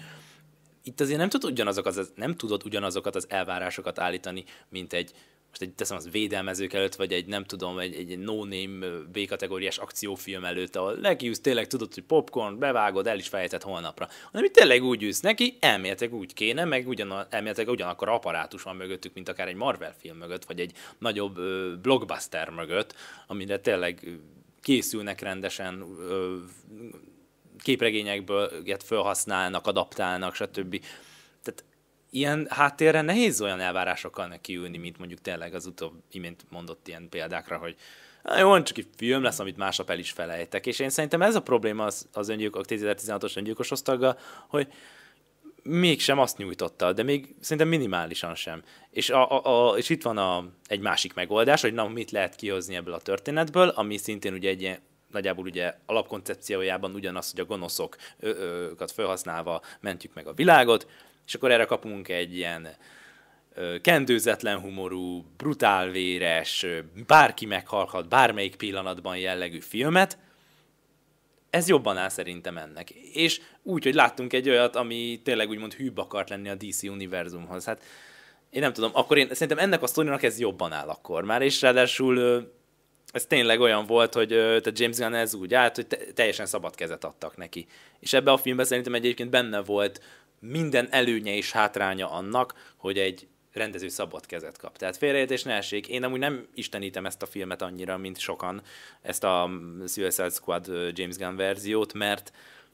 Itt 0.82 1.00
azért 1.00 1.18
nem 1.18 1.28
tudod 1.28 1.50
ugyanazokat 1.50 1.96
az, 1.96 2.12
nem 2.14 2.36
tudod 2.36 2.64
ugyanazokat 2.64 3.14
az 3.14 3.26
elvárásokat 3.28 3.98
állítani, 3.98 4.44
mint 4.68 4.92
egy 4.92 5.12
most 5.58 5.70
egy, 5.70 5.76
teszem 5.76 5.96
az 5.96 6.10
védelmezők 6.10 6.72
előtt, 6.72 6.94
vagy 6.94 7.12
egy 7.12 7.26
nem 7.26 7.44
tudom, 7.44 7.78
egy, 7.78 7.94
egy 7.94 8.18
no-name 8.18 8.86
B-kategóriás 9.12 9.78
akciófilm 9.78 10.44
előtt, 10.44 10.76
ahol 10.76 10.94
nekiülsz 10.94 11.40
tényleg 11.40 11.66
tudod, 11.66 11.94
hogy 11.94 12.02
popcorn, 12.02 12.58
bevágod, 12.58 13.06
el 13.06 13.18
is 13.18 13.28
fejted 13.28 13.62
holnapra. 13.62 14.08
Hanem 14.32 14.44
itt 14.44 14.52
tényleg 14.52 14.82
úgy 14.82 15.02
ülsz 15.02 15.20
neki, 15.20 15.56
elméletileg 15.60 16.14
úgy 16.14 16.34
kéne, 16.34 16.64
meg 16.64 16.88
ugyan, 16.88 17.26
elméletileg 17.30 17.70
ugyanakkor 17.70 18.08
apparátus 18.08 18.62
van 18.62 18.76
mögöttük, 18.76 19.14
mint 19.14 19.28
akár 19.28 19.48
egy 19.48 19.54
Marvel 19.54 19.94
film 19.98 20.16
mögött, 20.16 20.44
vagy 20.44 20.60
egy 20.60 20.72
nagyobb 20.98 21.36
ö, 21.36 21.74
blockbuster 21.82 22.50
mögött, 22.50 22.94
amire 23.26 23.58
tényleg 23.58 24.18
készülnek 24.62 25.20
rendesen, 25.20 25.84
ö, 26.08 26.36
képregényekből 27.58 28.50
ilyet 28.64 28.82
felhasználnak, 28.82 29.66
adaptálnak, 29.66 30.34
stb. 30.34 30.80
Ilyen 32.14 32.46
háttérre 32.50 33.00
nehéz 33.00 33.40
olyan 33.40 33.60
elvárásokkal 33.60 34.26
nekiülni, 34.26 34.78
mint 34.78 34.98
mondjuk 34.98 35.20
tényleg 35.20 35.54
az 35.54 35.66
utóbb 35.66 35.92
imént 36.10 36.44
mondott 36.50 36.88
ilyen 36.88 37.08
példákra, 37.08 37.56
hogy 37.56 37.76
"Á, 38.22 38.38
jó, 38.38 38.62
csak 38.62 38.78
egy 38.78 38.86
film 38.96 39.22
lesz, 39.22 39.38
amit 39.38 39.56
másnap 39.56 39.90
el 39.90 39.98
is 39.98 40.10
felejtek. 40.10 40.66
És 40.66 40.78
én 40.78 40.90
szerintem 40.90 41.22
ez 41.22 41.34
a 41.34 41.42
probléma 41.42 41.84
az, 41.84 42.08
az 42.12 42.28
öngyilkos, 42.28 42.64
2016-os 42.68 43.36
öngyilkos 43.36 43.70
osztaggal, 43.70 44.18
hogy 44.48 44.72
mégsem 45.62 46.18
azt 46.18 46.36
nyújtotta, 46.36 46.92
de 46.92 47.02
még 47.02 47.34
szerintem 47.40 47.68
minimálisan 47.68 48.34
sem. 48.34 48.62
És, 48.90 49.10
a, 49.10 49.30
a, 49.30 49.70
a, 49.70 49.76
és 49.76 49.88
itt 49.88 50.02
van 50.02 50.18
a, 50.18 50.44
egy 50.66 50.80
másik 50.80 51.14
megoldás, 51.14 51.60
hogy 51.60 51.74
na, 51.74 51.88
mit 51.88 52.10
lehet 52.10 52.36
kihozni 52.36 52.74
ebből 52.74 52.94
a 52.94 53.00
történetből, 53.00 53.68
ami 53.68 53.96
szintén 53.96 54.32
ugye 54.32 54.48
egy 54.48 54.60
ilyen 54.60 54.78
nagyjából 55.10 55.44
ugye 55.44 55.74
alapkoncepciójában 55.86 56.94
ugyanaz, 56.94 57.30
hogy 57.30 57.40
a 57.40 57.44
gonoszokat 57.44 58.92
felhasználva 58.92 59.62
mentjük 59.80 60.14
meg 60.14 60.26
a 60.26 60.32
világot, 60.32 60.86
és 61.26 61.34
akkor 61.34 61.50
erre 61.50 61.64
kapunk 61.64 62.08
egy 62.08 62.36
ilyen 62.36 62.68
kendőzetlen 63.80 64.60
humorú, 64.60 65.24
brutálvéres, 65.36 66.66
bárki 67.06 67.46
meghalhat 67.46 68.08
bármelyik 68.08 68.56
pillanatban 68.56 69.16
jellegű 69.16 69.60
filmet, 69.60 70.18
ez 71.50 71.68
jobban 71.68 71.96
áll 71.96 72.08
szerintem 72.08 72.58
ennek. 72.58 72.90
És 72.90 73.40
úgy, 73.62 73.84
hogy 73.84 73.94
láttunk 73.94 74.32
egy 74.32 74.48
olyat, 74.48 74.76
ami 74.76 75.20
tényleg 75.24 75.48
úgymond 75.48 75.74
hűbb 75.74 75.98
akart 75.98 76.28
lenni 76.28 76.48
a 76.48 76.54
DC 76.54 76.82
univerzumhoz. 76.82 77.64
Hát 77.64 77.82
én 78.50 78.60
nem 78.60 78.72
tudom, 78.72 78.90
akkor 78.94 79.18
én 79.18 79.28
szerintem 79.30 79.58
ennek 79.58 79.82
a 79.82 79.86
sztorinak 79.86 80.22
ez 80.22 80.38
jobban 80.38 80.72
áll 80.72 80.88
akkor 80.88 81.24
már, 81.24 81.42
és 81.42 81.60
ráadásul 81.60 82.46
ez 83.12 83.26
tényleg 83.26 83.60
olyan 83.60 83.86
volt, 83.86 84.14
hogy 84.14 84.28
tehát 84.28 84.78
James 84.78 84.96
Gunn 84.96 85.14
ez 85.14 85.34
úgy 85.34 85.54
állt, 85.54 85.74
hogy 85.74 85.86
teljesen 86.14 86.46
szabad 86.46 86.74
kezet 86.74 87.04
adtak 87.04 87.36
neki. 87.36 87.66
És 88.00 88.12
ebbe 88.12 88.32
a 88.32 88.36
filmben 88.36 88.66
szerintem 88.66 88.94
egyébként 88.94 89.30
benne 89.30 89.60
volt 89.60 90.00
minden 90.48 90.88
előnye 90.90 91.34
és 91.34 91.52
hátránya 91.52 92.10
annak, 92.10 92.72
hogy 92.76 92.98
egy 92.98 93.26
rendező 93.52 93.88
szabad 93.88 94.26
kezet 94.26 94.58
kap. 94.58 94.76
Tehát 94.76 94.96
félreértés 94.96 95.42
ne 95.42 95.54
essék. 95.54 95.88
Én 95.88 96.04
amúgy 96.04 96.18
nem 96.18 96.46
istenítem 96.54 97.06
ezt 97.06 97.22
a 97.22 97.26
filmet 97.26 97.62
annyira, 97.62 97.96
mint 97.96 98.18
sokan, 98.18 98.62
ezt 99.02 99.24
a 99.24 99.50
Suicide 99.86 100.30
Squad 100.30 100.66
James 100.92 101.16
Gunn 101.16 101.36
verziót, 101.36 101.92
mert 101.92 102.32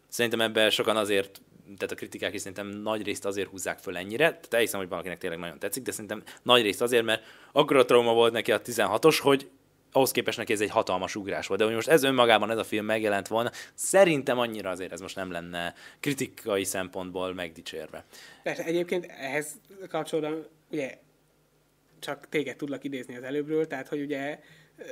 szerintem 0.09 0.41
ebben 0.41 0.71
sokan 0.71 0.97
azért 0.97 1.41
tehát 1.77 1.93
a 1.93 1.95
kritikák 1.95 2.35
is 2.35 2.41
szerintem 2.41 2.67
nagy 2.67 3.03
részt 3.03 3.25
azért 3.25 3.49
húzzák 3.49 3.79
föl 3.79 3.97
ennyire, 3.97 4.25
tehát 4.25 4.55
elhiszem, 4.55 4.81
hogy 4.81 4.89
valakinek 4.89 5.19
tényleg 5.19 5.39
nagyon 5.39 5.59
tetszik, 5.59 5.83
de 5.83 5.91
szerintem 5.91 6.23
nagy 6.43 6.63
részt 6.63 6.83
azért, 6.83 7.05
mert 7.05 7.25
akkor 7.53 7.77
a 7.77 7.85
trauma 7.85 8.13
volt 8.13 8.33
neki 8.33 8.53
a 8.53 8.61
16-os, 8.61 9.19
hogy 9.21 9.49
ahhoz 9.93 10.11
képest 10.11 10.39
neki 10.39 10.53
ez 10.53 10.61
egy 10.61 10.71
hatalmas 10.71 11.17
ugrás 11.17 11.47
volt. 11.47 11.61
De 11.61 11.67
hogy 11.67 11.75
most 11.75 11.89
ez 11.89 12.03
önmagában 12.03 12.51
ez 12.51 12.59
a 12.59 12.65
film 12.65 12.85
megjelent 12.85 13.29
volna, 13.29 13.51
szerintem 13.75 14.39
annyira 14.39 14.71
azért 14.71 14.93
ez 14.93 15.01
most 15.01 15.17
nem 15.17 15.31
lenne 15.31 15.75
kritikai 16.01 16.65
szempontból 16.65 17.35
megdicsérve. 17.35 18.05
Persze, 18.43 18.65
egyébként 18.65 19.07
ehhez 19.07 19.61
kapcsolatban 19.89 20.47
ugye 20.71 20.99
csak 21.99 22.29
téged 22.29 22.57
tudlak 22.57 22.85
idézni 22.85 23.17
az 23.17 23.23
előbbről, 23.23 23.67
tehát 23.67 23.89
hogy 23.89 24.01
ugye 24.01 24.41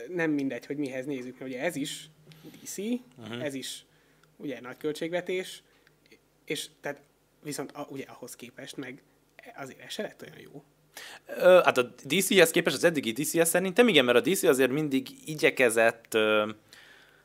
nem 0.09 0.31
mindegy, 0.31 0.67
hogy 0.67 0.77
mihez 0.77 1.07
nézzük, 1.07 1.39
mert 1.39 1.51
ugye 1.51 1.61
ez 1.63 1.77
is 1.77 2.11
DC, 2.63 2.79
uh-huh. 2.79 3.45
ez 3.45 3.55
is 3.55 3.85
ugye 4.37 4.61
nagy 4.61 4.77
költségvetés, 4.77 5.63
és 6.45 6.69
tehát 6.81 7.01
viszont 7.43 7.73
a, 7.73 7.87
ugye 7.91 8.05
ahhoz 8.05 8.37
képest 8.37 8.77
meg 8.77 9.03
azért 9.57 9.81
ez 9.81 9.93
se 9.93 10.03
lett 10.03 10.23
olyan 10.23 10.41
jó. 10.41 10.65
Hát 11.65 11.79
a 11.79 11.95
DC-hez 12.05 12.51
képest 12.51 12.77
az 12.77 12.85
eddigi 12.85 13.13
DC-hez 13.13 13.49
szerintem 13.49 13.89
igen, 13.89 14.05
mert 14.05 14.27
a 14.27 14.31
DC 14.31 14.43
azért 14.43 14.71
mindig 14.71 15.09
igyekezett 15.25 16.19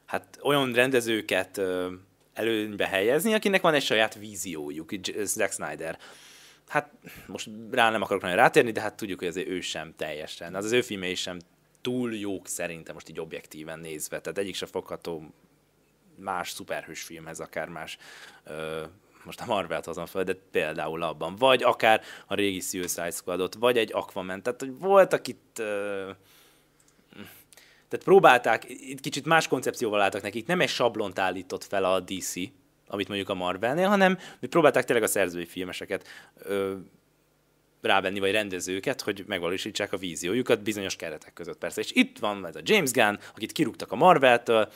hát 0.06 0.40
olyan 0.42 0.74
rendezőket 0.74 1.62
előnybe 2.34 2.88
helyezni, 2.88 3.34
akinek 3.34 3.62
van 3.62 3.74
egy 3.74 3.84
saját 3.84 4.16
víziójuk, 4.16 4.90
Zack 5.24 5.52
Snyder. 5.52 5.98
Hát 6.68 6.92
most 7.26 7.50
rá 7.72 7.90
nem 7.90 8.02
akarok 8.02 8.22
nagyon 8.22 8.38
rátérni, 8.38 8.72
de 8.72 8.82
hát 8.82 8.96
tudjuk, 8.96 9.20
hogy 9.20 9.28
azért 9.28 9.48
ő 9.48 9.62
sem 9.62 9.94
teljesen. 9.98 10.56
Az 10.56 10.66
az 10.66 10.72
ő 10.72 10.82
filmei 10.82 11.16
sem 11.16 11.40
túl 11.82 12.16
jók 12.16 12.48
szerintem 12.48 12.94
most 12.94 13.10
így 13.10 13.20
objektíven 13.20 13.80
nézve. 13.80 14.22
Tehát 14.22 14.38
egyik 14.38 14.56
se 14.56 14.66
fogható 14.66 15.34
más 16.16 16.52
szuperhős 16.52 17.02
filmhez, 17.02 17.40
akár 17.40 17.68
más 17.68 17.98
ö, 18.44 18.84
most 19.24 19.42
a 19.42 19.46
Marvelt 19.46 19.86
hozom 19.86 20.06
fel, 20.06 20.24
de 20.24 20.34
például 20.52 21.02
abban, 21.02 21.36
vagy 21.36 21.64
akár 21.64 22.02
a 22.28 22.36
régi 22.36 22.60
Suicide 22.60 23.12
Squadot, 23.12 23.56
vagy 23.56 23.78
egy 23.78 23.94
Aquaman, 23.94 24.44
tehát 24.44 24.60
hogy 24.60 24.78
voltak 24.80 25.28
itt 25.28 25.62
tehát 27.94 28.08
próbálták, 28.08 28.70
itt 28.70 29.00
kicsit 29.00 29.26
más 29.26 29.48
koncepcióval 29.48 30.02
álltak 30.02 30.22
nekik, 30.22 30.46
nem 30.46 30.62
egy 30.62 30.70
sablont 30.70 31.20
állított 31.20 31.64
fel 31.64 31.84
a 31.84 32.00
DC, 32.00 32.34
amit 32.88 33.08
mondjuk 33.08 33.30
a 33.30 33.34
Marvelnél, 33.34 33.88
hanem 33.88 34.18
mi 34.40 34.48
próbálták 34.48 34.84
tényleg 34.84 35.06
a 35.06 35.08
szerzői 35.08 35.46
filmeseket 35.46 36.08
ö, 36.36 36.76
rávenni, 37.82 38.20
vagy 38.20 38.32
rendezőket, 38.32 39.02
hogy 39.02 39.24
megvalósítsák 39.28 39.94
a 39.94 39.98
víziójukat 39.98 40.64
bizonyos 40.64 40.96
keretek 40.96 41.34
között 41.34 41.58
persze. 41.58 41.82
És 41.82 41.92
itt 41.92 42.20
van 42.20 42.46
ez 42.46 42.56
a 42.56 42.62
James 42.64 42.92
Gunn, 42.92 43.18
akit 43.36 43.52
kirúgtak 43.52 43.92
a 43.92 43.96
Marvel-től, 43.96 44.72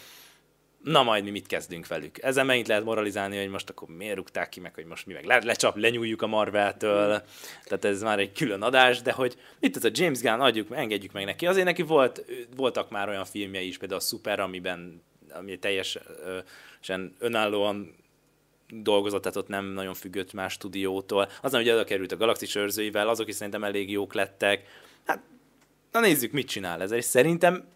na 0.83 1.03
majd 1.03 1.23
mi 1.23 1.29
mit 1.29 1.47
kezdünk 1.47 1.87
velük. 1.87 2.21
Ezen 2.21 2.45
megint 2.45 2.67
lehet 2.67 2.83
moralizálni, 2.83 3.37
hogy 3.37 3.49
most 3.49 3.69
akkor 3.69 3.87
miért 3.87 4.15
rúgták 4.15 4.49
ki, 4.49 4.59
meg 4.59 4.73
hogy 4.73 4.85
most 4.85 5.05
mi 5.05 5.13
meg 5.13 5.25
le, 5.25 5.39
lecsap, 5.43 5.77
lenyúljuk 5.77 6.21
a 6.21 6.27
Marvel-től, 6.27 7.21
tehát 7.63 7.85
ez 7.85 8.01
már 8.01 8.19
egy 8.19 8.31
külön 8.31 8.61
adás, 8.61 9.01
de 9.01 9.11
hogy 9.11 9.37
itt 9.59 9.75
ez 9.75 9.83
a 9.83 9.89
James 9.91 10.21
Gunn, 10.21 10.39
adjuk, 10.39 10.67
engedjük 10.71 11.11
meg 11.11 11.25
neki. 11.25 11.47
Azért 11.47 11.65
neki 11.65 11.81
volt, 11.81 12.25
voltak 12.55 12.89
már 12.89 13.09
olyan 13.09 13.25
filmjei 13.25 13.67
is, 13.67 13.77
például 13.77 13.99
a 13.99 14.03
Super, 14.03 14.39
amiben 14.39 15.01
ami 15.33 15.57
teljesen 15.59 17.15
önállóan 17.19 17.95
dolgozott, 18.69 19.21
tehát 19.21 19.37
ott 19.37 19.47
nem 19.47 19.65
nagyon 19.65 19.93
függött 19.93 20.33
más 20.33 20.53
stúdiótól. 20.53 21.29
Aztán 21.41 21.61
ugye 21.61 21.73
oda 21.73 21.83
került 21.83 22.11
a 22.11 22.17
Galaxis 22.17 22.55
őrzőivel, 22.55 23.07
azok 23.07 23.27
is 23.27 23.35
szerintem 23.35 23.63
elég 23.63 23.91
jók 23.91 24.13
lettek. 24.13 24.67
Hát, 25.05 25.19
na 25.91 25.99
nézzük, 25.99 26.31
mit 26.31 26.47
csinál 26.47 26.81
ez. 26.81 26.91
És 26.91 27.05
szerintem 27.05 27.67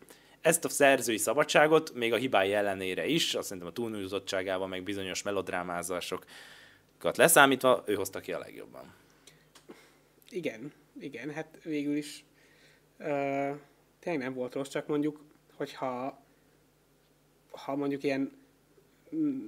ezt 0.41 0.65
a 0.65 0.69
szerzői 0.69 1.17
szabadságot, 1.17 1.93
még 1.93 2.13
a 2.13 2.17
hibái 2.17 2.53
ellenére 2.53 3.05
is, 3.05 3.33
azt 3.33 3.47
szerintem 3.47 3.71
a 3.71 3.73
túlnyújtottságával, 3.73 4.67
meg 4.67 4.83
bizonyos 4.83 5.21
melodrámázásokat 5.23 6.27
leszámítva, 7.17 7.83
ő 7.85 7.93
hozta 7.93 8.19
ki 8.19 8.33
a 8.33 8.39
legjobban. 8.39 8.93
Igen, 10.29 10.73
igen, 10.99 11.31
hát 11.33 11.57
végül 11.63 11.95
is 11.95 12.23
uh, 12.99 13.07
tényleg 13.99 14.21
nem 14.23 14.33
volt 14.33 14.53
rossz, 14.53 14.69
csak 14.69 14.87
mondjuk, 14.87 15.21
hogyha 15.55 16.23
ha 17.51 17.75
mondjuk 17.75 18.03
ilyen 18.03 18.31
mm, 19.15 19.47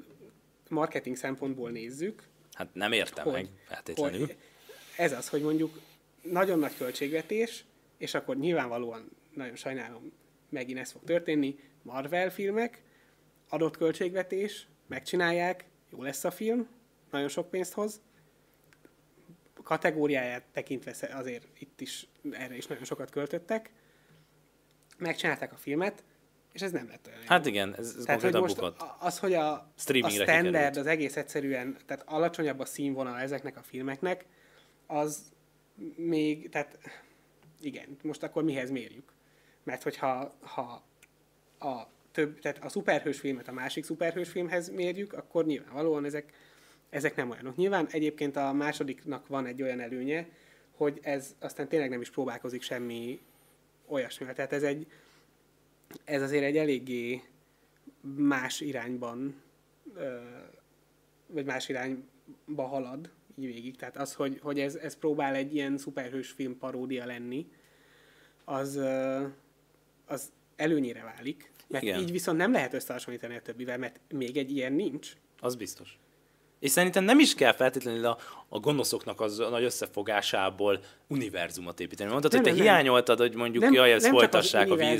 marketing 0.69 1.15
szempontból 1.15 1.69
nézzük. 1.69 2.23
Hát 2.53 2.67
nem 2.73 2.91
értem 2.91 3.23
hogy, 3.23 3.33
meg 3.33 3.47
feltétlenül. 3.67 4.19
Hogy 4.19 4.35
ez 4.97 5.11
az, 5.11 5.29
hogy 5.29 5.41
mondjuk 5.41 5.79
nagyon 6.21 6.59
nagy 6.59 6.77
költségvetés, 6.77 7.65
és 7.97 8.13
akkor 8.13 8.37
nyilvánvalóan 8.37 9.11
nagyon 9.33 9.55
sajnálom, 9.55 10.11
megint 10.53 10.79
ez 10.79 10.91
fog 10.91 11.03
történni, 11.03 11.59
Marvel 11.81 12.29
filmek, 12.29 12.81
adott 13.49 13.77
költségvetés, 13.77 14.67
megcsinálják, 14.87 15.65
jó 15.89 16.03
lesz 16.03 16.23
a 16.23 16.31
film, 16.31 16.67
nagyon 17.11 17.27
sok 17.27 17.49
pénzt 17.49 17.73
hoz, 17.73 18.01
kategóriáját 19.63 20.43
tekintve 20.51 20.95
azért 21.11 21.47
itt 21.59 21.81
is 21.81 22.07
erre 22.31 22.55
is 22.55 22.67
nagyon 22.67 22.83
sokat 22.83 23.09
költöttek, 23.09 23.71
megcsinálták 24.97 25.53
a 25.53 25.57
filmet, 25.57 26.03
és 26.53 26.61
ez 26.61 26.71
nem 26.71 26.87
lett 26.87 27.07
olyan 27.07 27.21
Hát 27.25 27.45
igen, 27.45 27.75
ez, 27.75 27.95
ez 27.97 28.03
tehát, 28.03 28.21
hogy 28.21 28.33
most 28.33 28.55
bukott. 28.55 28.83
Az, 28.99 29.19
hogy 29.19 29.33
a, 29.33 29.51
a 29.51 29.73
standard, 29.75 30.25
kikerült. 30.25 30.77
az 30.77 30.85
egész 30.85 31.15
egyszerűen, 31.15 31.77
tehát 31.85 32.03
alacsonyabb 32.07 32.59
a 32.59 32.65
színvonal 32.65 33.19
ezeknek 33.19 33.57
a 33.57 33.61
filmeknek, 33.63 34.25
az 34.87 35.31
még, 35.95 36.49
tehát 36.49 36.77
igen, 37.61 37.97
most 38.01 38.23
akkor 38.23 38.43
mihez 38.43 38.69
mérjük? 38.69 39.11
Mert 39.63 39.83
hogyha 39.83 40.35
ha 40.39 40.83
a 41.59 41.87
több, 42.11 42.39
tehát 42.39 42.63
a 42.63 42.69
szuperhős 42.69 43.19
filmet 43.19 43.47
a 43.47 43.51
másik 43.51 43.83
szuperhős 43.83 44.29
filmhez 44.29 44.69
mérjük, 44.69 45.13
akkor 45.13 45.45
nyilvánvalóan 45.45 46.05
ezek, 46.05 46.33
ezek 46.89 47.15
nem 47.15 47.29
olyanok. 47.29 47.55
Nyilván 47.55 47.87
egyébként 47.91 48.35
a 48.35 48.53
másodiknak 48.53 49.27
van 49.27 49.45
egy 49.45 49.61
olyan 49.61 49.79
előnye, 49.79 50.27
hogy 50.71 50.99
ez 51.01 51.35
aztán 51.39 51.67
tényleg 51.67 51.89
nem 51.89 52.01
is 52.01 52.09
próbálkozik 52.09 52.61
semmi 52.61 53.19
olyasmivel. 53.87 54.33
Tehát 54.33 54.53
ez 54.53 54.63
egy, 54.63 54.87
ez 56.03 56.21
azért 56.21 56.43
egy 56.43 56.57
eléggé 56.57 57.21
más 58.15 58.61
irányban, 58.61 59.41
vagy 61.27 61.45
más 61.45 61.69
irányba 61.69 62.63
halad 62.65 63.09
így 63.35 63.45
végig. 63.45 63.75
Tehát 63.75 63.97
az, 63.97 64.13
hogy, 64.13 64.39
hogy 64.41 64.59
ez, 64.59 64.75
ez 64.75 64.97
próbál 64.97 65.35
egy 65.35 65.55
ilyen 65.55 65.77
szuperhős 65.77 66.29
film 66.29 66.57
paródia 66.57 67.05
lenni, 67.05 67.47
az, 68.45 68.79
az 70.13 70.31
előnyére 70.55 71.03
válik, 71.15 71.51
mert 71.67 71.83
Igen. 71.83 71.99
így 71.99 72.11
viszont 72.11 72.37
nem 72.37 72.51
lehet 72.51 72.73
összehasonlítani 72.73 73.35
a 73.35 73.41
többivel, 73.41 73.77
mert 73.77 73.99
még 74.09 74.37
egy 74.37 74.51
ilyen 74.51 74.73
nincs. 74.73 75.11
Az 75.39 75.55
biztos. 75.55 75.97
És 76.59 76.71
szerintem 76.71 77.03
nem 77.03 77.19
is 77.19 77.35
kell 77.35 77.53
feltétlenül 77.53 78.05
a, 78.05 78.17
a 78.49 78.59
gonoszoknak 78.59 79.21
az 79.21 79.39
a 79.39 79.49
nagy 79.49 79.63
összefogásából 79.63 80.79
univerzumot 81.07 81.79
építeni. 81.79 82.09
Mondtad, 82.09 82.31
nem, 82.31 82.41
hogy 82.41 82.51
te 82.51 82.57
nem, 82.57 82.65
hiányoltad, 82.65 83.19
hogy 83.19 83.35
mondjuk, 83.35 83.63
nem, 83.63 83.73
jaj, 83.73 83.91
ezt 83.91 84.03
nem 84.03 84.13
folytassák 84.13 84.71
a 84.71 84.75
Will 84.75 84.99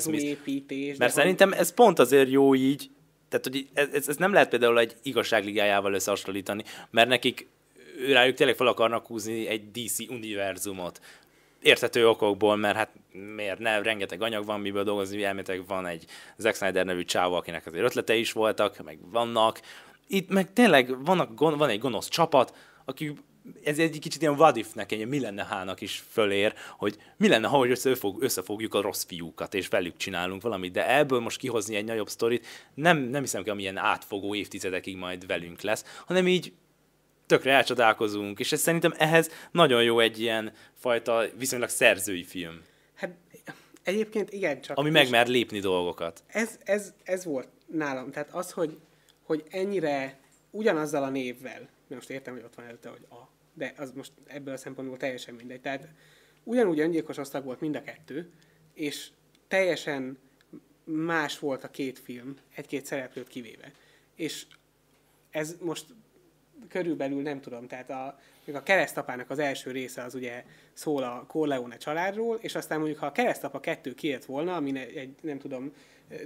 Mert 0.88 0.98
van... 0.98 1.10
szerintem 1.10 1.54
ez 1.54 1.74
pont 1.74 2.00
azért 2.00 2.30
jó 2.30 2.56
így, 2.56 2.90
tehát 3.30 3.46
hogy 3.46 3.68
ez, 3.94 4.08
ez 4.08 4.16
nem 4.16 4.34
lehet 4.34 4.50
például 4.50 4.80
egy 4.80 4.96
igazságligájával 5.04 5.94
összehasonlítani, 5.94 6.64
mert 6.92 7.08
nekik 7.08 7.48
rájuk 8.08 8.36
tényleg 8.36 8.56
fel 8.56 8.68
akarnak 8.68 9.08
húzni 9.08 9.48
egy 9.48 9.72
DC 9.72 10.00
univerzumot 10.10 11.00
érthető 11.64 12.08
okokból, 12.08 12.56
mert 12.56 12.76
hát 12.76 12.90
miért 13.36 13.60
ne, 13.60 13.82
rengeteg 13.82 14.22
anyag 14.22 14.46
van, 14.46 14.60
miből 14.60 14.84
dolgozni, 14.84 15.24
elméletek 15.24 15.62
van 15.68 15.86
egy 15.86 16.06
Zack 16.38 16.56
Snyder 16.56 16.86
nevű 16.86 17.04
csáva, 17.04 17.38
akinek 17.38 17.66
azért 17.66 17.84
ötlete 17.84 18.16
is 18.16 18.32
voltak, 18.32 18.84
meg 18.84 18.98
vannak. 19.12 19.62
Itt 20.08 20.30
meg 20.30 20.54
tényleg 20.54 21.06
vannak, 21.06 21.40
van 21.40 21.70
egy 21.70 21.80
gonosz 21.80 22.08
csapat, 22.08 22.56
aki 22.86 23.14
ez 23.64 23.80
egy 23.80 24.00
kicsit 24.00 24.22
ilyen 24.22 24.34
what 24.34 24.58
if-nek, 24.58 24.92
egy 24.92 25.08
mi 25.08 25.20
lenne 25.20 25.46
hának 25.46 25.82
is 25.82 26.04
fölér, 26.10 26.54
hogy 26.78 26.98
mi 27.18 27.28
lenne, 27.28 27.48
ha 27.48 27.68
összefog, 27.68 28.22
összefogjuk 28.22 28.74
a 28.74 28.82
rossz 28.82 29.04
fiúkat, 29.04 29.54
és 29.54 29.68
velük 29.68 29.98
csinálunk 29.98 30.42
valamit, 30.42 30.72
de 30.72 30.98
ebből 30.98 31.20
most 31.20 31.38
kihozni 31.38 31.76
egy 31.76 31.86
nagyobb 31.86 32.10
sztorit, 32.10 32.46
nem, 32.74 32.98
nem 32.98 33.22
hiszem, 33.22 33.42
hogy 33.42 33.50
amilyen 33.50 33.78
átfogó 33.78 34.36
évtizedekig 34.36 34.98
majd 34.98 35.28
velünk 35.28 35.62
lesz, 35.62 35.86
hanem 36.06 36.28
így 36.28 36.54
tökre 37.26 37.52
elcsodálkozunk, 37.52 38.40
és 38.40 38.52
ez 38.52 38.62
szerintem 38.62 38.94
ehhez 38.98 39.30
nagyon 39.52 39.84
jó 39.84 40.00
egy 40.00 40.20
ilyen 40.20 40.54
fajta 40.74 41.26
viszonylag 41.38 41.70
szerzői 41.70 42.24
film. 42.24 42.62
Hát 42.96 43.16
egyébként 43.84 44.34
igen, 44.34 44.62
csak... 44.62 44.78
Ami 44.78 44.90
megmer 44.90 45.28
lépni 45.28 45.60
dolgokat. 45.60 46.24
Ez, 46.28 46.60
ez, 46.64 46.94
ez 47.04 47.26
volt 47.26 47.48
nálam. 47.66 48.12
Tehát 48.12 48.30
az, 48.32 48.52
hogy, 48.52 48.80
hogy 49.24 49.44
ennyire 49.50 50.20
ugyanazzal 50.52 51.04
a 51.04 51.10
névvel, 51.10 51.70
most 51.88 52.10
értem, 52.10 52.34
hogy 52.34 52.44
ott 52.44 52.56
van 52.56 52.66
előtte, 52.66 52.90
hogy 52.90 53.06
a, 53.10 53.30
de 53.54 53.74
az 53.78 53.92
most 53.92 54.12
ebből 54.26 54.54
a 54.54 54.58
szempontból 54.58 54.98
teljesen 54.98 55.34
mindegy. 55.36 55.62
Tehát 55.62 55.88
ugyanúgy 56.44 56.80
öngyilkos 56.80 57.18
osztag 57.18 57.44
volt 57.44 57.60
mind 57.60 57.76
a 57.76 57.82
kettő, 57.82 58.32
és 58.74 59.10
teljesen 59.48 60.18
más 60.84 61.40
volt 61.40 61.64
a 61.64 61.70
két 61.70 62.00
film, 62.00 62.36
egy-két 62.56 62.86
szereplőt 62.86 63.28
kivéve. 63.28 63.72
És 64.16 64.46
ez 65.30 65.56
most 65.60 65.86
körülbelül 66.70 67.22
nem 67.22 67.42
tudom, 67.42 67.68
tehát 67.68 67.90
a, 67.90 68.20
még 68.46 68.56
a 68.56 68.64
keresztapának 68.64 69.30
az 69.30 69.40
első 69.40 69.72
része 69.72 70.04
az 70.04 70.16
ugye 70.16 70.44
szól 70.74 71.04
a 71.04 71.26
Corleone 71.28 71.78
családról, 71.78 72.38
és 72.42 72.56
aztán 72.56 72.78
mondjuk 72.78 73.00
ha 73.00 73.06
a 73.06 73.12
keresztapa 73.12 73.60
kettő 73.60 73.94
kijött 73.94 74.26
volna, 74.26 74.56
ami 74.56 74.80
egy, 74.80 75.16
nem 75.22 75.40
tudom, 75.40 75.74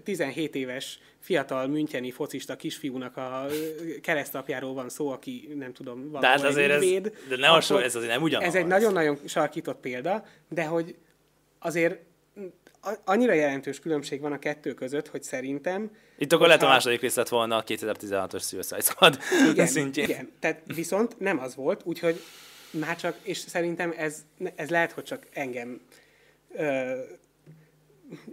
17 0.03 0.55
éves 0.55 0.99
fiatal 1.19 1.67
müncheni 1.67 2.11
focista 2.11 2.55
kisfiúnak 2.55 3.17
a 3.17 3.45
keresztapjáról 4.01 4.73
van 4.73 4.89
szó, 4.89 5.09
aki 5.09 5.53
nem 5.55 5.73
tudom, 5.73 6.11
de 6.11 6.27
hát 6.27 6.43
azért 6.43 6.71
ez, 6.71 7.11
de 7.29 7.37
ne 7.37 7.47
hasonló, 7.47 7.83
ez 7.83 7.95
azért 7.95 8.11
nem 8.11 8.21
ugyanaz. 8.21 8.47
Ez 8.47 8.55
egy 8.55 8.67
nagyon-nagyon 8.67 9.17
sarkított 9.25 9.79
példa, 9.79 10.25
de 10.49 10.63
hogy 10.63 10.95
azért 11.59 11.99
annyira 13.03 13.33
jelentős 13.33 13.79
különbség 13.79 14.21
van 14.21 14.31
a 14.31 14.39
kettő 14.39 14.73
között, 14.73 15.07
hogy 15.07 15.23
szerintem... 15.23 15.91
Itt 16.17 16.33
akkor 16.33 16.47
lehet 16.47 16.63
a 16.63 16.67
második 16.67 17.01
rész 17.01 17.15
lett 17.15 17.29
volna 17.29 17.55
a 17.55 17.63
2016-os 17.63 18.47
Suicide 18.47 18.81
Squad 18.81 19.19
igen, 19.51 19.67
szintjén. 19.77 20.09
Igen, 20.09 20.31
tehát 20.39 20.61
viszont 20.65 21.19
nem 21.19 21.39
az 21.39 21.55
volt, 21.55 21.81
úgyhogy 21.83 22.21
már 22.71 22.95
csak, 22.95 23.17
és 23.21 23.37
szerintem 23.37 23.93
ez, 23.97 24.25
ez 24.55 24.69
lehet, 24.69 24.91
hogy 24.91 25.03
csak 25.03 25.27
engem 25.33 25.81
ö, 26.55 26.99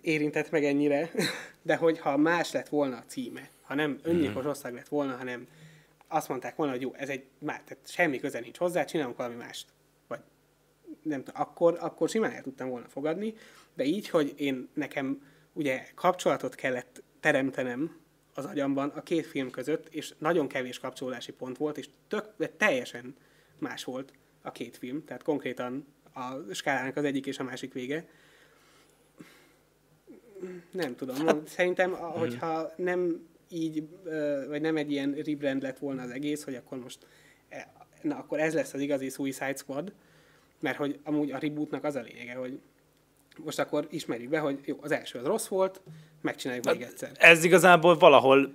érintett 0.01 0.51
meg 0.51 0.65
ennyire, 0.65 1.11
de 1.63 1.77
hogyha 1.77 2.17
más 2.17 2.53
lett 2.53 2.69
volna 2.69 2.97
a 2.97 3.05
címe, 3.07 3.49
ha 3.63 3.75
nem 3.75 3.99
öngyilkos 4.03 4.41
mm-hmm. 4.41 4.49
ország 4.49 4.75
lett 4.75 4.89
volna, 4.89 5.17
hanem 5.17 5.47
azt 6.09 6.29
mondták 6.29 6.57
volna, 6.57 6.73
hogy 6.73 6.83
jó, 6.83 6.95
ez 6.95 7.09
egy, 7.09 7.25
már, 7.39 7.63
tehát 7.65 7.91
semmi 7.91 8.19
köze 8.19 8.41
nincs 8.41 8.57
hozzá, 8.57 8.85
csinálunk 8.85 9.17
valami 9.17 9.35
mást. 9.35 9.67
Vagy 10.09 10.21
nem 11.03 11.25
tudom, 11.25 11.41
akkor, 11.41 11.77
akkor 11.81 12.09
simán 12.09 12.33
el 12.33 12.43
tudtam 12.43 12.69
volna 12.69 12.89
fogadni, 12.89 13.35
de 13.75 13.85
így, 13.85 14.09
hogy 14.09 14.33
én 14.37 14.69
nekem 14.75 15.23
ugye 15.53 15.87
kapcsolatot 15.95 16.55
kellett 16.55 17.03
teremtenem 17.21 17.97
az 18.35 18.45
agyamban 18.45 18.89
a 18.89 19.03
két 19.03 19.27
film 19.27 19.51
között, 19.51 19.95
és 19.95 20.15
nagyon 20.19 20.49
kevés 20.49 20.79
kapcsolódási 20.79 21.33
pont 21.33 21.57
volt, 21.57 21.79
és 21.79 21.89
tök, 22.09 22.33
de 22.37 22.49
teljesen 22.49 23.15
más 23.59 23.85
volt 23.85 24.13
a 24.43 24.53
két 24.53 24.77
film, 24.77 25.05
tehát 25.05 25.23
konkrétan 25.23 25.87
a 26.13 26.53
skálának 26.53 26.97
az 26.97 27.05
egyik 27.05 27.27
és 27.27 27.39
a 27.39 27.43
másik 27.43 27.73
vége. 27.73 28.09
Nem 30.71 30.95
tudom, 30.95 31.27
hát, 31.27 31.49
szerintem, 31.49 31.91
mhm. 31.91 32.03
hogyha 32.03 32.73
nem 32.77 33.27
így, 33.49 33.89
vagy 34.49 34.61
nem 34.61 34.77
egy 34.77 34.91
ilyen 34.91 35.13
rebrand 35.13 35.63
lett 35.63 35.79
volna 35.79 36.03
az 36.03 36.11
egész, 36.11 36.45
hogy 36.45 36.55
akkor 36.55 36.79
most, 36.79 37.07
e, 37.49 37.73
na 38.03 38.17
akkor 38.17 38.41
ez 38.41 38.55
lesz 38.55 38.75
az 38.75 38.81
igazi 38.81 39.09
Suicide 39.09 39.57
Squad, 39.57 39.93
mert 40.61 40.77
hogy 40.77 40.99
amúgy 41.03 41.31
a 41.31 41.39
rebootnak 41.39 41.85
az 41.85 41.95
a 41.95 42.01
lényege, 42.01 42.35
hogy 42.35 42.61
most 43.45 43.59
akkor 43.59 43.87
ismerjük 43.91 44.31
be, 44.31 44.39
hogy 44.39 44.59
jó, 44.65 44.79
az 44.81 44.93
első 44.93 45.19
az 45.19 45.25
rossz 45.25 45.47
volt, 45.47 45.81
megcsináljuk 46.21 46.65
még 46.65 46.81
hát 46.81 46.91
egyszer. 46.91 47.11
Ez 47.15 47.45
igazából 47.45 47.97
valahol 47.97 48.55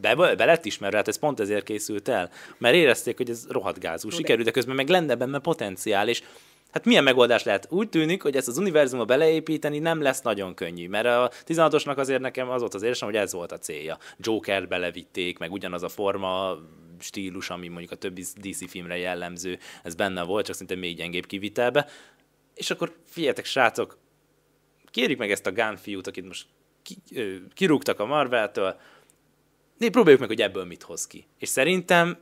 be, 0.00 0.14
be 0.14 0.44
lett 0.44 0.64
ismerve, 0.64 0.96
hát 0.96 1.08
ez 1.08 1.18
pont 1.18 1.40
ezért 1.40 1.64
készült 1.64 2.08
el. 2.08 2.30
Mert 2.58 2.74
érezték, 2.74 3.16
hogy 3.16 3.30
ez 3.30 3.46
rohadt 3.48 3.78
gázú 3.78 4.10
sikerült, 4.10 4.44
de 4.44 4.50
közben 4.50 4.74
meg 4.74 4.88
lenne 4.88 5.14
benne 5.14 5.38
potenciál, 5.38 6.08
és 6.08 6.22
Hát 6.70 6.84
milyen 6.84 7.04
megoldás 7.04 7.42
lehet? 7.42 7.66
Úgy 7.70 7.88
tűnik, 7.88 8.22
hogy 8.22 8.36
ezt 8.36 8.48
az 8.48 8.58
univerzumba 8.58 9.04
beleépíteni 9.04 9.78
nem 9.78 10.02
lesz 10.02 10.22
nagyon 10.22 10.54
könnyű, 10.54 10.88
mert 10.88 11.06
a 11.06 11.30
16-osnak 11.46 11.96
azért 11.96 12.20
nekem 12.20 12.50
az 12.50 12.60
volt 12.60 12.74
az 12.74 12.82
érzésem, 12.82 13.08
hogy 13.08 13.16
ez 13.16 13.32
volt 13.32 13.52
a 13.52 13.58
célja. 13.58 13.98
Joker 14.18 14.68
belevitték, 14.68 15.38
meg 15.38 15.52
ugyanaz 15.52 15.82
a 15.82 15.88
forma, 15.88 16.58
stílus, 16.98 17.50
ami 17.50 17.68
mondjuk 17.68 17.92
a 17.92 17.96
többi 17.96 18.24
DC 18.34 18.70
filmre 18.70 18.96
jellemző, 18.96 19.58
ez 19.82 19.94
benne 19.94 20.22
volt, 20.22 20.46
csak 20.46 20.54
szinte 20.54 20.74
még 20.74 20.96
gyengébb 20.96 21.26
kivitelbe. 21.26 21.86
És 22.54 22.70
akkor 22.70 22.96
figyeljetek, 23.04 23.44
srácok, 23.44 23.98
kérjük 24.96 25.18
meg 25.18 25.30
ezt 25.30 25.46
a 25.46 25.52
Gunn 25.52 25.74
fiút, 25.74 26.06
akit 26.06 26.26
most 26.26 26.46
ki, 26.82 26.96
ö, 27.14 27.36
kirúgtak 27.54 28.00
a 28.00 28.06
Marvel-től, 28.06 28.80
né, 29.78 29.88
próbáljuk 29.88 30.20
meg, 30.20 30.28
hogy 30.28 30.40
ebből 30.40 30.64
mit 30.64 30.82
hoz 30.82 31.06
ki. 31.06 31.26
És 31.38 31.48
szerintem 31.48 32.18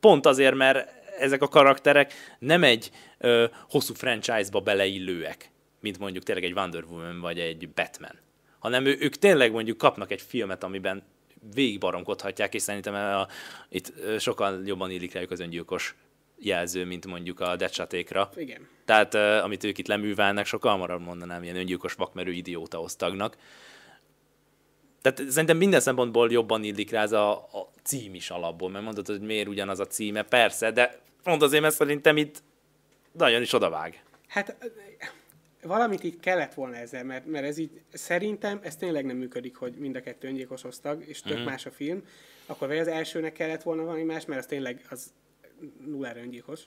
pont 0.00 0.26
azért, 0.26 0.54
mert 0.54 0.88
ezek 1.18 1.42
a 1.42 1.48
karakterek 1.48 2.12
nem 2.38 2.64
egy 2.64 2.90
ö, 3.18 3.46
hosszú 3.68 3.94
franchise-ba 3.94 4.60
beleillőek, 4.60 5.50
mint 5.80 5.98
mondjuk 5.98 6.24
tényleg 6.24 6.44
egy 6.44 6.52
Wonder 6.52 6.84
Woman 6.84 7.20
vagy 7.20 7.38
egy 7.38 7.68
Batman, 7.68 8.18
hanem 8.58 8.84
ő, 8.86 8.96
ők 9.00 9.16
tényleg 9.16 9.52
mondjuk 9.52 9.78
kapnak 9.78 10.10
egy 10.10 10.22
filmet, 10.22 10.64
amiben 10.64 11.02
végigbaromkodhatják, 11.54 12.54
és 12.54 12.62
szerintem 12.62 12.94
a, 12.94 13.28
itt 13.68 13.92
sokkal 14.18 14.62
jobban 14.64 14.90
illik 14.90 15.12
rájuk 15.12 15.30
az 15.30 15.40
öngyilkos 15.40 15.94
jelző, 16.44 16.84
mint 16.84 17.06
mondjuk 17.06 17.40
a 17.40 17.56
decsatékra. 17.56 18.30
Igen. 18.36 18.68
Tehát 18.84 19.14
uh, 19.14 19.44
amit 19.44 19.64
ők 19.64 19.78
itt 19.78 19.86
leművelnek, 19.86 20.46
sokkal 20.46 20.70
hamarabb 20.70 21.00
mondanám 21.00 21.42
ilyen 21.42 21.56
öngyilkos 21.56 21.92
vakmerő 21.92 22.32
idióta 22.32 22.80
osztagnak. 22.80 23.36
Tehát 25.02 25.30
szerintem 25.30 25.56
minden 25.56 25.80
szempontból 25.80 26.30
jobban 26.30 26.64
illik 26.64 26.90
rá 26.90 27.02
ez 27.02 27.12
a, 27.12 27.32
a 27.32 27.70
cím 27.82 28.14
is 28.14 28.30
alapból, 28.30 28.70
mert 28.70 28.84
mondod, 28.84 29.06
hogy 29.06 29.20
miért 29.20 29.48
ugyanaz 29.48 29.80
a 29.80 29.86
címe, 29.86 30.22
persze, 30.22 30.70
de 30.70 30.98
pont 31.22 31.42
azért, 31.42 31.62
mert 31.62 31.74
szerintem 31.74 32.16
itt 32.16 32.42
nagyon 33.12 33.42
is 33.42 33.52
odavág. 33.52 34.02
Hát 34.28 34.56
valamit 35.62 36.02
itt 36.02 36.20
kellett 36.20 36.54
volna 36.54 36.76
ezzel, 36.76 37.04
mert, 37.04 37.26
mert 37.26 37.44
ez 37.44 37.58
így 37.58 37.80
szerintem 37.92 38.60
ez 38.62 38.76
tényleg 38.76 39.04
nem 39.04 39.16
működik, 39.16 39.56
hogy 39.56 39.74
mind 39.74 39.96
a 39.96 40.00
kettő 40.00 40.28
öngyilkos 40.28 40.64
osztag, 40.64 41.02
és 41.06 41.20
tök 41.20 41.38
mm. 41.38 41.44
más 41.44 41.66
a 41.66 41.70
film, 41.70 42.06
akkor 42.46 42.68
vagy 42.68 42.78
az 42.78 42.88
elsőnek 42.88 43.32
kellett 43.32 43.62
volna 43.62 43.82
valami 43.82 44.02
más, 44.02 44.24
mert 44.24 44.40
az 44.40 44.46
tényleg 44.46 44.86
az 44.90 45.12
nullára 45.84 46.20
öngyilkos. 46.20 46.60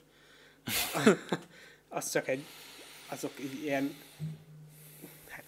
az 1.88 2.10
csak 2.10 2.28
egy, 2.28 2.44
azok 3.10 3.32
ilyen 3.62 3.94
hát, 5.28 5.44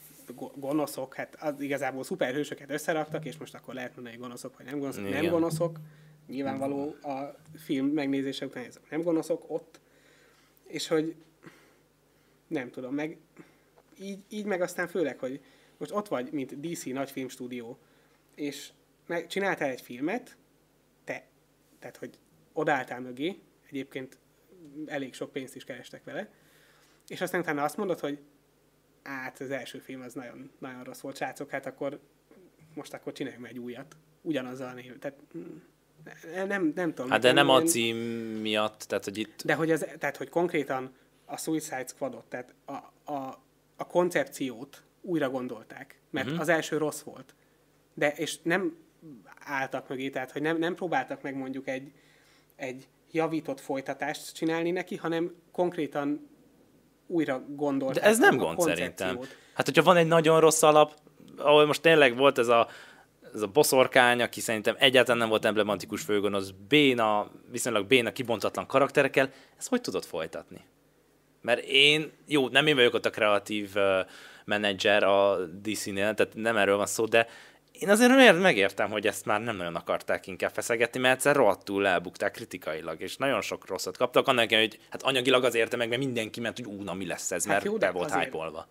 gonoszok, 0.55 1.15
hát 1.15 1.37
az 1.41 1.61
igazából 1.61 2.05
szuperhősöket 2.05 2.71
összeraktak, 2.71 3.25
és 3.25 3.37
most 3.37 3.55
akkor 3.55 3.75
lehet 3.75 3.95
mondani, 3.95 4.17
hogy 4.17 4.25
gonoszok 4.25 4.57
vagy 4.57 4.67
nem 4.67 4.79
gonoszok. 4.79 5.07
Igen. 5.07 5.23
Nem 5.23 5.33
gonoszok, 5.33 5.79
nyilvánvaló 6.27 6.97
a 7.03 7.35
film 7.57 7.87
megnézése 7.87 8.47
után 8.47 8.65
ezek 8.65 8.91
nem 8.91 9.03
gonoszok 9.03 9.45
ott, 9.47 9.81
és 10.67 10.89
hogy 10.89 11.15
nem 12.47 12.71
tudom, 12.71 12.95
meg 12.95 13.19
így, 13.99 14.19
így 14.29 14.45
meg 14.45 14.63
aztán 14.63 14.89
főleg, 14.89 15.19
hogy 15.19 15.41
most 15.77 15.93
ott 15.93 16.09
vagy, 16.09 16.33
mint 16.33 16.61
DC 16.61 16.85
nagy 16.85 17.11
filmstúdió, 17.11 17.79
és 18.35 18.71
meg 19.07 19.27
csináltál 19.27 19.71
egy 19.71 19.81
filmet, 19.81 20.37
te, 21.05 21.27
tehát 21.79 21.97
hogy 21.97 22.19
odaálltál 22.53 23.01
mögé, 23.01 23.41
egyébként 23.69 24.19
elég 24.87 25.15
sok 25.15 25.33
pénzt 25.33 25.57
is 25.57 25.65
kerestek 25.65 26.05
vele, 26.05 26.31
és 27.09 27.21
aztán 27.21 27.41
utána 27.41 27.63
azt 27.63 27.77
mondod, 27.77 28.01
hogy 28.01 28.19
hát 29.03 29.41
az 29.41 29.51
első 29.51 29.79
film 29.79 30.01
az 30.01 30.15
nagyon, 30.15 30.51
nagyon 30.59 30.85
rossz 30.85 31.01
volt, 31.01 31.17
srácok, 31.17 31.51
hát 31.51 31.67
akkor 31.67 32.01
most 32.75 32.95
akkor 32.95 33.13
csináljunk 33.13 33.47
egy 33.47 33.59
újat. 33.59 33.97
Ugyanazzal 34.23 34.69
a 34.69 34.73
név. 34.73 34.99
Tehát 34.99 35.19
nem, 36.35 36.47
nem, 36.47 36.73
nem 36.75 36.95
tudom. 36.95 37.11
Hát 37.11 37.21
de 37.21 37.33
nem 37.33 37.49
a 37.49 37.63
cím 37.63 37.97
miatt, 38.41 38.79
tehát 38.79 39.05
hogy 39.05 39.19
itt... 39.19 39.43
De 39.45 39.55
hogy, 39.55 39.71
az, 39.71 39.87
tehát, 39.99 40.17
hogy 40.17 40.29
konkrétan 40.29 40.95
a 41.25 41.37
Suicide 41.37 41.87
Squadot, 41.87 42.25
tehát 42.25 42.55
a, 42.65 42.73
a, 43.13 43.43
a 43.77 43.87
koncepciót 43.87 44.83
újra 45.01 45.31
gondolták, 45.31 46.01
mert 46.11 46.27
uh-huh. 46.27 46.41
az 46.41 46.49
első 46.49 46.77
rossz 46.77 47.01
volt. 47.01 47.35
De, 47.95 48.13
és 48.13 48.39
nem 48.43 48.77
álltak 49.39 49.89
mögé, 49.89 50.11
tehát 50.11 50.31
hogy 50.31 50.43
nem, 50.43 50.59
nem 50.59 50.75
próbáltak 50.75 51.23
meg 51.23 51.35
mondjuk 51.35 51.69
egy, 51.69 51.93
egy 52.61 52.89
javított 53.11 53.61
folytatást 53.61 54.35
csinálni 54.35 54.71
neki, 54.71 54.97
hanem 54.97 55.35
konkrétan 55.53 56.29
újra 57.07 57.45
gondolt. 57.49 57.95
De 57.95 58.03
ez 58.03 58.19
nem 58.19 58.37
gond 58.37 58.61
szerintem. 58.61 59.21
Hát, 59.55 59.67
hogyha 59.67 59.83
van 59.83 59.97
egy 59.97 60.07
nagyon 60.07 60.41
rossz 60.41 60.63
alap, 60.63 60.95
ahol 61.37 61.67
most 61.67 61.83
tényleg 61.83 62.17
volt 62.17 62.39
ez 62.39 62.49
a, 62.49 62.69
ez 63.35 63.43
a 63.43 63.47
boszorkány, 63.47 64.23
aki 64.23 64.41
szerintem 64.41 64.75
egyáltalán 64.79 65.19
nem 65.19 65.29
volt 65.29 65.45
emblematikus 65.45 66.03
főgonosz, 66.03 66.51
béna, 66.69 67.31
viszonylag 67.51 67.87
béna, 67.87 68.13
kibontatlan 68.13 68.67
karakterekkel, 68.67 69.31
ezt 69.59 69.69
hogy 69.69 69.81
tudod 69.81 70.05
folytatni? 70.05 70.61
Mert 71.43 71.65
én, 71.65 72.13
jó, 72.27 72.49
nem 72.49 72.67
én 72.67 72.75
vagyok 72.75 72.95
ott 72.95 73.07
a 73.07 73.11
kreatív 73.11 73.71
uh, 73.75 73.83
menedzser 74.45 75.03
a 75.03 75.37
DC-nél, 75.63 76.15
tehát 76.15 76.35
nem 76.35 76.57
erről 76.57 76.77
van 76.77 76.87
szó, 76.87 77.05
de 77.05 77.27
én 77.81 77.89
azért 77.89 78.39
megértem, 78.39 78.91
hogy 78.91 79.07
ezt 79.07 79.25
már 79.25 79.41
nem 79.41 79.57
nagyon 79.57 79.75
akarták 79.75 80.27
inkább 80.27 80.51
feszegetni, 80.53 81.01
mert 81.01 81.15
egyszer 81.15 81.37
rohadtul 81.37 81.87
elbukták 81.87 82.33
kritikailag, 82.33 83.01
és 83.01 83.17
nagyon 83.17 83.41
sok 83.41 83.67
rosszat 83.67 83.97
kaptak. 83.97 84.27
Annak, 84.27 84.53
hogy 84.53 84.79
hát 84.91 85.03
anyagilag 85.03 85.45
az 85.45 85.55
érte 85.55 85.77
meg, 85.77 85.89
mert 85.89 86.01
mindenki 86.01 86.41
ment, 86.41 86.57
hogy 86.57 86.67
ú, 86.67 86.83
na 86.83 86.95
mi 86.95 87.07
lesz 87.07 87.31
ez, 87.31 87.47
hát 87.47 87.47
mert 87.47 87.63
hát 87.63 87.73
jó, 87.73 87.79
be 87.79 87.91
volt 87.91 88.15
hype 88.15 88.67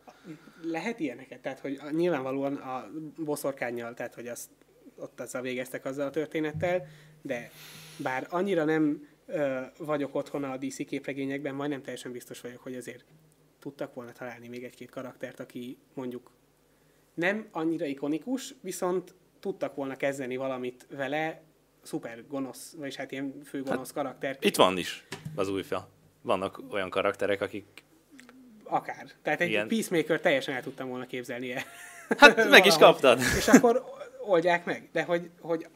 Lehet 0.61 0.99
ilyeneket, 0.99 1.39
tehát 1.39 1.59
hogy 1.59 1.79
nyilvánvalóan 1.91 2.55
a 2.55 2.89
boszorkányjal, 3.17 3.93
tehát 3.93 4.13
hogy 4.13 4.27
azt, 4.27 4.49
ott 4.97 5.19
azzal 5.19 5.41
végeztek 5.41 5.85
azzal 5.85 6.07
a 6.07 6.09
történettel, 6.09 6.87
de 7.21 7.51
bár 7.97 8.27
annyira 8.29 8.63
nem 8.63 9.07
ö, 9.25 9.59
vagyok 9.77 10.15
otthon 10.15 10.43
a 10.43 10.57
DC 10.57 10.85
képregényekben, 10.85 11.55
majdnem 11.55 11.81
teljesen 11.81 12.11
biztos 12.11 12.41
vagyok, 12.41 12.61
hogy 12.61 12.75
azért 12.75 13.05
tudtak 13.59 13.93
volna 13.93 14.11
találni 14.11 14.47
még 14.47 14.63
egy-két 14.63 14.89
karaktert, 14.89 15.39
aki 15.39 15.77
mondjuk 15.93 16.31
nem 17.19 17.47
annyira 17.51 17.85
ikonikus, 17.85 18.55
viszont 18.61 19.13
tudtak 19.39 19.75
volna 19.75 19.95
kezdeni 19.95 20.35
valamit 20.35 20.85
vele, 20.89 21.41
szuper 21.81 22.27
gonosz, 22.27 22.73
vagyis 22.77 22.95
hát 22.95 23.11
ilyen 23.11 23.41
fő 23.45 23.63
gonosz 23.63 23.93
hát, 23.93 23.93
karakter. 23.93 24.37
Itt 24.39 24.55
van 24.55 24.77
is 24.77 25.05
az 25.35 25.49
új 25.49 25.63
film. 25.63 25.81
Vannak 26.21 26.61
olyan 26.71 26.89
karakterek, 26.89 27.41
akik... 27.41 27.83
Akár. 28.63 29.11
Tehát 29.21 29.41
egy 29.41 29.49
Igen. 29.49 29.67
Peacemaker 29.67 30.19
teljesen 30.19 30.55
el 30.55 30.61
tudtam 30.61 30.89
volna 30.89 31.05
képzelni 31.05 31.51
-e. 31.51 31.65
Hát 32.17 32.49
meg 32.49 32.65
is 32.65 32.77
kaptad. 32.77 33.19
És 33.37 33.47
akkor 33.47 33.85
oldják 34.25 34.65
meg. 34.65 34.89
De 34.91 35.03
hogy, 35.03 35.29
hogy 35.39 35.67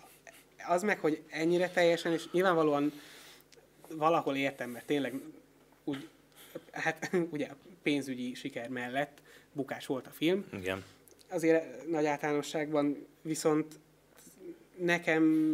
az 0.68 0.84
meg, 0.84 1.00
hogy 1.00 1.24
ennyire 1.30 1.70
teljesen, 1.70 2.12
és 2.12 2.32
nyilvánvalóan 2.32 2.91
valahol 3.89 4.36
értem, 4.36 4.70
mert 4.70 4.86
tényleg 4.86 5.14
úgy, 5.84 6.08
hát 6.72 7.12
ugye 7.36 7.50
pénzügyi 7.84 8.34
siker 8.34 8.70
mellett 8.70 9.22
bukás 9.52 9.86
volt 9.86 10.08
a 10.08 10.12
film. 10.12 10.46
Igen. 10.52 10.84
Azért 11.34 11.89
nagy 11.89 12.05
általánosságban 12.05 13.07
viszont 13.21 13.79
nekem 14.77 15.53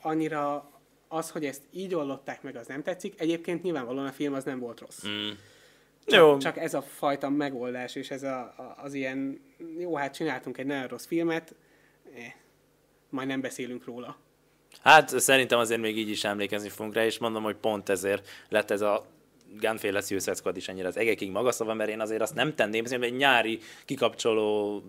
annyira 0.00 0.70
az, 1.08 1.30
hogy 1.30 1.44
ezt 1.44 1.62
így 1.70 1.94
ollották 1.94 2.42
meg, 2.42 2.56
az 2.56 2.66
nem 2.66 2.82
tetszik. 2.82 3.20
Egyébként 3.20 3.62
nyilvánvalóan 3.62 4.06
a 4.06 4.12
film 4.12 4.34
az 4.34 4.44
nem 4.44 4.58
volt 4.58 4.80
rossz. 4.80 5.06
Mm. 5.06 5.30
Csak, 6.06 6.20
jó. 6.20 6.38
csak 6.38 6.56
ez 6.56 6.74
a 6.74 6.82
fajta 6.82 7.28
megoldás, 7.28 7.94
és 7.94 8.10
ez 8.10 8.22
a, 8.22 8.38
a, 8.40 8.76
az 8.82 8.94
ilyen, 8.94 9.40
jó, 9.78 9.96
hát 9.96 10.14
csináltunk 10.14 10.58
egy 10.58 10.66
nagyon 10.66 10.86
rossz 10.86 11.06
filmet, 11.06 11.54
eh, 12.14 12.32
majd 13.08 13.28
nem 13.28 13.40
beszélünk 13.40 13.84
róla. 13.84 14.16
Hát 14.80 15.20
szerintem 15.20 15.58
azért 15.58 15.80
még 15.80 15.98
így 15.98 16.08
is 16.08 16.24
emlékezni 16.24 16.68
fogunk 16.68 16.94
rá, 16.94 17.04
és 17.04 17.18
mondom, 17.18 17.42
hogy 17.42 17.56
pont 17.56 17.88
ezért 17.88 18.28
lett 18.48 18.70
ez 18.70 18.80
a 18.80 19.06
Gunféle 19.60 20.00
Suicide 20.00 20.34
Squad 20.34 20.56
is 20.56 20.68
ennyire 20.68 20.88
az 20.88 20.96
egekig 20.96 21.30
magasztva, 21.30 21.74
mert 21.74 21.90
én 21.90 22.00
azért 22.00 22.22
azt 22.22 22.34
nem 22.34 22.54
tenném, 22.54 22.84
hogy 22.84 23.02
egy 23.02 23.16
nyári 23.16 23.58
kikapcsoló 23.84 24.82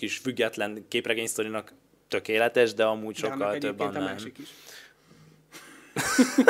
kis 0.00 0.18
független 0.18 0.84
képregénysztorinak 0.88 1.72
tökéletes, 2.08 2.74
de 2.74 2.84
amúgy 2.84 3.16
sokkal 3.16 3.52
de 3.52 3.58
több 3.58 3.80
annál. 3.80 4.02
a 4.02 4.04
másik 4.04 4.38
is. 4.38 4.48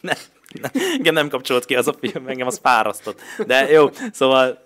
ne, 0.00 0.12
ne, 0.60 0.70
engem 0.96 1.14
nem 1.14 1.28
kapcsolott 1.28 1.64
ki 1.64 1.74
az 1.74 1.86
a 1.88 1.92
film, 2.00 2.26
engem 2.26 2.46
az 2.46 2.58
fárasztott. 2.62 3.20
De 3.46 3.70
jó, 3.70 3.90
szóval 4.12 4.62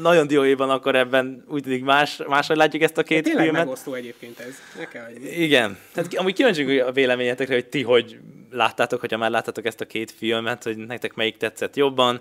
nagyon 0.00 0.26
dióéban 0.26 0.70
akkor 0.70 0.94
ebben 0.94 1.44
úgy 1.48 1.62
tűnik 1.62 1.84
más, 1.84 2.16
máshogy 2.26 2.56
látjuk 2.56 2.82
ezt 2.82 2.98
a 2.98 3.02
két 3.02 3.24
de 3.24 3.30
filmet. 3.30 3.52
megosztó 3.52 3.94
egyébként 3.94 4.38
ez. 4.38 4.54
Ne 4.78 4.88
kell, 4.88 5.04
hogy... 5.04 5.40
Igen. 5.40 5.78
Tehát 5.92 6.14
amúgy 6.14 6.34
kíváncsi 6.34 6.78
a 6.78 6.92
véleményetekre, 6.92 7.54
hogy 7.54 7.68
ti 7.68 7.82
hogy 7.82 8.18
láttátok, 8.50 9.00
hogyha 9.00 9.18
már 9.18 9.30
láttátok 9.30 9.66
ezt 9.66 9.80
a 9.80 9.86
két 9.86 10.10
filmet, 10.10 10.62
hogy 10.62 10.76
nektek 10.76 11.14
melyik 11.14 11.36
tetszett 11.36 11.76
jobban, 11.76 12.20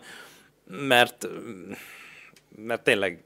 mert 0.68 1.28
mert 2.56 2.84
tényleg 2.84 3.24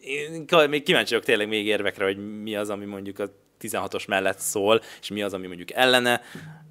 én 0.00 0.44
még 0.68 0.82
kíváncsi 0.82 1.10
vagyok 1.10 1.24
tényleg 1.24 1.48
még 1.48 1.66
érvekre, 1.66 2.04
hogy 2.04 2.40
mi 2.42 2.56
az, 2.56 2.70
ami 2.70 2.84
mondjuk 2.84 3.18
a 3.18 3.24
16-os 3.60 4.08
mellett 4.08 4.38
szól, 4.38 4.80
és 5.00 5.08
mi 5.08 5.22
az, 5.22 5.34
ami 5.34 5.46
mondjuk 5.46 5.72
ellene. 5.72 6.22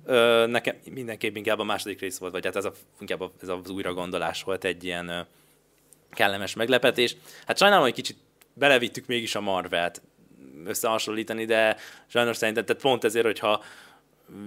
Ö, 0.05 0.45
nekem 0.47 0.75
mindenképp 0.91 1.35
inkább 1.35 1.59
a 1.59 1.63
második 1.63 1.99
rész 1.99 2.17
volt, 2.17 2.31
vagy 2.31 2.45
hát 2.45 2.55
ez, 2.55 2.65
a, 2.65 2.73
inkább 2.99 3.31
ez 3.41 3.47
az 3.47 3.69
újra 3.69 3.93
gondolás 3.93 4.43
volt 4.43 4.63
egy 4.63 4.83
ilyen 4.83 5.07
ö, 5.07 5.19
kellemes 6.11 6.55
meglepetés. 6.55 7.15
Hát 7.45 7.57
sajnálom, 7.57 7.83
hogy 7.83 7.93
kicsit 7.93 8.17
belevittük 8.53 9.05
mégis 9.05 9.35
a 9.35 9.41
Marvelt 9.41 10.01
összehasonlítani, 10.65 11.45
de 11.45 11.77
sajnos 12.07 12.37
szerintem 12.37 12.65
tehát 12.65 12.81
pont 12.81 13.03
ezért, 13.03 13.25
hogyha 13.25 13.63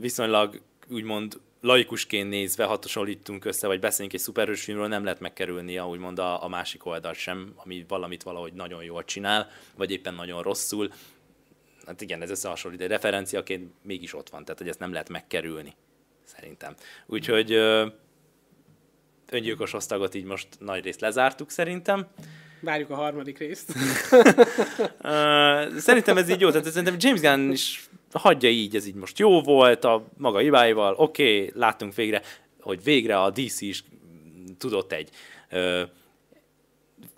viszonylag 0.00 0.60
úgymond 0.88 1.40
laikusként 1.62 2.28
nézve 2.28 2.64
hatosonlítunk 2.64 3.44
össze, 3.44 3.66
vagy 3.66 3.80
beszélünk 3.80 4.12
egy 4.12 4.20
szuperhős 4.20 4.62
filmről, 4.64 4.88
nem 4.88 5.04
lehet 5.04 5.20
megkerülni 5.20 5.78
úgymond 5.78 6.18
a, 6.18 6.44
a 6.44 6.48
másik 6.48 6.86
oldal 6.86 7.14
sem, 7.14 7.52
ami 7.56 7.84
valamit 7.88 8.22
valahogy 8.22 8.52
nagyon 8.52 8.84
jól 8.84 9.04
csinál, 9.04 9.48
vagy 9.76 9.90
éppen 9.90 10.14
nagyon 10.14 10.42
rosszul. 10.42 10.92
Hát 11.86 12.00
igen, 12.00 12.22
ez 12.22 12.30
összehasonlít, 12.30 12.80
de 12.80 12.86
referenciaként 12.86 13.72
mégis 13.82 14.14
ott 14.14 14.28
van, 14.28 14.44
tehát 14.44 14.60
hogy 14.60 14.68
ezt 14.68 14.78
nem 14.78 14.92
lehet 14.92 15.08
megkerülni, 15.08 15.72
szerintem. 16.24 16.74
Úgyhogy 17.06 17.52
öngyilkos 19.30 19.72
osztagot 19.72 20.14
így 20.14 20.24
most 20.24 20.48
nagy 20.58 20.84
részt 20.84 21.00
lezártuk 21.00 21.50
szerintem. 21.50 22.06
Várjuk 22.60 22.90
a 22.90 22.94
harmadik 22.94 23.38
részt. 23.38 23.72
szerintem 25.86 26.16
ez 26.16 26.28
így 26.28 26.40
jó, 26.40 26.50
tehát 26.50 26.66
szerintem 26.66 26.96
James 26.98 27.20
Gunn 27.20 27.50
is 27.50 27.88
hagyja 28.18 28.48
így, 28.48 28.76
ez 28.76 28.86
így 28.86 28.94
most 28.94 29.18
jó 29.18 29.40
volt, 29.40 29.84
a 29.84 30.04
maga 30.16 30.38
hibáival, 30.38 30.94
oké, 30.96 31.36
okay, 31.36 31.60
láttunk 31.60 31.94
végre, 31.94 32.22
hogy 32.60 32.82
végre 32.82 33.20
a 33.20 33.30
DC 33.30 33.60
is 33.60 33.84
tudott 34.58 34.92
egy 34.92 35.08
ö, 35.50 35.82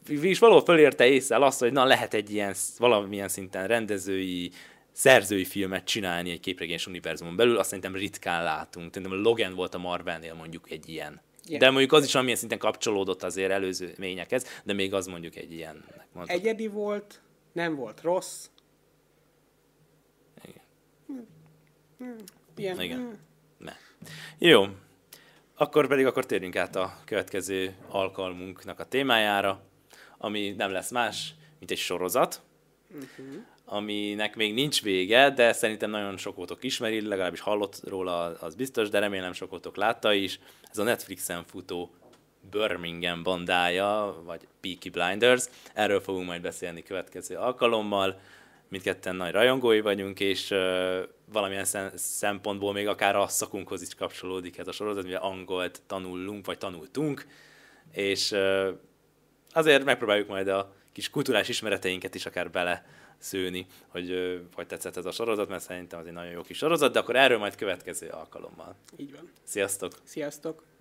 és 0.08 0.38
valahol 0.38 0.64
fölérte 0.64 1.06
észre 1.06 1.36
azt, 1.36 1.60
hogy 1.60 1.72
na 1.72 1.84
lehet 1.84 2.14
egy 2.14 2.32
ilyen 2.32 2.54
valamilyen 2.78 3.28
szinten 3.28 3.66
rendezői, 3.66 4.50
szerzői 4.92 5.44
filmet 5.44 5.84
csinálni 5.84 6.30
egy 6.30 6.40
képregényes 6.40 6.86
univerzumon 6.86 7.36
belül, 7.36 7.58
azt 7.58 7.68
szerintem 7.68 7.94
ritkán 7.94 8.42
látunk. 8.42 8.94
Szerintem 8.94 9.22
Logan 9.22 9.54
volt 9.54 9.74
a 9.74 9.78
Marvelnél 9.78 10.34
mondjuk 10.34 10.70
egy 10.70 10.88
ilyen. 10.88 11.20
Yeah. 11.46 11.60
De 11.60 11.70
mondjuk 11.70 11.92
az 11.92 12.04
is 12.04 12.14
amilyen 12.14 12.36
szinten 12.36 12.58
kapcsolódott 12.58 13.22
azért 13.22 13.50
előző 13.50 13.94
ményekhez, 13.98 14.46
de 14.64 14.72
még 14.72 14.94
az 14.94 15.06
mondjuk 15.06 15.36
egy 15.36 15.52
ilyen. 15.52 15.84
Egyedi 16.26 16.66
volt, 16.66 17.20
nem 17.52 17.74
volt 17.74 18.00
rossz, 18.00 18.46
Ilyen. 22.56 22.80
Igen. 22.80 23.18
Ne. 23.58 23.72
Jó. 24.38 24.66
Akkor 25.56 25.86
pedig 25.86 26.06
akkor 26.06 26.26
térjünk 26.26 26.56
át 26.56 26.76
a 26.76 26.96
következő 27.04 27.74
alkalmunknak 27.88 28.80
a 28.80 28.84
témájára, 28.84 29.62
ami 30.18 30.50
nem 30.50 30.70
lesz 30.70 30.90
más, 30.90 31.34
mint 31.58 31.70
egy 31.70 31.78
sorozat, 31.78 32.42
uh-huh. 32.88 33.42
aminek 33.64 34.36
még 34.36 34.54
nincs 34.54 34.82
vége, 34.82 35.30
de 35.30 35.52
szerintem 35.52 35.90
nagyon 35.90 36.16
sokotok 36.16 36.64
ismeri, 36.64 37.00
legalábbis 37.00 37.40
hallott 37.40 37.80
róla, 37.84 38.24
az 38.24 38.54
biztos, 38.54 38.88
de 38.88 38.98
remélem 38.98 39.32
sokotok 39.32 39.76
látta 39.76 40.12
is. 40.12 40.40
Ez 40.70 40.78
a 40.78 40.82
Netflixen 40.82 41.44
futó 41.44 41.94
Birmingham 42.50 43.22
bandája, 43.22 44.22
vagy 44.24 44.46
Peaky 44.60 44.90
Blinders. 44.90 45.44
Erről 45.74 46.00
fogunk 46.00 46.26
majd 46.26 46.42
beszélni 46.42 46.82
következő 46.82 47.36
alkalommal 47.36 48.20
mindketten 48.68 49.16
nagy 49.16 49.32
rajongói 49.32 49.80
vagyunk, 49.80 50.20
és 50.20 50.54
valamilyen 51.34 51.92
szempontból 51.94 52.72
még 52.72 52.88
akár 52.88 53.16
a 53.16 53.28
szakunkhoz 53.28 53.82
is 53.82 53.94
kapcsolódik 53.94 54.58
ez 54.58 54.68
a 54.68 54.72
sorozat, 54.72 55.04
mivel 55.04 55.22
angolt 55.22 55.82
tanulunk, 55.86 56.46
vagy 56.46 56.58
tanultunk, 56.58 57.26
és 57.92 58.34
azért 59.52 59.84
megpróbáljuk 59.84 60.28
majd 60.28 60.48
a 60.48 60.74
kis 60.92 61.10
kulturális 61.10 61.48
ismereteinket 61.48 62.14
is 62.14 62.26
akár 62.26 62.50
bele 62.50 62.86
szőni, 63.18 63.66
hogy 63.88 64.40
hogy 64.54 64.66
tetszett 64.66 64.96
ez 64.96 65.04
a 65.04 65.10
sorozat, 65.10 65.48
mert 65.48 65.62
szerintem 65.62 66.00
az 66.00 66.06
egy 66.06 66.12
nagyon 66.12 66.32
jó 66.32 66.42
kis 66.42 66.56
sorozat, 66.56 66.92
de 66.92 66.98
akkor 66.98 67.16
erről 67.16 67.38
majd 67.38 67.54
következő 67.54 68.08
alkalommal. 68.08 68.74
Így 68.96 69.12
van. 69.12 69.30
Sziasztok! 69.42 69.92
Sziasztok! 70.04 70.73